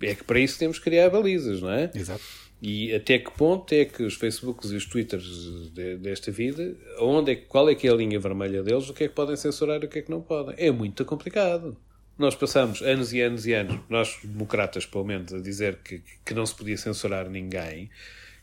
É 0.00 0.14
que 0.14 0.24
para 0.24 0.38
isso 0.38 0.58
temos 0.58 0.78
que 0.78 0.84
criar 0.84 1.10
balizas, 1.10 1.60
não 1.60 1.70
é? 1.70 1.90
Exato. 1.94 2.22
E 2.68 2.92
até 2.92 3.20
que 3.20 3.30
ponto 3.30 3.72
é 3.72 3.84
que 3.84 4.02
os 4.02 4.14
Facebooks 4.14 4.72
e 4.72 4.74
os 4.74 4.84
Twitters 4.86 5.70
de, 5.72 5.98
desta 5.98 6.32
vida, 6.32 6.76
onde 6.98 7.30
é, 7.30 7.36
qual 7.36 7.68
é 7.68 7.76
que 7.76 7.86
é 7.86 7.92
a 7.92 7.94
linha 7.94 8.18
vermelha 8.18 8.60
deles, 8.60 8.90
o 8.90 8.92
que 8.92 9.04
é 9.04 9.08
que 9.08 9.14
podem 9.14 9.36
censurar 9.36 9.80
e 9.84 9.86
o 9.86 9.88
que 9.88 10.00
é 10.00 10.02
que 10.02 10.10
não 10.10 10.20
podem? 10.20 10.52
É 10.58 10.68
muito 10.72 11.04
complicado. 11.04 11.76
Nós 12.18 12.34
passamos 12.34 12.82
anos 12.82 13.12
e 13.12 13.20
anos 13.20 13.46
e 13.46 13.52
anos, 13.52 13.78
nós 13.88 14.18
democratas 14.20 14.84
pelo 14.84 15.04
menos, 15.04 15.32
a 15.32 15.38
dizer 15.38 15.76
que, 15.76 16.02
que 16.24 16.34
não 16.34 16.44
se 16.44 16.56
podia 16.56 16.76
censurar 16.76 17.30
ninguém. 17.30 17.88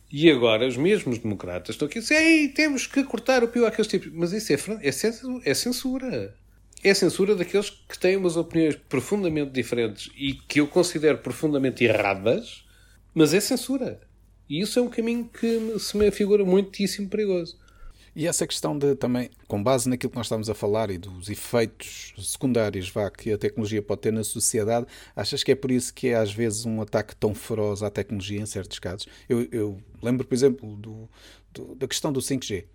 E 0.09 0.31
agora 0.31 0.65
os 0.65 0.77
mesmos 0.77 1.17
democratas 1.17 1.75
estão 1.75 1.89
aqui 1.89 1.97
a 1.97 2.01
dizer 2.01 2.15
Ei, 2.15 2.47
temos 2.47 2.87
que 2.87 3.03
cortar 3.03 3.43
o 3.43 3.49
pio 3.49 3.65
àqueles 3.65 3.87
tipos. 3.87 4.09
Mas 4.13 4.31
isso 4.31 4.53
é, 4.53 4.55
é, 4.81 5.49
é 5.49 5.53
censura. 5.53 6.33
É 6.81 6.93
censura 6.93 7.35
daqueles 7.35 7.69
que 7.69 7.99
têm 7.99 8.15
umas 8.15 8.37
opiniões 8.37 8.77
profundamente 8.87 9.51
diferentes 9.51 10.09
e 10.15 10.33
que 10.33 10.61
eu 10.61 10.67
considero 10.67 11.17
profundamente 11.17 11.83
erradas 11.83 12.63
mas 13.13 13.33
é 13.33 13.39
censura. 13.39 14.01
E 14.53 14.59
isso 14.59 14.77
é 14.77 14.81
um 14.83 14.87
caminho 14.87 15.27
que 15.27 15.79
se 15.79 15.97
me 15.97 16.11
figura 16.11 16.45
muitíssimo 16.45 17.09
perigoso. 17.09 17.57
E 18.15 18.27
essa 18.27 18.45
questão 18.45 18.77
de 18.77 18.93
também, 18.93 19.31
com 19.47 19.63
base 19.63 19.89
naquilo 19.89 20.11
que 20.11 20.15
nós 20.15 20.27
estamos 20.27 20.47
a 20.47 20.53
falar 20.53 20.91
e 20.91 20.99
dos 20.99 21.27
efeitos 21.27 22.13
secundários 22.19 22.87
vá, 22.87 23.09
que 23.09 23.31
a 23.31 23.37
tecnologia 23.39 23.81
pode 23.81 24.01
ter 24.01 24.13
na 24.13 24.23
sociedade, 24.23 24.85
achas 25.15 25.43
que 25.43 25.51
é 25.51 25.55
por 25.55 25.71
isso 25.71 25.91
que 25.91 26.09
é 26.09 26.13
às 26.13 26.31
vezes 26.31 26.67
um 26.67 26.79
ataque 26.83 27.15
tão 27.15 27.33
feroz 27.33 27.81
à 27.81 27.89
tecnologia 27.89 28.39
em 28.39 28.45
certos 28.45 28.77
casos? 28.77 29.07
Eu, 29.27 29.47
eu 29.51 29.81
lembro, 30.03 30.23
por 30.23 30.35
exemplo, 30.35 30.75
do, 30.75 31.09
do, 31.51 31.73
da 31.73 31.87
questão 31.87 32.13
do 32.13 32.19
5G. 32.19 32.65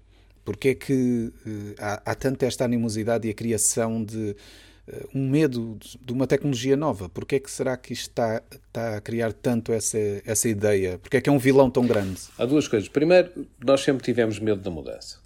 Porque 0.44 0.70
é 0.70 0.74
que 0.74 1.32
uh, 1.46 1.74
há, 1.78 2.10
há 2.10 2.14
tanta 2.16 2.44
esta 2.44 2.64
animosidade 2.64 3.28
e 3.28 3.30
a 3.30 3.34
criação 3.34 4.02
de 4.02 4.30
eh, 4.30 4.34
um 5.14 5.28
medo 5.28 5.78
de 6.00 6.12
uma 6.12 6.26
tecnologia 6.26 6.76
nova. 6.76 7.08
Porquê 7.08 7.36
é 7.36 7.40
que 7.40 7.50
será 7.50 7.76
que 7.76 7.92
isto 7.92 8.08
está, 8.08 8.42
está 8.52 8.96
a 8.96 9.00
criar 9.00 9.32
tanto 9.32 9.72
essa, 9.72 9.98
essa 10.24 10.48
ideia? 10.48 10.98
Porquê 10.98 11.18
é 11.18 11.20
que 11.20 11.28
é 11.28 11.32
um 11.32 11.38
vilão 11.38 11.70
tão 11.70 11.86
grande? 11.86 12.20
Há 12.38 12.44
duas 12.44 12.68
coisas. 12.68 12.88
Primeiro, 12.88 13.46
nós 13.64 13.80
sempre 13.80 14.04
tivemos 14.04 14.38
medo 14.38 14.60
da 14.60 14.70
mudança. 14.70 15.18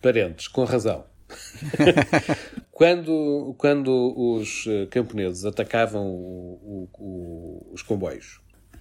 Parentes, 0.00 0.48
com 0.48 0.64
razão. 0.64 1.04
quando, 2.72 3.54
quando 3.56 4.14
os 4.16 4.64
eh, 4.66 4.86
camponeses 4.86 5.44
atacavam 5.44 6.06
o, 6.06 6.88
o, 6.98 6.98
o, 6.98 7.70
os 7.72 7.82
comboios 7.82 8.40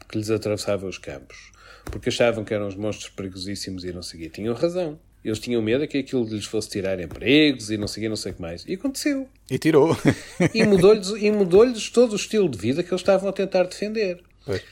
que 0.10 0.18
lhes 0.18 0.32
atravessavam 0.32 0.90
os 0.90 0.98
campos, 0.98 1.52
porque 1.86 2.10
achavam 2.10 2.44
que 2.44 2.54
eram 2.54 2.68
os 2.68 2.76
monstros 2.76 3.10
perigosíssimos 3.10 3.84
e 3.84 3.94
não 3.94 4.02
seguia, 4.02 4.30
tinham 4.30 4.56
razão. 4.56 5.00
Eles 5.24 5.40
tinham 5.40 5.62
medo 5.62 5.86
que 5.88 5.98
aquilo 5.98 6.24
lhes 6.24 6.46
fosse 6.46 6.70
tirar 6.70 7.00
empregos 7.00 7.70
e 7.70 7.78
não 7.78 7.88
sei, 7.88 8.08
não 8.08 8.16
sei 8.16 8.32
o 8.32 8.36
que 8.36 8.42
mais. 8.42 8.64
E 8.66 8.74
aconteceu. 8.74 9.28
E 9.52 9.58
tirou. 9.58 9.98
e 10.54 10.64
mudou-lhes 10.64 11.10
mudou 11.32 11.66
todo 11.94 12.14
o 12.14 12.16
estilo 12.16 12.48
de 12.48 12.58
vida 12.58 12.84
que 12.84 12.90
eles 12.90 13.02
estavam 13.02 13.30
a 13.30 13.34
tentar 13.34 13.64
defender. 13.64 14.24
Pois. 14.46 14.64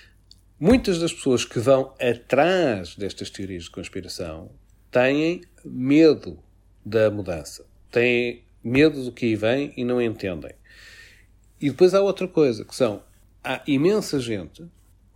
Muitas 0.59 0.99
das 0.99 1.13
pessoas 1.13 1.43
que 1.43 1.59
vão 1.59 1.93
atrás 1.99 2.95
destas 2.95 3.29
teorias 3.29 3.65
de 3.65 3.71
conspiração 3.71 4.49
têm 4.89 5.41
medo 5.63 6.39
da 6.85 7.11
mudança. 7.11 7.65
Têm 7.91 8.43
medo 8.63 9.03
do 9.03 9.11
que 9.11 9.25
aí 9.25 9.35
vem 9.35 9.73
e 9.75 9.83
não 9.83 10.01
entendem. 10.01 10.53
E 11.59 11.69
depois 11.69 11.93
há 11.93 12.01
outra 12.01 12.27
coisa, 12.27 12.63
que 12.63 12.75
são... 12.75 13.03
Há 13.43 13.61
imensa 13.67 14.19
gente 14.19 14.63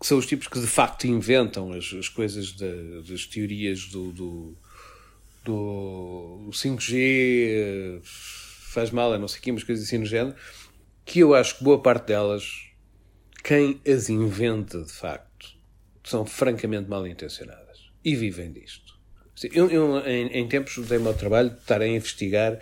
que 0.02 0.08
são 0.08 0.17
os 0.17 0.26
tipos 0.26 0.48
que 0.48 0.60
de 0.60 0.65
facto 0.65 1.06
inventam 1.06 1.72
as, 1.72 1.94
as 1.94 2.10
coisas 2.10 2.48
de, 2.48 3.04
das 3.04 3.28
teorias 3.28 3.86
do, 3.86 4.12
do 4.12 4.58
do 5.43 6.49
5G 6.51 8.01
faz 8.04 8.91
mal 8.91 9.13
a 9.13 9.19
não 9.19 9.27
sei 9.27 9.39
o 9.39 9.43
quê, 9.43 9.51
umas 9.51 9.63
coisas 9.63 9.86
assim 9.86 9.97
no 9.97 10.06
género, 10.06 10.36
que 11.04 11.19
eu 11.19 11.34
acho 11.34 11.58
que 11.58 11.63
boa 11.63 11.82
parte 11.82 12.08
delas, 12.08 12.69
quem 13.43 13.82
as 13.88 14.10
inventa 14.10 14.82
de 14.82 14.91
facto, 14.91 15.49
são 16.04 16.25
francamente 16.25 16.89
mal 16.89 17.06
intencionadas 17.06 17.91
e 18.04 18.15
vivem 18.15 18.51
disto. 18.51 18.99
Eu, 19.54 19.69
eu 19.69 19.97
em, 20.08 20.27
em, 20.27 20.47
tempos 20.47 20.77
dei-me 20.88 21.08
ao 21.08 21.13
trabalho 21.13 21.49
de 21.49 21.58
estar 21.58 21.82
a 21.82 21.88
investigar 21.88 22.60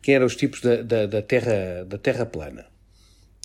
quem 0.00 0.14
eram 0.14 0.26
os 0.26 0.36
tipos 0.36 0.60
da, 0.60 0.82
da, 0.82 1.06
da, 1.06 1.22
terra, 1.22 1.84
da 1.84 1.98
terra 1.98 2.24
plana. 2.24 2.66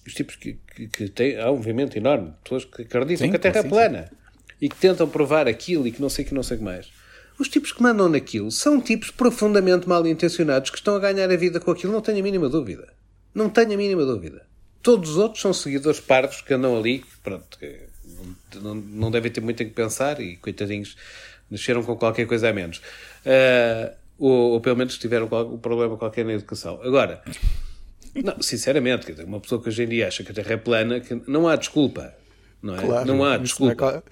Os 0.06 0.14
tipos 0.14 0.36
que, 0.36 0.60
que, 0.76 0.88
que 0.88 1.10
têm. 1.10 1.40
Há 1.40 1.52
um 1.52 1.56
movimento 1.56 1.98
enorme 1.98 2.30
de 2.30 2.38
pessoas 2.44 2.66
que 2.66 2.84
acreditam 2.84 3.26
sim, 3.26 3.32
que 3.32 3.38
a 3.38 3.40
terra 3.40 3.60
é 3.60 3.64
plana 3.64 4.08
sim. 4.08 4.16
e 4.62 4.70
que 4.70 4.76
tentam 4.76 5.10
provar 5.10 5.48
aquilo 5.48 5.88
e 5.88 5.92
que 5.92 6.00
não 6.00 6.10
sei 6.10 6.24
que 6.24 6.34
não 6.34 6.44
sei 6.44 6.58
o 6.58 6.60
que 6.60 6.66
mais. 6.66 6.92
Os 7.38 7.50
tipos 7.50 7.72
que 7.72 7.84
mandam 7.84 8.08
naquilo 8.08 8.50
são 8.50 8.80
tipos 8.80 9.12
profundamente 9.12 9.88
mal 9.88 10.06
intencionados 10.08 10.70
que 10.70 10.78
estão 10.78 10.96
a 10.96 11.00
ganhar 11.00 11.30
a 11.30 11.36
vida 11.36 11.60
com 11.60 11.72
aquilo, 11.72 11.92
não 11.92 12.02
tenho 12.02 12.20
a 12.20 12.24
mínima 12.24 12.48
dúvida. 12.48 12.94
Não 13.34 13.50
tenho 13.50 13.74
a 13.74 13.78
mínima 13.78 14.06
dúvida. 14.06 14.46
Todos 14.82 15.12
os 15.12 15.18
outros 15.18 15.42
são 15.42 15.52
seguidores 15.52 16.00
parvos 16.00 16.42
que 16.42 16.54
andam 16.54 16.78
ali, 16.78 17.04
pronto, 17.24 17.58
que 17.58 17.80
não, 18.62 18.76
não 18.76 19.12
devem 19.12 19.32
ter 19.32 19.42
muito 19.42 19.62
em 19.62 19.68
que 19.68 19.74
pensar 19.74 20.22
e, 20.22 20.38
coitadinhos, 20.38 20.96
nasceram 21.50 21.84
com 21.84 21.96
qualquer 21.96 22.26
coisa 22.26 22.50
a 22.50 22.54
menos. 22.54 22.78
Uh, 23.26 23.94
ou, 24.18 24.52
ou, 24.54 24.62
pelo 24.62 24.78
menos 24.78 24.98
tiveram 24.98 25.26
um 25.26 25.58
problema 25.58 25.98
qualquer 25.98 26.24
na 26.24 26.34
educação. 26.34 26.80
Agora, 26.82 27.22
não, 28.16 28.42
sinceramente, 28.42 29.12
uma 29.24 29.42
pessoa 29.42 29.62
que 29.62 29.68
hoje 29.68 29.84
em 29.84 29.88
dia 29.88 30.08
acha 30.08 30.24
que 30.24 30.32
a 30.32 30.36
Terra 30.36 30.54
é 30.54 30.58
plana, 30.58 31.00
que 31.02 31.22
não 31.28 31.48
há 31.48 31.56
desculpa. 31.56 32.14
Não, 32.62 32.76
é? 32.76 32.82
Claro, 32.82 33.06
não 33.06 33.24
há 33.24 33.38
desculpa. 33.38 34.04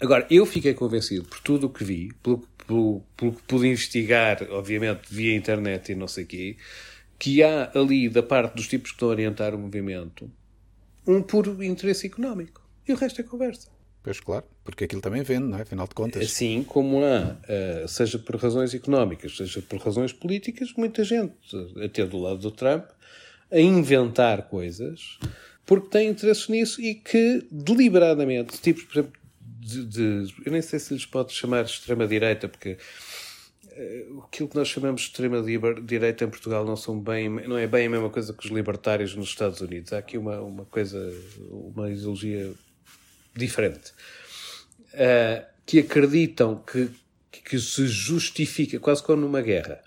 Agora, 0.00 0.26
eu 0.30 0.46
fiquei 0.46 0.72
convencido 0.72 1.24
por 1.24 1.40
tudo 1.40 1.66
o 1.66 1.70
que 1.70 1.84
vi, 1.84 2.12
pelo, 2.22 2.38
pelo, 2.66 3.02
pelo 3.16 3.32
que 3.32 3.42
pude 3.42 3.68
investigar, 3.68 4.46
obviamente, 4.50 5.02
via 5.10 5.36
internet 5.36 5.92
e 5.92 5.94
não 5.94 6.08
sei 6.08 6.24
o 6.24 6.26
quê, 6.26 6.56
que 7.18 7.42
há 7.42 7.70
ali, 7.74 8.08
da 8.08 8.22
parte 8.22 8.54
dos 8.54 8.66
tipos 8.66 8.90
que 8.90 8.96
estão 8.96 9.08
a 9.08 9.12
orientar 9.12 9.54
o 9.54 9.58
movimento, 9.58 10.30
um 11.06 11.22
puro 11.22 11.62
interesse 11.62 12.06
económico. 12.06 12.62
E 12.88 12.92
o 12.92 12.96
resto 12.96 13.20
é 13.20 13.24
conversa. 13.24 13.68
Pois 14.02 14.18
claro, 14.18 14.46
porque 14.64 14.84
aquilo 14.84 15.02
também 15.02 15.22
vende, 15.22 15.44
não 15.44 15.58
é? 15.58 15.62
Afinal 15.62 15.86
de 15.86 15.94
contas. 15.94 16.22
Assim 16.22 16.64
como 16.64 17.04
há, 17.04 17.36
uh, 17.84 17.86
seja 17.86 18.18
por 18.18 18.36
razões 18.36 18.72
económicas, 18.72 19.36
seja 19.36 19.60
por 19.60 19.78
razões 19.78 20.12
políticas, 20.14 20.72
muita 20.74 21.04
gente, 21.04 21.34
até 21.84 22.06
do 22.06 22.18
lado 22.18 22.38
do 22.38 22.50
Trump, 22.50 22.86
a 23.50 23.60
inventar 23.60 24.48
coisas 24.48 25.18
porque 25.66 25.88
tem 25.88 26.08
interesse 26.08 26.50
nisso 26.50 26.80
e 26.80 26.96
que 26.96 27.46
deliberadamente, 27.50 28.60
tipos, 28.60 28.82
por 28.84 28.98
exemplo, 28.98 29.19
de, 29.60 29.84
de, 29.84 30.34
eu 30.44 30.52
nem 30.52 30.62
sei 30.62 30.78
se 30.78 30.94
lhes 30.94 31.04
pode 31.04 31.32
chamar 31.32 31.64
extrema-direita, 31.64 32.48
porque 32.48 32.78
aquilo 34.26 34.48
que 34.48 34.56
nós 34.56 34.68
chamamos 34.68 35.02
de 35.02 35.08
extrema-direita 35.08 36.24
em 36.24 36.28
Portugal 36.30 36.64
não, 36.64 36.76
são 36.76 36.98
bem, 36.98 37.28
não 37.28 37.58
é 37.58 37.66
bem 37.66 37.86
a 37.86 37.90
mesma 37.90 38.10
coisa 38.10 38.32
que 38.32 38.44
os 38.44 38.50
libertários 38.50 39.14
nos 39.14 39.28
Estados 39.28 39.60
Unidos. 39.60 39.92
Há 39.92 39.98
aqui 39.98 40.16
uma, 40.16 40.40
uma 40.40 40.64
coisa, 40.64 41.12
uma 41.50 41.90
ideologia 41.90 42.52
diferente. 43.36 43.92
Uh, 44.94 45.46
que 45.64 45.78
acreditam 45.78 46.56
que, 46.56 46.90
que 47.30 47.58
se 47.58 47.86
justifica, 47.86 48.80
quase 48.80 49.02
como 49.02 49.22
numa 49.22 49.40
guerra, 49.40 49.80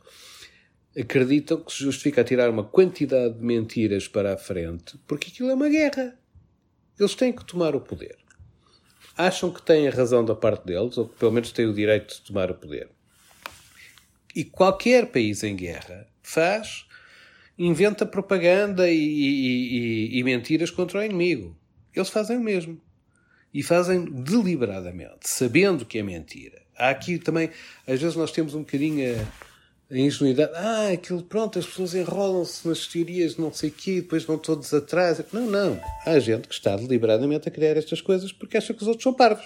acreditam 0.98 1.60
que 1.60 1.74
se 1.74 1.84
justifica 1.84 2.24
tirar 2.24 2.50
uma 2.50 2.64
quantidade 2.64 3.34
de 3.34 3.44
mentiras 3.44 4.08
para 4.08 4.34
a 4.34 4.38
frente, 4.38 4.98
porque 5.06 5.30
aquilo 5.30 5.50
é 5.50 5.54
uma 5.54 5.68
guerra. 5.68 6.18
Eles 6.98 7.16
têm 7.16 7.34
que 7.34 7.44
tomar 7.44 7.76
o 7.76 7.82
poder 7.82 8.23
acham 9.17 9.52
que 9.52 9.62
têm 9.62 9.88
a 9.88 9.91
razão 9.91 10.23
da 10.26 10.36
parte 10.36 10.65
deles, 10.65 10.97
ou 10.97 11.08
que 11.08 11.17
pelo 11.17 11.32
menos 11.32 11.52
têm 11.52 11.65
o 11.65 11.73
direito 11.73 12.15
de 12.15 12.21
tomar 12.21 12.49
o 12.49 12.56
poder. 12.56 12.89
E 14.36 14.43
qualquer 14.43 15.08
país 15.08 15.43
em 15.43 15.56
guerra 15.56 16.08
faz, 16.21 16.86
inventa 17.58 18.06
propaganda 18.06 18.89
e, 18.89 18.97
e, 18.97 19.78
e, 20.15 20.19
e 20.19 20.23
mentiras 20.23 20.71
contra 20.71 20.99
o 20.99 21.04
inimigo. 21.04 21.56
Eles 21.95 22.10
fazem 22.10 22.38
o 22.38 22.41
mesmo. 22.41 22.82
E 23.54 23.62
fazem 23.62 24.06
deliberadamente, 24.06 25.30
sabendo 25.30 25.86
que 25.86 25.99
é 25.99 26.04
mentira. 26.04 26.63
Há 26.76 26.89
aqui 26.89 27.19
também, 27.19 27.52
às 27.86 28.02
vezes 28.02 28.15
nós 28.15 28.32
temos 28.32 28.56
um 28.56 28.62
bocadinho 28.62 29.15
a 29.15 29.26
a 29.91 29.98
ingenuidade, 29.98 30.52
ah, 30.56 30.89
aquilo, 30.91 31.22
pronto, 31.22 31.60
as 31.60 31.65
pessoas 31.65 31.93
enrolam-se 31.93 32.67
nas 32.67 32.88
teorias, 32.88 33.38
não 33.38 33.54
sei 33.54 33.69
o 33.69 33.74
quê, 33.74 33.96
depois 34.02 34.24
vão 34.24 34.38
todos 34.38 34.74
atrás. 34.74 35.22
Não, 35.32 35.46
não. 35.46 35.80
Há 36.06 36.17
gente 36.19 36.48
que 36.48 36.54
está 36.54 36.76
deliberadamente 36.76 37.48
a 37.48 37.52
criar 37.52 37.78
estas 37.78 38.02
coisas 38.02 38.32
porque 38.32 38.58
acha 38.58 38.74
que 38.74 38.82
os 38.82 38.88
outros 38.88 39.04
são 39.04 39.13
parvos. 39.13 39.46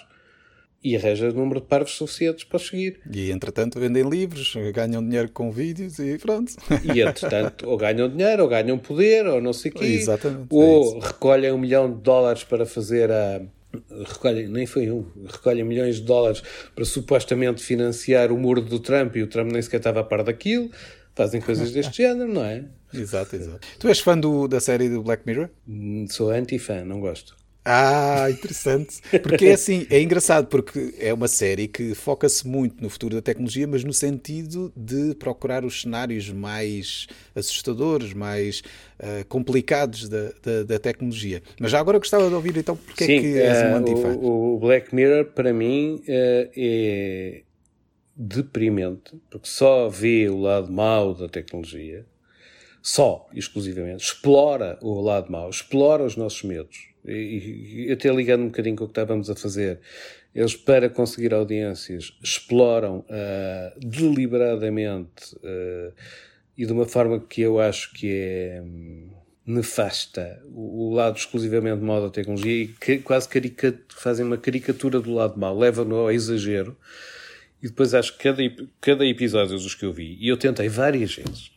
E 0.83 0.95
arranja 0.95 1.29
o 1.29 1.33
número 1.33 1.59
de 1.59 1.65
parvos 1.65 1.93
suficientes 1.93 2.43
para 2.43 2.59
seguir. 2.59 2.99
E, 3.11 3.31
entretanto, 3.31 3.79
vendem 3.79 4.07
livros, 4.07 4.53
ganham 4.73 5.03
dinheiro 5.03 5.29
com 5.29 5.51
vídeos 5.51 5.97
e 5.97 6.17
pronto. 6.19 6.53
E, 6.93 7.01
entretanto, 7.01 7.67
ou 7.67 7.75
ganham 7.75 8.07
dinheiro, 8.07 8.43
ou 8.43 8.49
ganham 8.49 8.77
poder, 8.77 9.25
ou 9.25 9.41
não 9.41 9.51
sei 9.53 9.71
o 9.71 9.73
quê. 9.73 9.85
Exatamente. 9.85 10.47
Ou 10.51 10.97
é 10.97 11.07
recolhem 11.07 11.51
um 11.51 11.57
milhão 11.57 11.91
de 11.91 11.99
dólares 12.01 12.43
para 12.43 12.65
fazer 12.65 13.11
a 13.11 13.41
recolhem, 14.05 14.47
nem 14.47 14.65
foi 14.65 14.91
um, 14.91 15.05
recolhem 15.25 15.63
milhões 15.63 15.97
de 15.97 16.03
dólares 16.03 16.41
para 16.73 16.85
supostamente 16.85 17.63
financiar 17.63 18.31
o 18.31 18.37
muro 18.37 18.61
do 18.61 18.79
Trump 18.79 19.15
e 19.15 19.23
o 19.23 19.27
Trump 19.27 19.51
nem 19.51 19.61
sequer 19.61 19.77
estava 19.77 20.01
a 20.01 20.03
par 20.03 20.23
daquilo. 20.23 20.69
Fazem 21.15 21.41
coisas 21.41 21.71
deste 21.71 21.97
género, 22.03 22.31
não 22.31 22.43
é? 22.43 22.65
Exato, 22.93 23.35
exato. 23.35 23.67
Tu 23.79 23.87
és 23.87 23.99
fã 23.99 24.17
do, 24.17 24.47
da 24.47 24.59
série 24.59 24.89
do 24.89 25.03
Black 25.03 25.23
Mirror? 25.25 25.49
Hum, 25.67 26.05
sou 26.09 26.29
anti-fã, 26.29 26.85
não 26.85 26.99
gosto. 26.99 27.35
Ah, 27.69 28.31
interessante. 28.31 29.01
Porque 29.21 29.47
é 29.47 29.53
assim, 29.53 29.85
é 29.89 30.01
engraçado, 30.01 30.47
porque 30.47 30.95
é 30.97 31.13
uma 31.13 31.27
série 31.27 31.67
que 31.67 31.93
foca-se 31.93 32.47
muito 32.47 32.81
no 32.81 32.89
futuro 32.89 33.15
da 33.15 33.21
tecnologia, 33.21 33.67
mas 33.67 33.83
no 33.83 33.91
sentido 33.91 34.71
de 34.73 35.13
procurar 35.15 35.65
os 35.65 35.81
cenários 35.81 36.29
mais 36.29 37.07
assustadores, 37.35 38.13
mais 38.13 38.61
uh, 39.01 39.25
complicados 39.27 40.07
da, 40.07 40.31
da, 40.41 40.63
da, 40.63 40.79
tecnologia. 40.79 41.43
Mas 41.59 41.71
já 41.71 41.79
agora 41.81 41.97
gostava 41.97 42.29
de 42.29 42.35
ouvir 42.35 42.55
então 42.55 42.77
porque 42.77 43.05
Sim, 43.05 43.17
é 43.17 43.19
que 43.19 43.37
és 43.37 43.73
um 43.73 43.75
antifã. 43.75 44.15
O, 44.15 44.55
o 44.55 44.59
Black 44.59 44.95
Mirror, 44.95 45.25
para 45.25 45.51
mim, 45.51 45.95
uh, 46.07 46.49
é 46.55 47.41
deprimente, 48.15 49.11
porque 49.29 49.47
só 49.47 49.89
vê 49.89 50.29
o 50.29 50.39
lado 50.39 50.71
mau 50.71 51.13
da 51.13 51.27
tecnologia, 51.27 52.05
só, 52.81 53.27
exclusivamente, 53.33 54.05
explora 54.05 54.79
o 54.81 55.01
lado 55.01 55.29
mau, 55.29 55.49
explora 55.49 56.05
os 56.05 56.15
nossos 56.15 56.43
medos 56.43 56.95
e, 57.07 57.91
até 57.91 58.11
ligando 58.11 58.43
um 58.43 58.47
bocadinho 58.47 58.75
com 58.75 58.83
o 58.83 58.87
que 58.87 58.91
estávamos 58.91 59.29
a 59.29 59.35
fazer, 59.35 59.79
eles 60.33 60.55
para 60.55 60.89
conseguir 60.89 61.33
audiências 61.33 62.17
exploram 62.21 62.99
uh, 62.99 63.79
deliberadamente 63.79 65.35
uh, 65.37 65.93
e 66.57 66.65
de 66.65 66.71
uma 66.71 66.85
forma 66.85 67.19
que 67.19 67.41
eu 67.41 67.59
acho 67.59 67.93
que 67.93 68.11
é 68.11 68.61
um, 68.61 69.09
nefasta 69.45 70.43
o, 70.53 70.93
lado 70.93 71.17
exclusivamente 71.17 71.81
mau 71.81 72.01
da 72.01 72.09
tecnologia 72.09 72.63
e 72.63 72.67
que 72.67 72.97
quase 72.97 73.29
fazem 73.89 74.25
uma 74.25 74.37
caricatura 74.37 74.99
do 74.99 75.13
lado 75.13 75.39
mau, 75.39 75.57
levam-no 75.57 75.95
ao 75.95 76.11
exagero. 76.11 76.77
E 77.61 77.67
depois 77.67 77.93
acho 77.93 78.15
que 78.17 78.23
cada, 78.23 78.43
cada 78.79 79.05
episódio 79.05 79.57
dos 79.57 79.73
que 79.73 79.85
eu 79.85 79.91
vi, 79.91 80.17
e 80.19 80.27
eu 80.27 80.37
tentei 80.37 80.69
várias 80.69 81.15
vezes, 81.15 81.51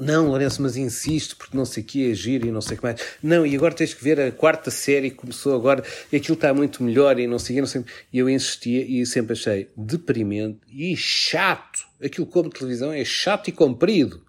não, 0.00 0.28
Lourenço, 0.28 0.62
mas 0.62 0.76
insisto, 0.76 1.36
porque 1.36 1.56
não 1.56 1.64
sei 1.64 1.82
o 1.82 1.86
que 1.86 2.10
é 2.10 2.14
giro 2.14 2.46
e 2.46 2.50
não 2.50 2.60
sei 2.60 2.74
o 2.74 2.78
que 2.78 2.84
mais. 2.84 3.00
Não, 3.22 3.44
e 3.44 3.56
agora 3.56 3.74
tens 3.74 3.92
que 3.92 4.04
ver 4.04 4.20
a 4.20 4.30
quarta 4.30 4.70
série 4.70 5.10
que 5.10 5.16
começou 5.16 5.54
agora 5.54 5.82
e 6.12 6.16
aquilo 6.16 6.34
está 6.34 6.54
muito 6.54 6.82
melhor 6.82 7.18
e 7.18 7.26
não 7.26 7.38
sei 7.38 7.54
o 7.54 7.56
que, 7.56 7.60
não 7.60 7.66
sei 7.66 7.84
E 8.12 8.18
eu 8.18 8.30
insistia 8.30 8.84
e 8.84 9.04
sempre 9.04 9.32
achei 9.32 9.68
deprimente 9.76 10.60
e 10.70 10.96
chato. 10.96 11.80
Aquilo 12.02 12.26
como 12.26 12.50
televisão 12.50 12.92
é 12.92 13.04
chato 13.04 13.48
e 13.48 13.52
comprido. 13.52 14.22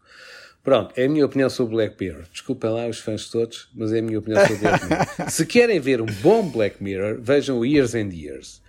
Pronto, 0.63 0.93
é 0.97 1.05
a 1.05 1.09
minha 1.09 1.23
opinião 1.23 1.47
sobre 1.47 1.75
Black 1.75 1.95
Mirror. 2.03 2.23
Desculpem 2.31 2.71
lá 2.71 2.87
os 2.87 2.97
fãs 2.97 3.29
todos, 3.29 3.69
mas 3.75 3.93
é 3.93 3.99
a 3.99 4.01
minha 4.01 4.17
opinião 4.17 4.41
sobre 4.47 4.57
Black 4.63 4.83
Mirror. 4.85 5.07
Se 5.29 5.45
querem 5.45 5.79
ver 5.79 6.01
um 6.01 6.07
bom 6.23 6.49
Black 6.49 6.81
Mirror, 6.83 7.21
vejam 7.21 7.63
Years 7.63 7.93
and 7.93 8.09
Years. 8.11 8.63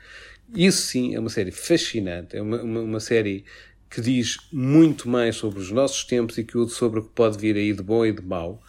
Isso 0.54 0.82
sim 0.82 1.14
é 1.14 1.18
uma 1.18 1.30
série 1.30 1.50
fascinante, 1.50 2.36
é 2.36 2.42
uma, 2.42 2.62
uma, 2.62 2.80
uma 2.80 3.00
série 3.00 3.44
que 3.96 4.02
diz 4.02 4.36
muito 4.52 5.08
mais 5.08 5.36
sobre 5.36 5.58
os 5.58 5.70
nossos 5.70 6.04
tempos 6.04 6.36
e 6.36 6.44
que 6.44 6.68
sobre 6.68 7.00
o 7.00 7.02
que 7.02 7.08
pode 7.14 7.38
vir 7.38 7.56
aí 7.56 7.72
de 7.72 7.82
bom 7.82 8.04
e 8.04 8.12
de 8.12 8.20
mau. 8.20 8.62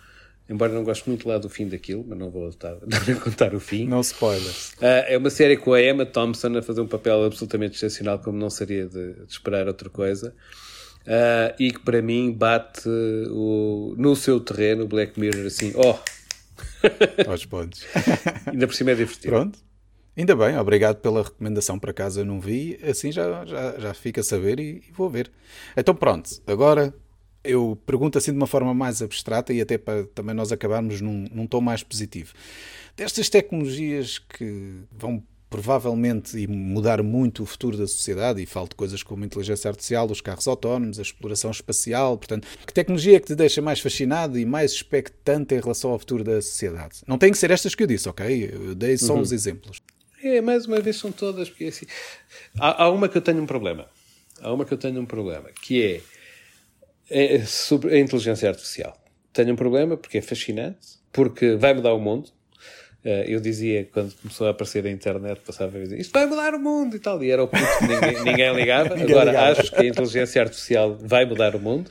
Embora 0.49 0.71
não 0.71 0.86
goste 0.86 1.09
muito 1.09 1.28
lá 1.28 1.38
do 1.38 1.49
fim 1.49 1.67
daquilo, 1.67 2.05
mas 2.07 2.17
não 2.17 2.32
vou 2.32 2.47
estar 2.47 2.78
a 2.80 3.15
contar 3.21 3.53
o 3.53 3.59
fim. 3.59 3.86
Não 3.88 3.99
spoilers. 3.99 4.69
Uh, 4.75 5.03
é 5.05 5.17
uma 5.17 5.30
série 5.30 5.57
com 5.57 5.73
a 5.73 5.84
Emma 5.84 6.05
Thompson 6.05 6.57
a 6.57 6.61
fazer 6.61 6.80
um 6.80 6.88
papel 6.88 7.25
absolutamente 7.25 7.75
excepcional, 7.75 8.19
como 8.19 8.38
não 8.38 8.49
seria 8.49 8.88
de, 8.88 9.15
de 9.15 9.30
esperar 9.30 9.67
outra 9.67 9.89
coisa. 9.89 10.34
Uh, 11.01 11.51
e 11.59 11.73
que 11.73 11.80
para 11.80 12.01
mim 12.01 12.32
bate 12.32 12.88
o, 12.88 13.95
no 13.97 14.15
seu 14.15 14.39
terreno, 14.39 14.86
o 14.86 14.88
Black 14.88 15.19
Mirror, 15.19 15.45
assim, 15.45 15.73
oh! 15.75 15.97
Aos 17.30 17.45
pontos. 17.45 17.84
Ainda 18.47 18.65
por 18.65 18.73
cima 18.73 18.91
é 18.91 18.95
divertido. 18.95 19.28
Pronto. 19.28 19.59
Ainda 20.18 20.36
bem, 20.36 20.57
obrigado 20.57 20.97
pela 20.97 21.22
recomendação. 21.22 21.78
Para 21.78 21.93
casa 21.93 22.26
não 22.26 22.39
vi, 22.39 22.80
assim 22.84 23.11
já, 23.11 23.45
já, 23.45 23.80
já 23.80 23.93
fica 23.93 24.22
a 24.22 24.24
saber 24.24 24.59
e, 24.59 24.84
e 24.89 24.91
vou 24.91 25.07
ver. 25.07 25.32
Então 25.76 25.93
pronto, 25.93 26.41
agora 26.47 26.91
eu 27.43 27.78
pergunto 27.86 28.18
assim 28.18 28.32
de 28.32 28.38
uma 28.38 28.47
forma 28.47 28.74
mais 28.74 29.01
abstrata 29.01 29.53
e 29.53 29.61
até 29.61 29.78
para 29.78 30.05
também 30.07 30.34
nós 30.34 30.51
acabarmos 30.51 31.01
num, 31.01 31.28
num 31.32 31.45
tom 31.45 31.61
mais 31.61 31.84
positivo. 31.84 32.34
Destas 32.95 33.30
tecnologias 33.30 34.18
que 34.18 34.82
vão 34.91 35.22
provavelmente 35.49 36.45
mudar 36.47 37.01
muito 37.01 37.43
o 37.43 37.45
futuro 37.45 37.78
da 37.78 37.88
sociedade, 37.88 38.41
e 38.41 38.45
falo 38.45 38.68
de 38.68 38.76
coisas 38.76 39.01
como 39.01 39.24
a 39.24 39.26
inteligência 39.26 39.70
artificial, 39.70 40.09
os 40.11 40.20
carros 40.20 40.45
autónomos, 40.45 40.99
a 40.99 41.01
exploração 41.01 41.51
espacial, 41.51 42.18
portanto, 42.18 42.45
que 42.65 42.74
tecnologia 42.74 43.15
é 43.15 43.20
que 43.20 43.28
te 43.28 43.36
deixa 43.36 43.61
mais 43.61 43.80
fascinado 43.80 44.38
e 44.38 44.45
mais 44.45 44.74
expectante 44.74 45.55
em 45.55 45.59
relação 45.61 45.91
ao 45.91 45.99
futuro 45.99 46.24
da 46.24 46.41
sociedade? 46.41 46.97
Não 47.07 47.18
tem 47.18 47.32
que 47.32 47.38
ser 47.38 47.51
estas 47.51 47.74
que 47.74 47.84
eu 47.84 47.88
disse, 47.88 48.09
ok? 48.09 48.49
Eu 48.51 48.76
dei 48.76 48.97
só 48.97 49.13
uhum. 49.13 49.22
uns 49.22 49.32
exemplos. 49.32 49.82
É, 50.28 50.41
mais 50.41 50.65
uma 50.65 50.80
vez 50.80 50.97
são 50.97 51.11
todas, 51.11 51.49
porque 51.49 51.65
assim, 51.65 51.86
há, 52.59 52.84
há 52.84 52.89
uma 52.91 53.07
que 53.07 53.17
eu 53.17 53.21
tenho 53.21 53.41
um 53.41 53.45
problema. 53.45 53.88
Há 54.41 54.53
uma 54.53 54.65
que 54.65 54.73
eu 54.73 54.78
tenho 54.78 54.99
um 55.01 55.05
problema, 55.05 55.49
que 55.61 55.84
é 55.84 56.01
é 57.09 57.45
sobre 57.45 57.95
a 57.95 57.99
inteligência 57.99 58.49
artificial. 58.49 58.97
Tenho 59.32 59.53
um 59.53 59.55
problema 59.55 59.95
porque 59.95 60.17
é 60.17 60.21
fascinante, 60.21 60.99
porque 61.11 61.55
vai 61.55 61.73
mudar 61.73 61.93
o 61.93 61.99
mundo. 61.99 62.30
Eh, 63.03 63.25
eu 63.28 63.39
dizia, 63.39 63.86
quando 63.86 64.13
começou 64.15 64.47
a 64.47 64.49
aparecer 64.49 64.86
a 64.86 64.91
internet, 64.91 65.39
passava 65.45 65.78
a 65.78 65.82
dizer 65.82 65.99
isto 65.99 66.11
vai 66.11 66.25
mudar 66.25 66.53
o 66.53 66.59
mundo 66.59 66.95
e 66.95 66.99
tal, 66.99 67.23
e 67.23 67.32
era 67.32 67.43
o 67.43 67.47
ponto 67.47 67.63
que 67.80 67.88
ninguém, 67.88 68.23
ninguém 68.25 68.55
ligava. 68.55 68.95
ninguém 68.95 69.15
Agora 69.15 69.32
ligava. 69.32 69.61
acho 69.61 69.71
que 69.71 69.82
a 69.82 69.86
inteligência 69.86 70.41
artificial 70.41 70.97
vai 70.99 71.25
mudar 71.25 71.55
o 71.55 71.59
mundo, 71.59 71.89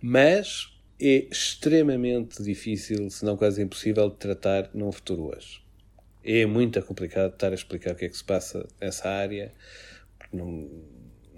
mas 0.00 0.68
é 0.98 1.26
extremamente 1.30 2.42
difícil, 2.42 3.10
se 3.10 3.24
não 3.24 3.36
quase 3.36 3.62
impossível, 3.62 4.08
de 4.08 4.16
tratar 4.16 4.70
num 4.72 4.90
futuro 4.90 5.34
hoje. 5.36 5.60
É 6.26 6.44
muito 6.46 6.82
complicado 6.82 7.32
estar 7.32 7.52
a 7.52 7.54
explicar 7.54 7.92
o 7.92 7.94
que 7.94 8.06
é 8.06 8.08
que 8.08 8.16
se 8.16 8.24
passa 8.24 8.66
nessa 8.80 9.08
área, 9.08 9.52
porque 10.18 10.36
não 10.36 10.68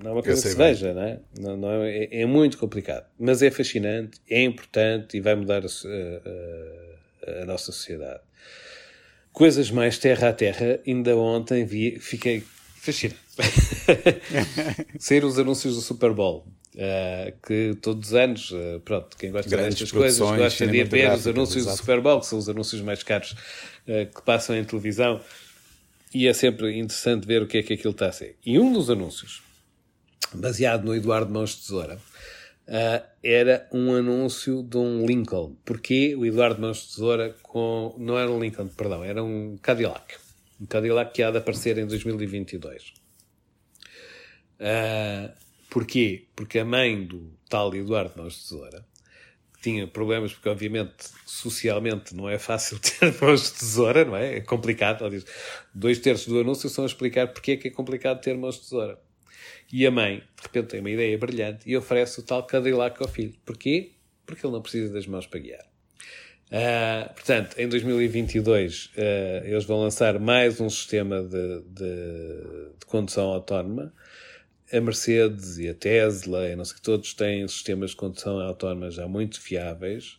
não 0.02 0.10
é 0.10 0.14
uma 0.14 0.22
coisa 0.22 0.40
que 0.40 0.48
se 0.48 0.56
bem. 0.56 0.68
veja, 0.68 0.94
não 0.94 1.02
é? 1.02 1.20
Não, 1.38 1.56
não 1.56 1.82
é? 1.82 2.08
é? 2.10 2.26
muito 2.26 2.56
complicado. 2.56 3.04
Mas 3.18 3.42
é 3.42 3.50
fascinante, 3.50 4.20
é 4.30 4.42
importante 4.42 5.16
e 5.16 5.20
vai 5.20 5.34
mudar 5.34 5.62
a, 5.64 5.66
a, 5.66 7.42
a 7.42 7.46
nossa 7.46 7.72
sociedade. 7.72 8.20
Coisas 9.32 9.70
mais 9.70 9.98
terra 9.98 10.28
a 10.28 10.32
terra, 10.32 10.80
ainda 10.86 11.16
ontem 11.16 11.64
vi, 11.64 11.98
fiquei 11.98 12.44
fascinado. 12.76 13.18
Ser 14.98 15.24
os 15.24 15.38
anúncios 15.38 15.74
do 15.74 15.80
Super 15.80 16.12
Bowl. 16.12 16.46
Uh, 16.74 17.34
que 17.44 17.76
todos 17.82 18.10
os 18.10 18.14
anos, 18.14 18.52
uh, 18.52 18.80
pronto, 18.84 19.16
quem 19.16 19.32
gosta 19.32 19.56
destas 19.56 19.90
coisas 19.90 20.18
gosta 20.18 20.64
de 20.64 20.84
ver 20.84 21.12
os 21.12 21.26
anúncios 21.26 21.66
do 21.66 21.76
Super 21.76 22.00
Bowl, 22.00 22.20
que 22.20 22.26
são 22.26 22.38
os 22.38 22.48
anúncios 22.48 22.80
mais 22.82 23.02
caros 23.02 23.34
que 24.14 24.22
passam 24.22 24.56
em 24.56 24.64
televisão, 24.64 25.20
e 26.14 26.26
é 26.26 26.32
sempre 26.32 26.78
interessante 26.78 27.26
ver 27.26 27.42
o 27.42 27.46
que 27.46 27.58
é 27.58 27.62
que 27.62 27.74
aquilo 27.74 27.92
está 27.92 28.08
a 28.08 28.12
ser. 28.12 28.36
E 28.44 28.58
um 28.58 28.72
dos 28.72 28.90
anúncios 28.90 29.42
baseado 30.34 30.84
no 30.84 30.94
Eduardo 30.94 31.32
Mãos 31.32 31.50
de 31.50 31.62
Tesoura, 31.62 31.96
uh, 31.96 33.08
era 33.22 33.68
um 33.72 33.94
anúncio 33.94 34.62
de 34.62 34.76
um 34.76 35.06
Lincoln. 35.06 35.56
Porquê 35.64 36.14
o 36.16 36.24
Eduardo 36.24 36.60
Mãos 36.60 36.82
de 36.82 36.88
Tesoura 36.88 37.36
com... 37.42 37.94
Não 37.98 38.18
era 38.18 38.30
um 38.30 38.40
Lincoln, 38.40 38.68
perdão, 38.68 39.04
era 39.04 39.22
um 39.22 39.56
Cadillac. 39.58 40.16
Um 40.60 40.66
Cadillac 40.66 41.12
que 41.12 41.22
há 41.22 41.30
de 41.30 41.38
aparecer 41.38 41.78
em 41.78 41.86
2022. 41.86 42.94
Uh, 44.60 45.32
porquê? 45.70 46.26
Porque 46.34 46.58
a 46.58 46.64
mãe 46.64 47.04
do 47.04 47.32
tal 47.48 47.74
Eduardo 47.74 48.12
Mãos 48.16 48.34
de 48.34 48.42
Tesoura 48.42 48.84
tinha 49.60 49.86
problemas, 49.86 50.32
porque 50.32 50.48
obviamente 50.48 51.08
socialmente 51.26 52.14
não 52.14 52.28
é 52.28 52.38
fácil 52.38 52.78
ter 52.80 53.14
mãos 53.20 53.44
de 53.44 53.58
tesoura, 53.58 54.04
não 54.04 54.16
é? 54.16 54.36
É 54.36 54.40
complicado. 54.40 55.04
Dois 55.74 55.98
terços 55.98 56.28
do 56.28 56.40
anúncio 56.40 56.68
são 56.68 56.84
a 56.84 56.86
explicar 56.86 57.28
porque 57.28 57.52
é 57.52 57.56
que 57.56 57.68
é 57.68 57.70
complicado 57.70 58.20
ter 58.20 58.36
mãos 58.36 58.56
de 58.56 58.62
tesoura. 58.62 58.98
E 59.72 59.86
a 59.86 59.90
mãe, 59.90 60.16
de 60.16 60.42
repente, 60.42 60.68
tem 60.68 60.80
uma 60.80 60.90
ideia 60.90 61.18
brilhante 61.18 61.68
e 61.68 61.76
oferece 61.76 62.20
o 62.20 62.22
tal 62.22 62.42
Cadillac 62.44 63.02
ao 63.02 63.08
filho. 63.08 63.34
Porquê? 63.44 63.92
Porque 64.24 64.46
ele 64.46 64.52
não 64.52 64.62
precisa 64.62 64.92
das 64.92 65.06
mãos 65.06 65.26
para 65.26 65.40
guiar. 65.40 65.68
Uh, 66.50 67.12
portanto, 67.12 67.58
em 67.58 67.68
2022 67.68 68.86
uh, 68.86 68.90
ah, 68.96 69.42
eles 69.44 69.64
vão 69.66 69.82
lançar 69.82 70.18
mais 70.18 70.58
um 70.62 70.70
sistema 70.70 71.22
de, 71.22 71.60
de, 71.60 72.70
de, 72.78 72.86
condução 72.86 73.28
autónoma. 73.28 73.92
A 74.72 74.80
Mercedes 74.80 75.58
e 75.58 75.68
a 75.68 75.74
Tesla, 75.74 76.48
e 76.48 76.56
não 76.56 76.64
sei 76.64 76.76
que 76.76 76.82
todos 76.82 77.14
têm 77.14 77.46
sistemas 77.48 77.90
de 77.90 77.96
condução 77.96 78.38
autónoma 78.40 78.90
já 78.90 79.08
muito 79.08 79.40
fiáveis. 79.40 80.18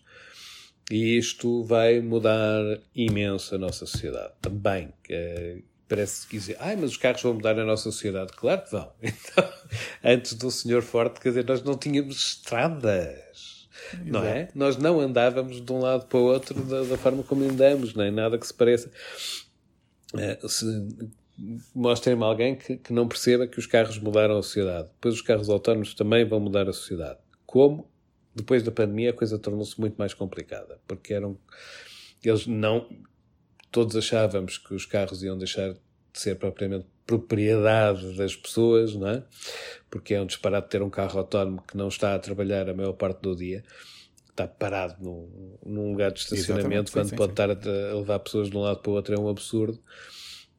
E 0.90 1.18
isto 1.18 1.64
vai 1.64 2.02
mudar 2.02 2.80
imenso 2.96 3.54
a 3.54 3.58
nossa 3.60 3.86
sociedade 3.86 4.34
também. 4.42 4.88
Uh, 5.10 5.62
parece 5.88 6.28
que 6.28 6.38
dizer, 6.38 6.58
ai, 6.60 6.76
mas 6.76 6.92
os 6.92 6.98
carros 6.98 7.22
vão 7.22 7.34
mudar 7.34 7.60
a 7.60 7.66
nossa 7.66 7.84
sociedade. 7.84 8.34
Claro 8.34 8.64
que 8.64 8.72
vão. 8.72 8.92
Então, 9.02 9.54
antes 10.04 10.34
do 10.34 10.50
senhor 10.50 10.82
Forte, 10.82 11.20
quer 11.20 11.30
dizer, 11.30 11.46
nós 11.46 11.62
não 11.62 11.78
tínhamos 11.78 12.16
estradas. 12.16 13.68
Exato. 13.94 14.06
Não 14.06 14.24
é? 14.24 14.50
Nós 14.56 14.78
não 14.78 15.00
andávamos 15.00 15.64
de 15.64 15.72
um 15.72 15.80
lado 15.80 16.06
para 16.08 16.18
o 16.18 16.24
outro 16.24 16.60
da, 16.64 16.84
da 16.84 16.98
forma 16.98 17.24
como 17.24 17.44
andamos, 17.44 17.94
nem 17.94 18.12
nada 18.12 18.38
que 18.38 18.46
se 18.46 18.54
pareça. 18.54 18.92
É, 20.18 20.38
Mostrem-me 21.74 22.24
alguém 22.24 22.56
que, 22.56 22.78
que 22.78 22.92
não 22.92 23.08
perceba 23.08 23.48
que 23.48 23.60
os 23.60 23.66
carros 23.66 23.98
mudaram 24.00 24.38
a 24.38 24.44
sociedade. 24.44 24.90
Depois 24.90 25.16
os 25.16 25.22
carros 25.22 25.50
autónomos 25.50 25.94
também 25.94 26.26
vão 26.26 26.40
mudar 26.40 26.68
a 26.68 26.74
sociedade. 26.74 27.20
Como? 27.46 27.90
Depois 28.36 28.64
da 28.64 28.72
pandemia 28.72 29.10
a 29.10 29.14
coisa 29.14 29.40
tornou-se 29.40 29.80
muito 29.80 29.96
mais 29.96 30.14
complicada, 30.14 30.80
porque 30.88 31.14
eram 31.14 31.38
eles 32.24 32.46
não 32.46 32.88
todos 33.72 33.96
achávamos 33.96 34.58
que 34.58 34.74
os 34.74 34.86
carros 34.86 35.24
iam 35.24 35.38
deixar 35.38 35.74
de 35.74 35.80
ser 36.14 36.36
propriamente 36.36 36.88
propriedade 37.06 38.16
das 38.16 38.36
pessoas, 38.36 38.96
não 38.96 39.08
é? 39.08 39.24
Porque 39.90 40.14
é 40.14 40.22
um 40.22 40.26
disparate 40.26 40.70
ter 40.70 40.82
um 40.82 40.90
carro 40.90 41.20
autónomo 41.20 41.64
que 41.68 41.76
não 41.76 41.88
está 41.88 42.14
a 42.16 42.20
trabalhar 42.20 42.70
a 42.70 42.74
maior 42.74 42.94
parte 42.94 43.22
do 43.22 43.36
dia, 43.36 43.64
está 44.30 44.48
parado 44.48 44.96
num, 45.04 45.58
num 45.66 45.92
lugar 45.92 46.12
de 46.12 46.20
estacionamento, 46.20 46.92
quando 46.92 47.10
sim, 47.10 47.16
pode 47.16 47.30
sim. 47.30 47.34
estar 47.34 47.52
a, 47.52 47.96
levar 47.96 48.20
pessoas 48.20 48.50
de 48.50 48.58
um 48.58 48.62
lado 48.62 48.80
para 48.80 48.92
o 48.92 48.96
outro, 48.96 49.14
é 49.16 49.20
um 49.20 49.28
absurdo. 49.28 49.80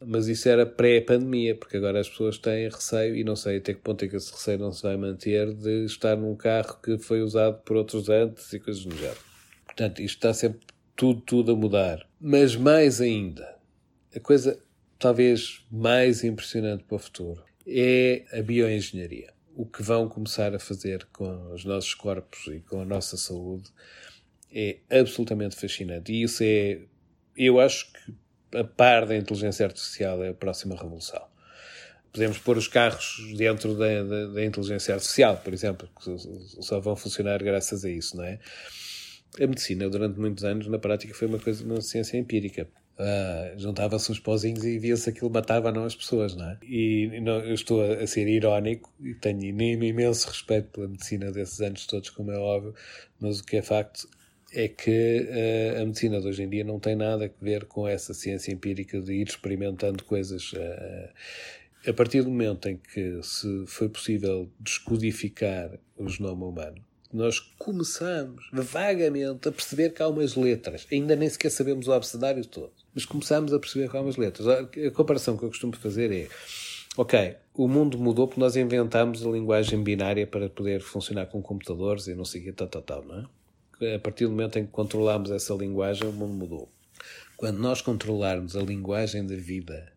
Mas 0.05 0.29
isso 0.29 0.49
era 0.49 0.65
pré-pandemia, 0.65 1.55
porque 1.55 1.77
agora 1.77 2.01
as 2.01 2.09
pessoas 2.09 2.39
têm 2.39 2.69
receio, 2.69 3.15
e 3.15 3.23
não 3.23 3.37
sei 3.37 3.59
até 3.59 3.75
que 3.75 3.81
ponto 3.81 4.05
é 4.05 4.09
que 4.09 4.17
esse 4.17 4.33
receio 4.33 4.59
não 4.59 4.73
se 4.73 4.83
vai 4.83 4.97
manter, 4.97 5.53
de 5.55 5.85
estar 5.85 6.17
num 6.17 6.35
carro 6.35 6.79
que 6.83 6.97
foi 6.99 7.23
usado 7.23 7.59
por 7.63 7.77
outros 7.77 8.09
antes 8.09 8.53
e 8.53 8.59
coisas 8.59 8.85
do 8.85 8.97
género. 8.97 9.21
Portanto, 9.67 10.01
isto 10.01 10.17
está 10.17 10.33
sempre 10.33 10.61
tudo, 10.97 11.21
tudo 11.21 11.53
a 11.53 11.57
mudar. 11.57 12.09
Mas 12.21 12.57
mais 12.57 13.01
ainda, 13.01 13.57
a 14.15 14.21
coisa 14.21 14.59
talvez 14.99 15.65
mais 15.71 16.23
impressionante 16.23 16.85
para 16.85 16.97
o 16.97 16.99
futuro 16.99 17.43
é 17.67 18.25
a 18.33 18.43
bioengenharia. 18.43 19.33
O 19.55 19.67
que 19.67 19.83
vão 19.83 20.09
começar 20.09 20.55
a 20.55 20.59
fazer 20.59 21.07
com 21.13 21.53
os 21.53 21.65
nossos 21.65 21.95
corpos 21.95 22.47
e 22.49 22.61
com 22.61 22.81
a 22.81 22.85
nossa 22.85 23.17
saúde 23.17 23.71
é 24.53 24.79
absolutamente 24.91 25.57
fascinante. 25.57 26.13
E 26.13 26.23
isso 26.23 26.43
é, 26.43 26.81
eu 27.37 27.61
acho 27.61 27.93
que 27.93 28.15
a 28.55 28.65
par 28.65 29.07
da 29.07 29.17
inteligência 29.17 29.67
artificial 29.67 30.23
é 30.23 30.31
a 30.31 30.35
próxima 30.35 30.77
revolução. 30.77 31.23
Podemos 32.13 32.39
pôr 32.39 32.57
os 32.57 32.67
carros 32.67 33.19
dentro 33.37 33.77
da, 33.77 34.03
da, 34.03 34.27
da 34.27 34.45
inteligência 34.45 34.95
artificial, 34.95 35.37
por 35.37 35.53
exemplo, 35.53 35.89
que 36.03 36.63
só 36.63 36.81
vão 36.81 36.97
funcionar 36.97 37.43
graças 37.43 37.85
a 37.85 37.91
isso, 37.91 38.17
não 38.17 38.25
é? 38.25 38.41
a 39.39 39.47
medicina, 39.47 39.89
durante 39.89 40.19
muitos 40.19 40.45
anos, 40.45 40.67
na 40.67 40.79
prática, 40.79 41.15
foi 41.15 41.29
uma 41.29 41.39
coisa, 41.39 41.65
uma 41.65 41.81
ciência 41.81 42.17
empírica. 42.17 42.69
Uh, 42.99 43.59
Juntava-se 43.59 44.13
uns 44.13 44.19
pozinhos 44.19 44.65
e 44.65 44.79
via-se 44.79 45.09
aquilo 45.09 45.31
matava 45.31 45.73
não 45.73 45.85
as 45.85 45.95
pessoas, 45.95 46.35
não 46.35 46.51
é? 46.51 46.59
E 46.63 47.21
não, 47.23 47.39
eu 47.41 47.55
estou 47.55 47.83
a, 47.83 48.03
a, 48.03 48.07
ser 48.07 48.29
irónico 48.29 48.93
e 49.01 49.15
tenho 49.15 49.43
imenso 49.43 50.29
respeito 50.29 50.69
pela 50.69 50.89
medicina 50.89 51.31
desses 51.33 51.61
anos 51.61 51.87
todos, 51.87 52.11
como 52.11 52.31
é 52.31 52.39
óbvio, 52.39 52.75
mas 53.19 53.41
o 53.41 53.45
que 53.45 53.57
é 53.57 53.63
facto 53.63 54.07
é 54.53 54.69
que 54.69 55.29
uh, 55.29 55.83
a 55.83 55.85
medicina 55.85 56.21
de 56.21 56.27
hoje 56.27 56.43
em 56.43 56.49
dia 56.49 56.65
não 56.65 56.79
tem 56.79 56.97
nada 56.97 57.27
a 57.27 57.45
ver 57.45 57.67
com 57.67 57.87
essa 57.87 58.13
ciência 58.13 58.53
empírica 58.53 59.01
de 59.01 59.13
ir 59.15 59.29
experimentando 59.29 60.05
coisas. 60.05 60.53
Uh, 60.53 61.09
a 61.87 61.93
partir 61.93 62.23
do 62.23 62.31
momento 62.31 62.69
em 62.69 62.77
que 62.77 63.21
se 63.23 63.65
foi 63.67 63.89
possível 63.89 64.51
descodificar 64.61 65.79
o 65.97 66.09
genoma 66.09 66.47
humano, 66.47 66.85
nós 67.13 67.41
começamos 67.41 68.49
vagamente 68.53 69.49
a 69.49 69.53
perceber 69.53 69.91
que 69.91 70.03
há 70.03 70.09
umas 70.09 70.37
letras. 70.37 70.87
Ainda 70.93 71.17
nem 71.17 71.29
sequer 71.29 71.51
sabemos 71.51 71.89
o 71.89 71.93
abecedário 71.93 72.45
todo. 72.45 72.73
Mas 72.95 73.05
começamos 73.05 73.53
a 73.53 73.59
perceber 73.59 73.91
que 73.91 73.97
há 73.97 74.01
umas 74.01 74.17
letras. 74.17 74.47
A 74.47 74.91
comparação 74.93 75.37
que 75.37 75.45
eu 75.45 75.49
costumo 75.49 75.75
fazer 75.75 76.13
é 76.13 76.29
ok, 76.97 77.37
o 77.55 77.67
mundo 77.67 77.99
mudou 77.99 78.29
porque 78.29 78.41
nós 78.41 78.57
inventámos 78.57 79.25
a 79.25 79.31
linguagem 79.31 79.83
binária 79.83 80.27
para 80.27 80.49
poder 80.49 80.81
funcionar 80.81 81.27
com 81.27 81.41
computadores 81.41 82.07
e 82.07 82.15
não 82.15 82.25
sei 82.25 82.43
o 82.43 82.45
que, 82.45 82.53
tal, 82.53 82.69
tal, 82.69 82.83
tal, 82.83 83.05
não 83.05 83.21
é? 83.21 83.25
A 83.95 83.99
partir 83.99 84.25
do 84.25 84.31
momento 84.31 84.59
em 84.59 84.67
que 84.67 84.73
controlámos 84.73 85.31
essa 85.31 85.55
linguagem, 85.55 86.07
o 86.09 86.13
mundo 86.13 86.35
mudou. 86.35 86.69
Quando 87.37 87.59
nós 87.59 87.81
controlarmos 87.81 88.55
a 88.55 88.61
linguagem 88.61 89.27
da 89.27 89.37
vida, 89.37 89.91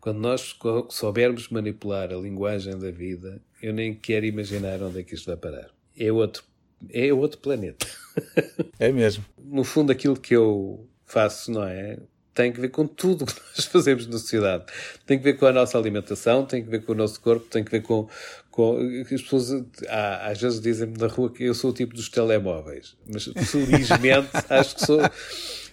quando 0.00 0.18
nós 0.18 0.54
soubermos 0.90 1.48
manipular 1.48 2.12
a 2.12 2.16
linguagem 2.16 2.78
da 2.78 2.90
vida, 2.90 3.40
eu 3.62 3.72
nem 3.72 3.94
quero 3.94 4.26
imaginar 4.26 4.82
onde 4.82 5.00
é 5.00 5.02
que 5.02 5.14
isto 5.14 5.26
vai 5.26 5.36
parar. 5.36 5.70
É 5.96 6.12
outro, 6.12 6.44
é 6.92 7.12
outro 7.12 7.38
planeta. 7.38 7.86
É 8.78 8.90
mesmo. 8.90 9.24
No 9.38 9.62
fundo, 9.62 9.92
aquilo 9.92 10.16
que 10.18 10.34
eu 10.34 10.88
faço, 11.04 11.50
não 11.50 11.64
é? 11.64 11.98
Tem 12.32 12.52
que 12.52 12.60
ver 12.60 12.68
com 12.68 12.86
tudo 12.86 13.26
que 13.26 13.32
nós 13.56 13.64
fazemos 13.66 14.06
na 14.06 14.12
sociedade. 14.12 14.64
Tem 15.06 15.18
que 15.18 15.24
ver 15.24 15.34
com 15.34 15.46
a 15.46 15.52
nossa 15.52 15.76
alimentação, 15.76 16.44
tem 16.46 16.62
que 16.62 16.70
ver 16.70 16.84
com 16.84 16.92
o 16.92 16.94
nosso 16.94 17.20
corpo, 17.20 17.46
tem 17.46 17.64
que 17.64 17.70
ver 17.70 17.82
com. 17.82 18.08
Com 18.56 18.78
as 19.02 19.20
pessoas 19.20 19.52
ah, 19.86 20.28
às 20.30 20.40
vezes 20.40 20.62
dizem-me 20.62 20.96
na 20.96 21.08
rua 21.08 21.30
que 21.30 21.44
eu 21.44 21.52
sou 21.52 21.70
o 21.70 21.74
tipo 21.74 21.94
dos 21.94 22.08
telemóveis. 22.08 22.96
Mas 23.06 23.24
felizmente 23.24 24.30
acho 24.48 24.76
que 24.76 24.86
sou. 24.86 24.98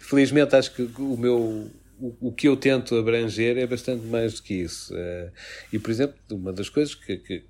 Felizmente 0.01 0.53
acho 0.53 0.73
que 0.73 0.81
o 1.01 1.15
meu 1.15 1.71
o, 2.19 2.33
que 2.33 2.49
eu 2.49 2.57
tento 2.57 2.97
abranger 2.97 3.57
é 3.57 3.65
bastante 3.65 4.05
mais 4.05 4.33
do 4.33 4.43
que 4.43 4.55
isso. 4.55 4.93
Uh, 4.93 5.31
e, 5.71 5.79
por 5.79 5.91
exemplo, 5.91 6.17
uma 6.29 6.51
das 6.51 6.67
coisas 6.67 6.93
que, 6.93 7.15
que, 7.15 7.45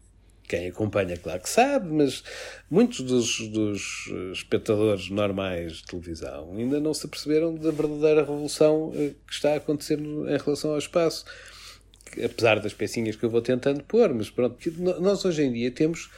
quem 0.48 0.68
acompanha, 0.68 1.18
claro 1.18 1.42
que 1.42 1.50
sabe, 1.50 1.92
mas 1.92 2.24
muitos 2.70 3.00
dos, 3.00 3.40
dos 3.50 4.12
espectadores 4.34 5.10
normais 5.10 5.78
de 5.78 5.86
televisão 5.86 6.54
ainda 6.56 6.80
não 6.80 6.94
se 6.94 7.08
aperceberam 7.08 7.56
da 7.56 7.72
verdadeira 7.72 8.22
revolução 8.22 8.90
uh, 8.90 9.16
que 9.26 9.34
está 9.34 9.54
a 9.54 9.56
acontecer 9.56 9.98
em 10.00 10.38
relação 10.38 10.74
ao 10.74 10.78
espaço. 10.78 11.26
Apesar 12.24 12.60
das 12.60 12.74
pecinhas 12.74 13.16
que 13.16 13.24
eu 13.24 13.30
vou 13.30 13.42
tentando 13.42 13.84
pôr, 13.84 14.14
mas 14.14 14.30
pronto, 14.30 14.58
nós 15.00 15.26
hoje 15.26 15.44
em 15.44 15.52
dia 15.52 15.72
temos 15.72 16.10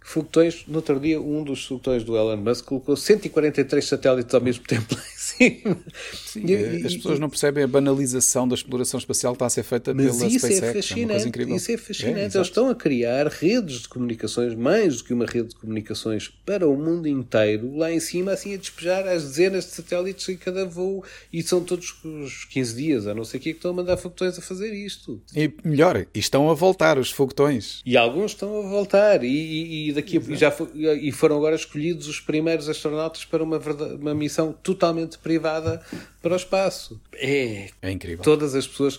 foguetões. 0.00 0.64
No 0.66 0.76
outro 0.76 0.98
dia, 0.98 1.20
um 1.20 1.42
dos 1.42 1.66
foguetões 1.66 2.04
do 2.04 2.16
Elon 2.16 2.36
Musk 2.36 2.64
colocou 2.64 2.96
143 2.96 3.84
satélites 3.84 4.34
ao 4.34 4.40
mesmo 4.40 4.64
tempo 4.64 4.96
cima. 5.38 5.78
Sim, 6.14 6.44
e, 6.46 6.86
as 6.86 6.96
pessoas 6.96 7.18
não 7.18 7.28
percebem 7.28 7.64
a 7.64 7.66
banalização 7.66 8.46
da 8.46 8.54
exploração 8.54 8.98
espacial 8.98 9.32
que 9.32 9.36
está 9.36 9.46
a 9.46 9.50
ser 9.50 9.62
feita 9.62 9.94
mas 9.94 10.16
pela 10.16 10.28
isso 10.28 10.46
é 10.46 10.50
SpaceX. 10.50 10.62
É 10.62 10.72
fascinante, 10.74 11.40
é 11.40 11.56
isso 11.56 11.72
é 11.72 11.76
fascinante. 11.76 12.18
É, 12.18 12.24
Eles 12.24 12.34
estão 12.34 12.68
a 12.68 12.74
criar 12.74 13.26
redes 13.28 13.82
de 13.82 13.88
comunicações, 13.88 14.54
mais 14.54 14.98
do 14.98 15.04
que 15.04 15.14
uma 15.14 15.26
rede 15.26 15.48
de 15.48 15.56
comunicações, 15.56 16.28
para 16.44 16.68
o 16.68 16.76
mundo 16.76 17.06
inteiro, 17.06 17.76
lá 17.76 17.92
em 17.92 18.00
cima, 18.00 18.32
assim 18.32 18.54
a 18.54 18.56
despejar 18.56 19.06
as 19.06 19.24
dezenas 19.24 19.64
de 19.64 19.70
satélites 19.72 20.28
em 20.28 20.36
cada 20.36 20.64
voo. 20.64 21.04
E 21.32 21.42
são 21.42 21.62
todos 21.62 21.94
os 22.04 22.44
15 22.44 22.76
dias, 22.76 23.06
a 23.06 23.14
não 23.14 23.24
ser 23.24 23.38
que 23.38 23.50
estão 23.50 23.70
a 23.70 23.74
mandar 23.74 23.96
foguetões 23.96 24.38
a 24.38 24.42
fazer 24.42 24.72
isto. 24.74 25.20
E 25.34 25.52
melhor, 25.64 26.06
e 26.14 26.18
estão 26.18 26.50
a 26.50 26.54
voltar 26.54 26.98
os 26.98 27.10
foguetões. 27.10 27.80
E 27.84 27.96
alguns 27.96 28.32
estão 28.32 28.58
a 28.58 28.68
voltar. 28.68 29.22
E, 29.24 29.88
e 29.88 29.92
daqui 29.92 30.18
a, 30.18 30.34
já 30.34 30.54
e 30.74 31.12
foram 31.12 31.36
agora 31.36 31.56
escolhidos 31.56 32.08
os 32.08 32.20
primeiros 32.20 32.68
astronautas 32.68 33.24
para 33.24 33.42
uma, 33.42 33.58
uma 33.98 34.14
missão 34.14 34.52
totalmente 34.62 35.18
privada 35.28 35.82
para 36.22 36.32
o 36.32 36.36
espaço. 36.36 36.98
É, 37.12 37.68
é 37.82 37.90
incrível. 37.90 38.24
Todas 38.24 38.54
as 38.54 38.66
pessoas 38.66 38.98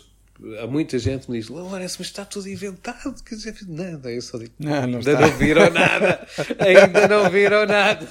há 0.62 0.68
muita 0.68 0.98
gente 0.98 1.26
que 1.26 1.32
me 1.32 1.40
diz 1.40 1.50
Lourenço, 1.50 1.98
mas 2.00 2.08
está 2.08 2.26
tudo 2.26 2.50
inventado. 2.50 3.22
Quer 3.24 3.36
dizer, 3.36 3.56
nada, 3.68 4.12
eu 4.12 4.22
só 4.22 4.38
digo 4.38 4.52
não, 4.60 4.88
não 4.88 5.00
ainda 5.00 5.12
está. 5.12 5.28
não 5.28 5.38
viram 5.38 5.70
nada. 5.70 6.28
Ainda 6.60 7.08
não 7.08 7.30
viram 7.30 7.66
nada. 7.66 8.08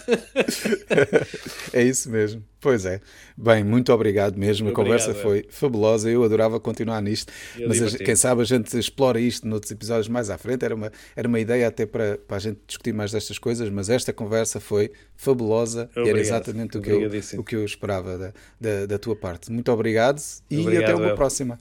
É 1.73 1.83
isso 1.83 2.11
mesmo. 2.11 2.43
Pois 2.61 2.85
é, 2.85 3.01
bem, 3.37 3.63
muito 3.63 3.93
obrigado 3.93 4.37
mesmo. 4.37 4.69
Obrigado, 4.69 4.81
a 4.81 4.85
conversa 4.85 5.11
é. 5.13 5.15
foi 5.23 5.47
fabulosa. 5.49 6.11
Eu 6.11 6.25
adorava 6.25 6.59
continuar 6.59 7.01
nisto 7.01 7.33
eu 7.57 7.69
mas 7.69 7.95
quem 7.95 8.17
sabe 8.17 8.43
a 8.43 8.45
gente 8.45 8.77
explora 8.77 9.21
isto 9.21 9.47
noutros 9.47 9.71
episódios 9.71 10.09
mais 10.09 10.29
à 10.29 10.37
frente. 10.37 10.65
Era 10.65 10.75
uma, 10.75 10.91
era 11.15 11.29
uma 11.29 11.39
ideia 11.39 11.69
até 11.69 11.87
para, 11.87 12.19
para 12.19 12.37
a 12.37 12.41
gente 12.41 12.59
discutir 12.67 12.93
mais 12.93 13.13
destas 13.13 13.39
coisas 13.39 13.69
mas 13.71 13.89
esta 13.89 14.13
conversa 14.13 14.59
foi 14.59 14.91
fabulosa 15.17 15.83
obrigado. 15.85 16.07
e 16.07 16.11
era 16.11 16.21
exatamente 16.21 16.79
o 16.79 16.83
que, 16.83 16.91
eu, 16.91 17.11
o 17.39 17.45
que 17.45 17.57
eu 17.57 17.65
esperava 17.65 18.19
da, 18.19 18.33
da, 18.61 18.87
da 18.87 18.99
tua 18.99 19.15
parte. 19.15 19.53
Muito 19.53 19.71
obrigado 19.71 20.21
e 20.51 20.61
obrigado, 20.61 20.85
até 20.85 20.95
uma 20.97 21.11
eu. 21.11 21.15
próxima 21.15 21.61